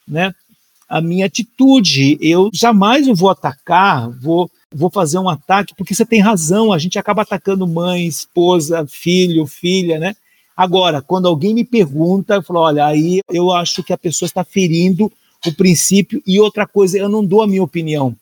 né, 0.06 0.34
a 0.88 1.00
minha 1.00 1.26
atitude. 1.26 2.18
Eu 2.20 2.50
jamais 2.52 3.06
eu 3.06 3.14
vou 3.14 3.30
atacar, 3.30 4.10
vou, 4.20 4.50
vou 4.72 4.90
fazer 4.90 5.18
um 5.18 5.28
ataque, 5.28 5.74
porque 5.76 5.94
você 5.94 6.04
tem 6.04 6.20
razão, 6.20 6.72
a 6.72 6.78
gente 6.78 6.98
acaba 6.98 7.22
atacando 7.22 7.66
mãe, 7.66 8.06
esposa, 8.06 8.86
filho, 8.86 9.46
filha, 9.46 9.98
né? 9.98 10.14
Agora, 10.56 11.02
quando 11.02 11.28
alguém 11.28 11.52
me 11.52 11.64
pergunta, 11.64 12.34
eu 12.34 12.42
falo, 12.42 12.60
olha, 12.60 12.86
aí 12.86 13.20
eu 13.30 13.52
acho 13.52 13.82
que 13.82 13.92
a 13.92 13.98
pessoa 13.98 14.26
está 14.26 14.42
ferindo 14.42 15.12
o 15.46 15.52
princípio, 15.52 16.22
e 16.26 16.40
outra 16.40 16.66
coisa, 16.66 16.98
eu 16.98 17.08
não 17.08 17.24
dou 17.24 17.42
a 17.42 17.46
minha 17.46 17.62
opinião. 17.62 18.16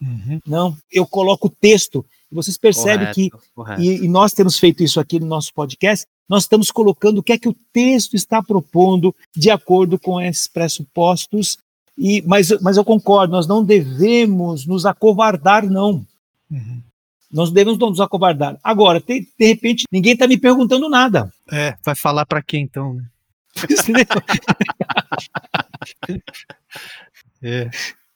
Uhum. 0.00 0.40
Não, 0.46 0.76
eu 0.90 1.06
coloco 1.06 1.48
o 1.48 1.50
texto. 1.50 2.04
Vocês 2.32 2.56
percebem 2.56 3.08
correto, 3.08 3.14
que, 3.14 3.30
correto. 3.54 3.82
E, 3.82 4.04
e 4.04 4.08
nós 4.08 4.32
temos 4.32 4.58
feito 4.58 4.84
isso 4.84 5.00
aqui 5.00 5.18
no 5.18 5.26
nosso 5.26 5.52
podcast, 5.52 6.06
nós 6.28 6.44
estamos 6.44 6.70
colocando 6.70 7.18
o 7.18 7.22
que 7.24 7.32
é 7.32 7.38
que 7.38 7.48
o 7.48 7.56
texto 7.72 8.14
está 8.14 8.40
propondo 8.40 9.14
de 9.36 9.50
acordo 9.50 9.98
com 9.98 10.20
esses 10.20 10.46
pressupostos 10.46 11.58
e, 12.02 12.22
mas, 12.26 12.48
mas 12.62 12.78
eu 12.78 12.84
concordo, 12.84 13.30
nós 13.30 13.46
não 13.46 13.62
devemos 13.62 14.66
nos 14.66 14.86
acovardar, 14.86 15.68
não. 15.68 16.06
Uhum. 16.50 16.80
Nós 17.30 17.50
devemos 17.50 17.78
não 17.78 17.90
nos 17.90 18.00
acovardar. 18.00 18.58
Agora, 18.64 19.00
de, 19.00 19.28
de 19.38 19.46
repente, 19.46 19.84
ninguém 19.92 20.14
está 20.14 20.26
me 20.26 20.38
perguntando 20.38 20.88
nada. 20.88 21.30
É, 21.52 21.76
vai 21.84 21.94
falar 21.94 22.24
para 22.24 22.42
quem 22.42 22.62
então, 22.62 22.94
né? 22.94 23.04
é. 27.42 27.68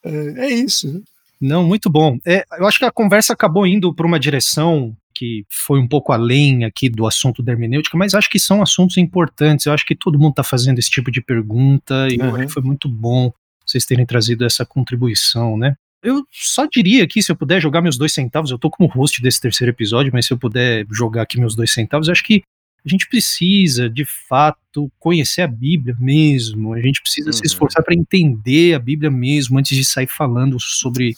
é. 0.03 0.45
É 0.45 0.49
isso. 0.49 1.03
Não, 1.39 1.63
muito 1.63 1.87
bom. 1.87 2.17
É, 2.25 2.43
eu 2.57 2.65
acho 2.65 2.79
que 2.79 2.85
a 2.85 2.91
conversa 2.91 3.33
acabou 3.33 3.67
indo 3.67 3.93
para 3.93 4.07
uma 4.07 4.19
direção 4.19 4.97
que 5.13 5.45
foi 5.47 5.79
um 5.79 5.87
pouco 5.87 6.11
além 6.11 6.65
aqui 6.65 6.89
do 6.89 7.05
assunto 7.05 7.43
da 7.43 7.51
hermenêutica, 7.51 7.95
mas 7.97 8.15
acho 8.15 8.31
que 8.31 8.39
são 8.39 8.63
assuntos 8.63 8.97
importantes. 8.97 9.67
Eu 9.67 9.73
acho 9.73 9.85
que 9.85 9.95
todo 9.95 10.17
mundo 10.17 10.31
está 10.31 10.43
fazendo 10.43 10.79
esse 10.79 10.89
tipo 10.89 11.11
de 11.11 11.21
pergunta 11.21 12.07
e 12.09 12.17
uhum. 12.17 12.49
foi 12.49 12.63
muito 12.63 12.89
bom 12.89 13.31
vocês 13.75 13.85
terem 13.85 14.05
trazido 14.05 14.45
essa 14.45 14.65
contribuição, 14.65 15.57
né? 15.57 15.75
Eu 16.01 16.25
só 16.31 16.65
diria 16.65 17.03
aqui, 17.03 17.21
se 17.21 17.31
eu 17.31 17.35
puder 17.35 17.59
jogar 17.59 17.81
meus 17.81 17.97
dois 17.97 18.13
centavos, 18.13 18.51
eu 18.51 18.59
tô 18.59 18.69
como 18.69 18.89
host 18.89 19.21
desse 19.21 19.41
terceiro 19.41 19.71
episódio, 19.71 20.11
mas 20.13 20.27
se 20.27 20.33
eu 20.33 20.37
puder 20.37 20.85
jogar 20.91 21.23
aqui 21.23 21.39
meus 21.39 21.55
dois 21.55 21.71
centavos, 21.71 22.09
acho 22.09 22.23
que 22.23 22.43
a 22.85 22.89
gente 22.89 23.09
precisa, 23.09 23.89
de 23.89 24.05
fato, 24.05 24.91
conhecer 24.99 25.41
a 25.41 25.47
Bíblia 25.47 25.95
mesmo, 25.99 26.73
a 26.73 26.81
gente 26.81 27.01
precisa 27.01 27.29
uhum. 27.29 27.33
se 27.33 27.41
esforçar 27.43 27.83
para 27.83 27.95
entender 27.95 28.75
a 28.75 28.79
Bíblia 28.79 29.09
mesmo, 29.09 29.57
antes 29.57 29.75
de 29.75 29.83
sair 29.83 30.05
falando 30.05 30.59
sobre 30.59 31.15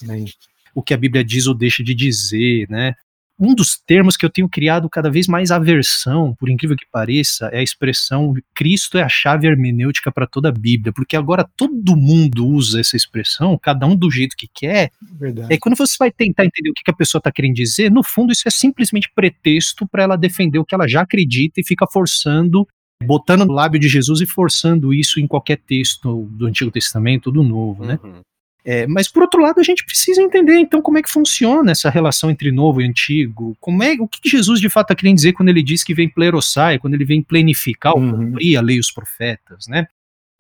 o 0.74 0.82
que 0.82 0.94
a 0.94 0.98
Bíblia 0.98 1.24
diz 1.24 1.48
ou 1.48 1.54
deixa 1.54 1.84
de 1.84 1.94
dizer, 1.94 2.70
né? 2.70 2.96
Um 3.40 3.54
dos 3.54 3.78
termos 3.78 4.18
que 4.18 4.26
eu 4.26 4.30
tenho 4.30 4.50
criado 4.50 4.90
cada 4.90 5.10
vez 5.10 5.28
mais 5.28 5.52
aversão, 5.52 6.36
por 6.40 6.50
incrível 6.50 6.76
que 6.76 6.86
pareça, 6.92 7.48
é 7.48 7.60
a 7.60 7.64
expressão 7.64 8.34
Cristo 8.56 8.98
é 8.98 9.04
a 9.04 9.10
chave 9.10 9.48
hermenêutica 9.48 10.12
para 10.12 10.26
toda 10.26 10.50
a 10.50 10.52
Bíblia, 10.52 10.92
porque 10.92 11.16
agora 11.16 11.48
todo 11.56 11.96
mundo 11.96 12.48
usa 12.48 12.80
essa 12.80 12.96
expressão, 12.96 13.58
cada 13.58 13.86
um 13.86 13.96
do 13.96 14.10
jeito 14.10 14.36
que 14.36 14.48
quer. 14.52 14.92
Verdade. 15.20 15.54
É 15.54 15.58
quando 15.58 15.76
você 15.76 15.96
vai 16.00 16.12
tentar 16.12 16.46
entender 16.46 16.70
o 16.70 16.74
que 16.74 16.90
a 16.90 16.96
pessoa 16.96 17.20
está 17.20 17.32
querendo 17.32 17.56
dizer, 17.56 17.92
no 17.92 18.04
fundo 18.04 18.32
isso 18.32 18.48
é 18.48 18.52
simplesmente 18.52 19.12
pretexto 19.14 19.88
para 19.88 20.04
ela 20.04 20.18
defender 20.18 20.60
o 20.60 20.66
que 20.66 20.74
ela 20.74 20.88
já 20.88 21.02
acredita 21.02 21.62
e 21.62 21.66
fica 21.66 21.86
forçando 21.86 22.68
botando 23.04 23.46
no 23.46 23.54
lábio 23.54 23.80
de 23.80 23.88
Jesus 23.88 24.22
e 24.22 24.26
forçando 24.26 24.94
isso 24.94 25.20
em 25.20 25.28
qualquer 25.28 25.58
texto 25.58 26.24
do 26.32 26.48
Antigo 26.48 26.72
Testamento 26.72 27.28
ou 27.28 27.34
do 27.34 27.44
Novo, 27.44 27.86
né? 27.86 28.00
Uhum. 28.04 28.22
É, 28.70 28.86
mas 28.86 29.08
por 29.08 29.22
outro 29.24 29.42
lado, 29.42 29.62
a 29.62 29.64
gente 29.64 29.86
precisa 29.86 30.22
entender 30.22 30.60
então 30.60 30.82
como 30.82 30.98
é 30.98 31.02
que 31.02 31.10
funciona 31.10 31.72
essa 31.72 31.90
relação 31.90 32.30
entre 32.30 32.52
novo 32.52 32.82
e 32.82 32.86
antigo. 32.86 33.56
Como 33.62 33.82
é, 33.82 33.94
o 33.94 34.06
que 34.06 34.30
Jesus 34.30 34.60
de 34.60 34.70
fato 34.70 34.88
está 34.88 34.96
querendo 34.96 35.16
dizer 35.16 35.32
quando 35.32 35.48
ele 35.48 35.64
diz 35.64 35.86
que 35.86 35.94
vem 35.94 36.10
plerosai, 36.10 36.78
quando 36.78 36.94
ele 36.94 37.06
vem 37.06 37.22
plenificar 37.22 37.94
ou 37.94 38.02
uhum. 38.02 38.12
cumprir 38.12 38.58
a 38.58 38.62
lei 38.62 38.76
e 38.76 38.80
os 38.82 38.92
profetas, 38.92 39.68
né? 39.70 39.88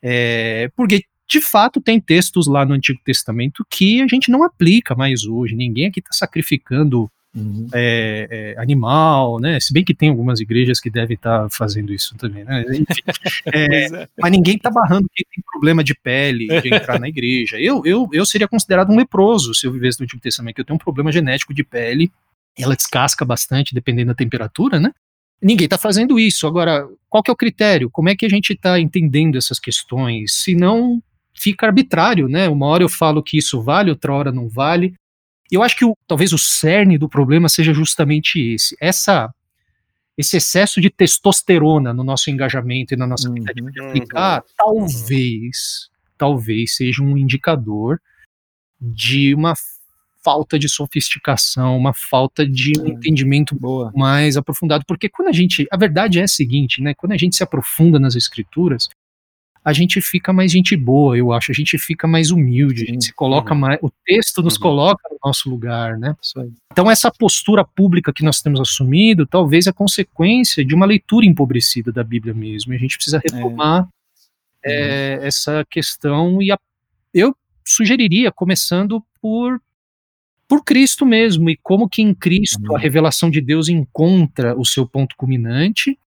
É, 0.03 0.69
porque 0.75 1.05
de 1.25 1.39
fato 1.39 1.79
tem 1.79 2.01
textos 2.01 2.47
lá 2.47 2.65
no 2.65 2.73
Antigo 2.73 2.99
Testamento 3.01 3.65
que 3.69 4.01
a 4.01 4.07
gente 4.07 4.29
não 4.29 4.43
aplica 4.43 4.93
mais 4.93 5.23
hoje. 5.23 5.55
Ninguém 5.55 5.85
aqui 5.85 6.01
está 6.01 6.11
sacrificando 6.11 7.09
uhum. 7.37 7.67
é, 7.73 8.27
é, 8.57 8.61
animal, 8.61 9.39
né? 9.39 9.59
Se 9.59 9.71
bem 9.71 9.83
que 9.83 9.93
tem 9.93 10.09
algumas 10.09 10.39
igrejas 10.39 10.79
que 10.79 10.89
devem 10.89 11.15
estar 11.15 11.43
tá 11.43 11.49
fazendo 11.49 11.93
isso 11.93 12.15
também, 12.17 12.43
né? 12.43 12.63
Enfim, 12.69 12.85
é, 13.53 13.85
é, 13.85 14.09
mas 14.19 14.31
ninguém 14.31 14.55
está 14.55 14.69
barrando 14.69 15.07
quem 15.13 15.25
tem 15.33 15.43
problema 15.51 15.83
de 15.83 15.93
pele 15.93 16.47
de 16.61 16.73
entrar 16.73 16.99
na 16.99 17.07
igreja. 17.07 17.59
Eu, 17.59 17.85
eu, 17.85 18.09
eu 18.11 18.25
seria 18.25 18.47
considerado 18.47 18.91
um 18.91 18.97
leproso 18.97 19.53
se 19.53 19.67
eu 19.67 19.71
vivesse 19.71 19.99
no 19.99 20.05
Antigo 20.05 20.21
Testamento, 20.21 20.59
eu 20.59 20.65
tenho 20.65 20.75
um 20.75 20.83
problema 20.83 21.11
genético 21.11 21.53
de 21.53 21.63
pele, 21.63 22.11
ela 22.57 22.75
descasca 22.75 23.23
bastante 23.23 23.73
dependendo 23.73 24.07
da 24.07 24.15
temperatura, 24.15 24.79
né? 24.79 24.91
Ninguém 25.41 25.65
está 25.65 25.77
fazendo 25.77 26.19
isso. 26.19 26.47
Agora, 26.47 26.87
qual 27.07 27.21
que 27.21 27.29
é 27.29 27.33
o 27.33 27.37
critério? 27.37 27.89
Como 27.91 28.09
é 28.09 28.15
que 28.15 28.25
a 28.25 28.29
gente 28.29 28.53
está 28.53 28.79
entendendo 28.79 29.37
essas 29.37 29.59
questões? 29.59 30.33
Se 30.33 30.55
não, 30.55 31.01
fica 31.33 31.67
arbitrário, 31.67 32.27
né? 32.27 32.49
Uma 32.49 32.65
hora 32.65 32.83
eu 32.83 32.89
falo 32.89 33.21
que 33.21 33.37
isso 33.37 33.61
vale, 33.61 33.91
outra 33.91 34.13
hora 34.13 34.31
não 34.31 34.49
vale. 34.49 34.95
E 35.51 35.55
eu 35.55 35.63
acho 35.63 35.75
que 35.75 35.85
o, 35.85 35.95
talvez 36.07 36.33
o 36.33 36.37
cerne 36.37 36.97
do 36.97 37.09
problema 37.09 37.49
seja 37.49 37.73
justamente 37.73 38.39
esse. 38.39 38.75
Essa 38.79 39.33
esse 40.17 40.37
excesso 40.37 40.81
de 40.81 40.89
testosterona 40.89 41.93
no 41.93 42.03
nosso 42.03 42.31
engajamento 42.31 42.93
e 42.93 42.97
na 42.97 43.05
nossa 43.05 43.31
tentativa 43.31 43.67
uhum, 43.67 43.71
de 43.71 43.83
aplicar, 43.83 44.41
uhum. 44.41 44.47
talvez, 44.57 45.89
talvez 46.17 46.75
seja 46.75 47.03
um 47.03 47.15
indicador 47.15 48.01
de 48.81 49.35
uma 49.35 49.53
falta 50.23 50.57
de 50.57 50.67
sofisticação, 50.67 51.77
uma 51.77 51.93
falta 51.93 52.45
de 52.45 52.73
um 52.79 52.87
entendimento 52.87 53.55
Boa. 53.55 53.91
mais 53.95 54.35
aprofundado, 54.35 54.83
porque 54.87 55.07
quando 55.07 55.29
a 55.29 55.31
gente, 55.31 55.67
a 55.71 55.77
verdade 55.77 56.19
é 56.19 56.23
a 56.23 56.27
seguinte, 56.27 56.81
né, 56.81 56.93
quando 56.95 57.11
a 57.11 57.17
gente 57.17 57.35
se 57.35 57.43
aprofunda 57.43 57.99
nas 57.99 58.15
escrituras, 58.15 58.89
a 59.67 59.73
gente 59.73 59.99
fica 59.99 60.31
mais 60.31 60.49
gente 60.49 60.77
boa, 60.77 61.17
eu 61.17 61.33
acho, 61.33 61.51
a 61.51 61.53
gente 61.53 61.77
fica 61.77 62.07
mais 62.07 62.31
humilde, 62.31 62.83
a 62.83 62.85
gente 62.85 63.03
se 63.03 63.13
coloca 63.13 63.53
uhum. 63.53 63.59
mais, 63.59 63.77
o 63.81 63.91
texto 64.05 64.41
nos 64.41 64.55
uhum. 64.55 64.61
coloca 64.61 65.09
no 65.11 65.17
nosso 65.21 65.49
lugar, 65.49 65.97
né? 65.97 66.15
Então 66.71 66.89
essa 66.89 67.11
postura 67.11 67.65
pública 67.65 68.13
que 68.13 68.23
nós 68.23 68.41
temos 68.41 68.61
assumido, 68.61 69.27
talvez 69.27 69.67
é 69.67 69.73
consequência 69.73 70.63
de 70.63 70.73
uma 70.73 70.85
leitura 70.85 71.25
empobrecida 71.25 71.91
da 71.91 72.01
Bíblia 72.01 72.33
mesmo, 72.33 72.71
a 72.71 72.77
gente 72.77 72.95
precisa 72.95 73.17
é. 73.17 73.21
retomar 73.21 73.89
é. 74.63 74.71
É, 74.71 75.27
essa 75.27 75.65
questão 75.69 76.41
e 76.41 76.49
a, 76.49 76.57
eu 77.13 77.35
sugeriria 77.65 78.31
começando 78.31 79.03
por 79.21 79.61
por 80.47 80.63
Cristo 80.63 81.05
mesmo 81.05 81.49
e 81.49 81.57
como 81.57 81.89
que 81.89 82.01
em 82.01 82.13
Cristo 82.13 82.73
a 82.73 82.79
revelação 82.79 83.29
de 83.29 83.41
Deus 83.41 83.67
encontra 83.67 84.57
o 84.57 84.63
seu 84.63 84.87
ponto 84.87 85.13
culminante 85.17 85.99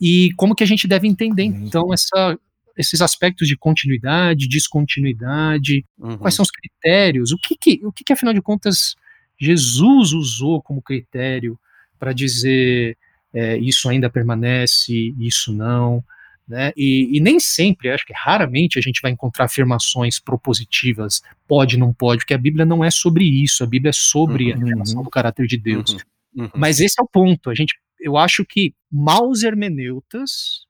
e 0.00 0.32
como 0.36 0.56
que 0.56 0.64
a 0.64 0.66
gente 0.66 0.88
deve 0.88 1.06
entender 1.06 1.44
então 1.44 1.94
essa 1.94 2.36
esses 2.80 3.00
aspectos 3.00 3.46
de 3.46 3.56
continuidade, 3.56 4.48
descontinuidade, 4.48 5.84
uhum. 5.98 6.16
quais 6.18 6.34
são 6.34 6.42
os 6.42 6.50
critérios, 6.50 7.30
o 7.32 7.36
que, 7.36 7.56
que 7.56 7.80
o 7.84 7.92
que, 7.92 8.02
que, 8.02 8.12
afinal 8.12 8.34
de 8.34 8.42
contas 8.42 8.94
Jesus 9.38 10.12
usou 10.12 10.62
como 10.62 10.82
critério 10.82 11.58
para 11.98 12.12
dizer 12.12 12.96
é, 13.32 13.56
isso 13.58 13.88
ainda 13.88 14.10
permanece, 14.10 15.14
isso 15.18 15.52
não, 15.52 16.02
né? 16.50 16.72
E, 16.76 17.16
e, 17.16 17.20
nem 17.20 17.38
sempre, 17.38 17.90
acho 17.90 18.04
que 18.04 18.12
raramente 18.12 18.76
a 18.76 18.82
gente 18.82 19.00
vai 19.00 19.12
encontrar 19.12 19.44
afirmações 19.44 20.18
propositivas, 20.18 21.22
pode, 21.46 21.78
não 21.78 21.92
pode, 21.92 22.22
porque 22.22 22.34
a 22.34 22.38
Bíblia 22.38 22.66
não 22.66 22.84
é 22.84 22.90
sobre 22.90 23.24
isso, 23.24 23.62
a 23.62 23.66
Bíblia 23.66 23.90
é 23.90 23.92
sobre 23.92 24.46
uhum. 24.46 24.56
a 24.56 24.58
revelação 24.58 25.02
do 25.04 25.10
caráter 25.10 25.46
de 25.46 25.56
Deus. 25.56 25.92
Uhum. 25.92 26.44
Uhum. 26.44 26.50
Mas 26.56 26.80
esse 26.80 26.96
é 26.98 27.02
o 27.02 27.08
ponto, 27.08 27.50
a 27.50 27.54
gente, 27.54 27.74
eu 28.00 28.16
acho 28.16 28.44
que 28.44 28.74
maus 28.90 29.42
hermeneutas 29.42 30.66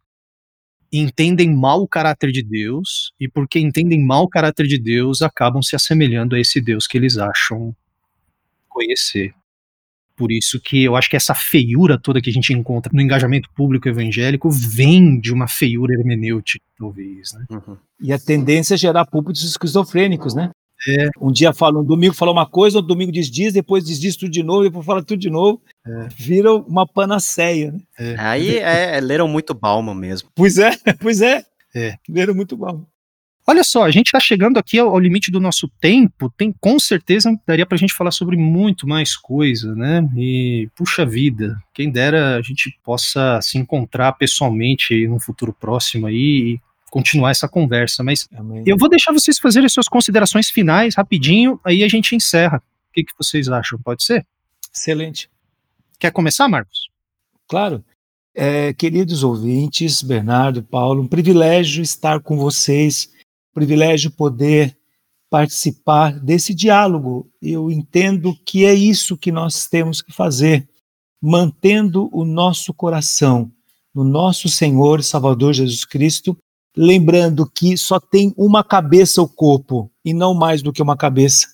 entendem 0.93 1.55
mal 1.55 1.83
o 1.83 1.89
caráter 1.89 2.33
de 2.33 2.43
Deus, 2.43 3.13
e 3.19 3.29
porque 3.29 3.59
entendem 3.59 4.05
mal 4.05 4.25
o 4.25 4.29
caráter 4.29 4.67
de 4.67 4.79
Deus, 4.79 5.23
acabam 5.23 5.63
se 5.63 5.77
assemelhando 5.77 6.35
a 6.35 6.41
esse 6.41 6.61
Deus 6.61 6.87
que 6.87 6.99
eles 6.99 7.17
acham 7.17 7.75
conhecer. 8.69 9.33
Por 10.17 10.31
isso 10.31 10.61
que 10.61 10.85
eu 10.85 10.97
acho 10.97 11.09
que 11.09 11.17
essa 11.17 11.35
feiura 11.35 11.99
toda 11.99 12.21
que 12.21 12.29
a 12.29 12.33
gente 12.33 12.53
encontra 12.53 12.93
no 12.93 13.01
engajamento 13.01 13.49
público 13.55 13.89
evangélico 13.89 14.51
vem 14.51 15.19
de 15.19 15.33
uma 15.33 15.49
feiura 15.49 15.95
hermenêutica, 15.95 16.63
talvez. 16.77 17.33
Né? 17.33 17.47
Uhum. 17.51 17.77
E 17.99 18.13
a 18.13 18.19
tendência 18.19 18.75
é 18.75 18.77
gerar 18.77 19.07
púlpitos 19.07 19.43
esquizofrênicos, 19.45 20.35
né? 20.35 20.51
É. 20.89 21.11
Um 21.21 21.31
dia 21.31 21.53
fala, 21.53 21.81
um 21.81 21.85
domingo 21.85 22.15
fala 22.15 22.33
uma 22.33 22.47
coisa, 22.47 22.79
outro 22.79 22.89
domingo 22.89 23.13
diz 23.13 23.31
diz, 23.31 23.53
depois 23.53 23.85
diz 23.85 24.01
diz 24.01 24.17
tudo 24.17 24.31
de 24.31 24.43
novo, 24.43 24.65
depois 24.65 24.87
fala 24.87 25.03
tudo 25.03 25.19
de 25.19 25.31
novo. 25.31 25.61
É. 25.87 26.09
Vira 26.17 26.55
uma 26.55 26.87
panaceia, 26.87 27.73
né? 27.73 27.81
É. 27.99 28.15
Aí 28.19 28.59
é, 28.59 28.97
é, 28.97 29.01
leram 29.01 29.29
muito 29.29 29.53
Balma 29.53 29.95
mesmo. 29.95 30.29
Pois 30.35 30.59
é, 30.59 30.71
pois 31.01 31.21
é. 31.21 31.45
é. 31.75 31.97
Leram 32.09 32.35
muito 32.35 32.57
Balma. 32.57 32.87
Olha 33.47 33.65
só, 33.65 33.85
a 33.85 33.91
gente 33.91 34.07
está 34.07 34.21
chegando 34.21 34.59
aqui 34.59 34.79
ao, 34.79 34.91
ao, 34.91 34.99
limite 34.99 35.31
do 35.31 35.41
nosso 35.41 35.69
tempo. 35.81 36.31
Tem 36.31 36.55
com 36.61 36.79
certeza 36.79 37.35
daria 37.47 37.67
para 37.67 37.75
a 37.75 37.79
gente 37.79 37.93
falar 37.93 38.13
sobre 38.13 38.37
muito 38.37 38.87
mais 38.87 39.17
coisa, 39.17 39.75
né? 39.75 40.09
E 40.17 40.69
puxa 40.77 41.05
vida, 41.05 41.61
quem 41.75 41.91
dera 41.91 42.37
a 42.37 42.43
gente 42.43 42.79
possa 42.85 43.41
se 43.43 43.59
encontrar 43.59 44.13
pessoalmente 44.13 45.07
num 45.09 45.19
futuro 45.19 45.53
próximo 45.53 46.07
aí 46.07 46.17
e 46.55 46.61
continuar 46.91 47.31
essa 47.31 47.49
conversa. 47.49 48.03
Mas 48.03 48.29
Amém. 48.35 48.63
eu 48.67 48.77
vou 48.77 48.89
deixar 48.89 49.13
vocês 49.13 49.39
fazerem 49.39 49.69
suas 49.69 49.89
considerações 49.89 50.51
finais 50.51 50.95
rapidinho, 50.95 51.61
aí 51.65 51.83
a 51.83 51.89
gente 51.89 52.15
encerra. 52.15 52.59
O 52.59 52.93
que, 52.93 53.05
que 53.05 53.13
vocês 53.17 53.49
acham? 53.49 53.79
Pode 53.83 54.03
ser? 54.03 54.27
Excelente. 54.75 55.31
Quer 55.99 56.11
começar, 56.11 56.49
Marcos? 56.49 56.91
Claro. 57.49 57.85
É, 58.35 58.73
queridos 58.73 59.23
ouvintes, 59.23 60.03
Bernardo, 60.03 60.63
Paulo, 60.63 61.03
um 61.03 61.09
privilégio 61.09 61.83
estar 61.83 62.21
com 62.21 62.37
vocês, 62.37 63.11
um 63.51 63.55
privilégio 63.55 64.11
poder 64.11 64.77
participar 65.29 66.19
desse 66.19 66.55
diálogo. 66.55 67.31
Eu 67.41 67.71
entendo 67.71 68.37
que 68.45 68.65
é 68.65 68.75
isso 68.75 69.17
que 69.17 69.31
nós 69.31 69.67
temos 69.67 70.01
que 70.03 70.13
fazer, 70.13 70.69
mantendo 71.21 72.09
o 72.13 72.25
nosso 72.25 72.73
coração 72.73 73.53
no 73.95 74.05
nosso 74.05 74.49
Senhor 74.49 75.01
e 75.01 75.05
Salvador 75.05 75.53
Jesus 75.53 75.85
Cristo 75.85 76.37
lembrando 76.77 77.51
que 77.51 77.77
só 77.77 77.99
tem 77.99 78.33
uma 78.37 78.63
cabeça 78.63 79.21
o 79.21 79.29
corpo 79.29 79.91
e 80.05 80.15
não 80.15 80.35
mais 80.35 80.63
do 80.63 80.73
que 80.73 80.83
uma 80.83 80.97
cabeça, 80.97 81.47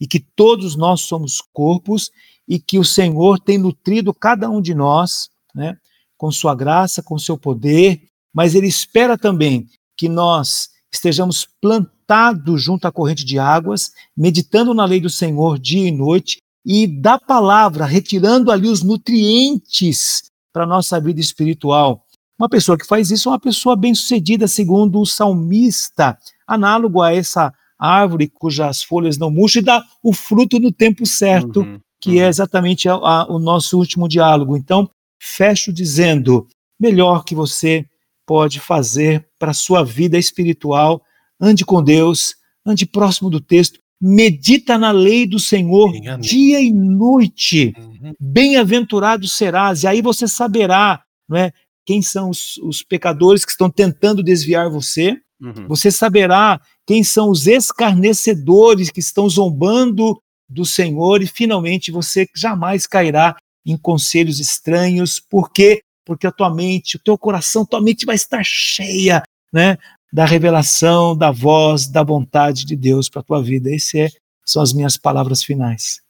e 0.00 0.06
que 0.06 0.20
todos 0.20 0.76
nós 0.76 1.02
somos 1.02 1.40
corpos 1.52 2.10
e 2.46 2.58
que 2.58 2.78
o 2.78 2.84
Senhor 2.84 3.38
tem 3.38 3.56
nutrido 3.56 4.12
cada 4.12 4.50
um 4.50 4.60
de 4.60 4.74
nós, 4.74 5.28
né, 5.54 5.78
com 6.16 6.30
sua 6.30 6.54
graça, 6.54 7.02
com 7.02 7.18
seu 7.18 7.38
poder, 7.38 8.02
mas 8.34 8.54
ele 8.54 8.66
espera 8.66 9.16
também 9.16 9.68
que 9.96 10.08
nós 10.08 10.68
estejamos 10.92 11.46
plantados 11.60 12.62
junto 12.62 12.86
à 12.86 12.92
corrente 12.92 13.24
de 13.24 13.38
águas, 13.38 13.92
meditando 14.16 14.74
na 14.74 14.84
lei 14.84 15.00
do 15.00 15.10
Senhor 15.10 15.58
dia 15.58 15.88
e 15.88 15.92
noite 15.92 16.38
e 16.64 16.86
da 16.86 17.18
palavra 17.18 17.84
retirando 17.84 18.50
ali 18.50 18.68
os 18.68 18.82
nutrientes 18.82 20.30
para 20.52 20.66
nossa 20.66 21.00
vida 21.00 21.20
espiritual 21.20 22.03
uma 22.44 22.48
pessoa 22.48 22.76
que 22.76 22.86
faz 22.86 23.10
isso 23.10 23.28
é 23.28 23.32
uma 23.32 23.40
pessoa 23.40 23.74
bem-sucedida, 23.74 24.46
segundo 24.46 25.00
o 25.00 25.06
salmista, 25.06 26.16
análogo 26.46 27.00
a 27.00 27.12
essa 27.14 27.52
árvore 27.78 28.28
cujas 28.28 28.82
folhas 28.82 29.18
não 29.18 29.30
murcham 29.30 29.62
e 29.62 29.64
dá 29.64 29.84
o 30.02 30.12
fruto 30.12 30.60
no 30.60 30.70
tempo 30.70 31.06
certo, 31.06 31.60
uhum, 31.60 31.80
que 32.00 32.18
é 32.18 32.22
uhum. 32.22 32.26
é 32.26 32.28
exatamente 32.28 32.88
a, 32.88 32.94
a, 32.94 33.26
o 33.32 33.38
nosso 33.38 33.78
último 33.78 34.08
diálogo. 34.08 34.56
Então, 34.56 34.88
fecho 35.18 35.72
dizendo: 35.72 36.46
melhor 36.78 37.24
que 37.24 37.34
você 37.34 37.86
pode 38.26 38.60
fazer 38.60 39.26
para 39.38 39.50
a 39.50 39.54
sua 39.54 39.84
vida 39.84 40.18
espiritual, 40.18 41.02
ande 41.40 41.64
com 41.64 41.82
Deus, 41.82 42.34
ande 42.64 42.86
próximo 42.86 43.28
do 43.28 43.40
texto, 43.40 43.80
medita 44.00 44.78
na 44.78 44.90
lei 44.90 45.26
do 45.26 45.38
Senhor 45.38 45.92
dia 46.20 46.60
e 46.60 46.72
noite. 46.72 47.74
Uhum. 47.78 48.12
Bem-aventurado 48.20 49.26
serás, 49.26 49.82
e 49.82 49.86
aí 49.86 50.02
você 50.02 50.28
saberá, 50.28 51.02
não 51.28 51.38
é? 51.38 51.52
Quem 51.84 52.02
são 52.02 52.30
os, 52.30 52.56
os 52.58 52.82
pecadores 52.82 53.44
que 53.44 53.50
estão 53.50 53.70
tentando 53.70 54.22
desviar 54.22 54.70
você. 54.70 55.16
Uhum. 55.40 55.68
Você 55.68 55.90
saberá 55.90 56.60
quem 56.86 57.02
são 57.04 57.30
os 57.30 57.46
escarnecedores 57.46 58.90
que 58.90 59.00
estão 59.00 59.28
zombando 59.28 60.20
do 60.48 60.64
Senhor 60.64 61.22
e 61.22 61.26
finalmente 61.26 61.90
você 61.90 62.26
jamais 62.34 62.86
cairá 62.86 63.36
em 63.66 63.76
conselhos 63.76 64.40
estranhos, 64.40 65.20
porque 65.20 65.82
porque 66.04 66.26
a 66.26 66.32
tua 66.32 66.54
mente, 66.54 66.96
o 66.96 67.00
teu 67.00 67.16
coração, 67.16 67.64
tua 67.64 67.80
mente 67.80 68.04
vai 68.04 68.14
estar 68.14 68.44
cheia, 68.44 69.22
né, 69.50 69.78
da 70.12 70.26
revelação, 70.26 71.16
da 71.16 71.30
voz, 71.30 71.86
da 71.88 72.02
vontade 72.02 72.64
de 72.66 72.76
Deus 72.76 73.08
para 73.08 73.20
a 73.20 73.24
tua 73.24 73.42
vida. 73.42 73.74
Essas 73.74 73.94
é, 73.94 74.08
são 74.44 74.62
as 74.62 74.72
minhas 74.72 74.96
palavras 74.96 75.42
finais. 75.42 76.00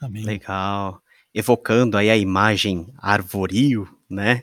Amém. 0.00 0.24
Legal. 0.24 1.00
Evocando 1.32 1.96
aí 1.96 2.10
a 2.10 2.16
imagem 2.16 2.88
arvorio, 2.98 3.88
né? 4.10 4.42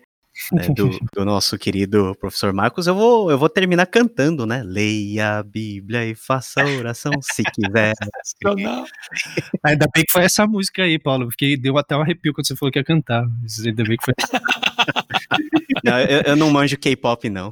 Né, 0.51 0.67
do, 0.75 0.89
do, 1.13 1.25
nosso 1.25 1.57
querido 1.57 2.15
professor 2.19 2.51
Marcos, 2.53 2.87
eu 2.87 2.95
vou, 2.95 3.31
eu 3.31 3.37
vou 3.37 3.49
terminar 3.49 3.85
cantando, 3.85 4.45
né? 4.45 4.63
Leia 4.63 5.39
a 5.39 5.43
Bíblia 5.43 6.05
e 6.05 6.15
faça 6.15 6.65
oração 6.65 7.11
se 7.21 7.43
quiser. 7.43 7.93
Ainda 9.63 9.87
bem 9.93 10.03
que 10.05 10.11
foi 10.11 10.23
essa 10.23 10.45
música 10.47 10.83
aí, 10.83 10.99
Paulo, 10.99 11.27
porque 11.27 11.57
deu 11.57 11.77
até 11.77 11.95
um 11.95 12.01
arrepio 12.01 12.33
quando 12.33 12.47
você 12.47 12.55
falou 12.55 12.71
que 12.71 12.79
ia 12.79 12.83
cantar. 12.83 13.23
Ainda 13.65 13.83
bem 13.83 13.97
que 13.97 14.05
foi. 14.05 14.13
não, 15.83 15.99
eu, 15.99 16.21
eu 16.21 16.35
não 16.35 16.49
manjo 16.49 16.77
K-pop, 16.77 17.29
não. 17.29 17.51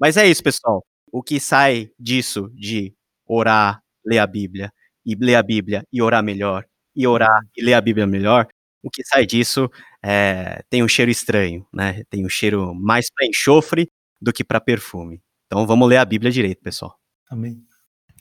Mas 0.00 0.16
é 0.16 0.26
isso, 0.26 0.42
pessoal. 0.42 0.84
O 1.10 1.22
que 1.22 1.38
sai 1.38 1.90
disso 1.98 2.50
de 2.54 2.94
orar, 3.26 3.82
ler 4.04 4.18
a 4.18 4.26
Bíblia 4.26 4.72
e 5.04 5.14
ler 5.14 5.34
a 5.34 5.42
Bíblia 5.42 5.84
e 5.92 6.00
orar 6.00 6.22
melhor, 6.22 6.64
e 6.94 7.06
orar 7.06 7.40
e 7.56 7.62
ler 7.62 7.74
a 7.74 7.80
Bíblia 7.80 8.06
melhor, 8.06 8.46
o 8.82 8.90
que 8.90 9.04
sai 9.04 9.26
disso 9.26 9.70
é, 10.02 10.62
tem 10.68 10.82
um 10.82 10.88
cheiro 10.88 11.10
estranho, 11.10 11.64
né? 11.72 12.02
Tem 12.10 12.24
um 12.24 12.28
cheiro 12.28 12.74
mais 12.74 13.06
para 13.14 13.26
enxofre 13.26 13.88
do 14.20 14.32
que 14.32 14.42
para 14.42 14.60
perfume. 14.60 15.20
Então 15.46 15.66
vamos 15.66 15.88
ler 15.88 15.98
a 15.98 16.04
Bíblia 16.04 16.30
direito, 16.30 16.62
pessoal. 16.62 16.94
Amém. 17.30 17.58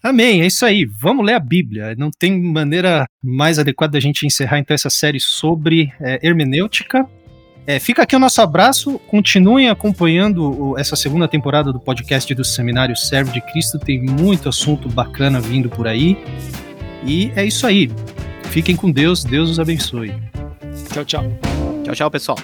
Amém, 0.04 0.42
é 0.42 0.48
isso 0.48 0.66
aí. 0.66 0.86
Vamos 0.86 1.26
ler 1.26 1.34
a 1.34 1.40
Bíblia. 1.40 1.96
Não 1.96 2.10
tem 2.10 2.42
maneira 2.42 3.06
mais 3.24 3.60
adequada 3.60 3.94
da 3.94 4.00
gente 4.00 4.26
encerrar 4.26 4.58
então 4.58 4.74
essa 4.74 4.90
série 4.90 5.20
sobre 5.20 5.94
é, 6.00 6.26
hermenêutica. 6.26 7.08
É, 7.68 7.80
fica 7.80 8.02
aqui 8.02 8.16
o 8.16 8.20
nosso 8.20 8.42
abraço. 8.42 8.98
Continuem 9.08 9.70
acompanhando 9.70 10.72
o, 10.72 10.78
essa 10.78 10.96
segunda 10.96 11.28
temporada 11.28 11.72
do 11.72 11.80
podcast 11.80 12.34
do 12.34 12.44
Seminário 12.44 12.96
Servo 12.96 13.32
de 13.32 13.42
Cristo. 13.42 13.78
Tem 13.78 14.02
muito 14.02 14.50
assunto 14.50 14.90
bacana 14.90 15.40
vindo 15.40 15.70
por 15.70 15.88
aí. 15.88 16.18
E 17.06 17.32
é 17.36 17.46
isso 17.46 17.68
aí. 17.68 17.90
Fiquem 18.46 18.76
com 18.76 18.92
Deus. 18.92 19.24
Deus 19.24 19.52
os 19.52 19.60
abençoe. 19.60 20.12
Tchau, 20.92 21.06
tchau. 21.06 21.71
Tchau, 21.92 21.96
tchau, 21.96 22.12
pessoal. 22.12 22.38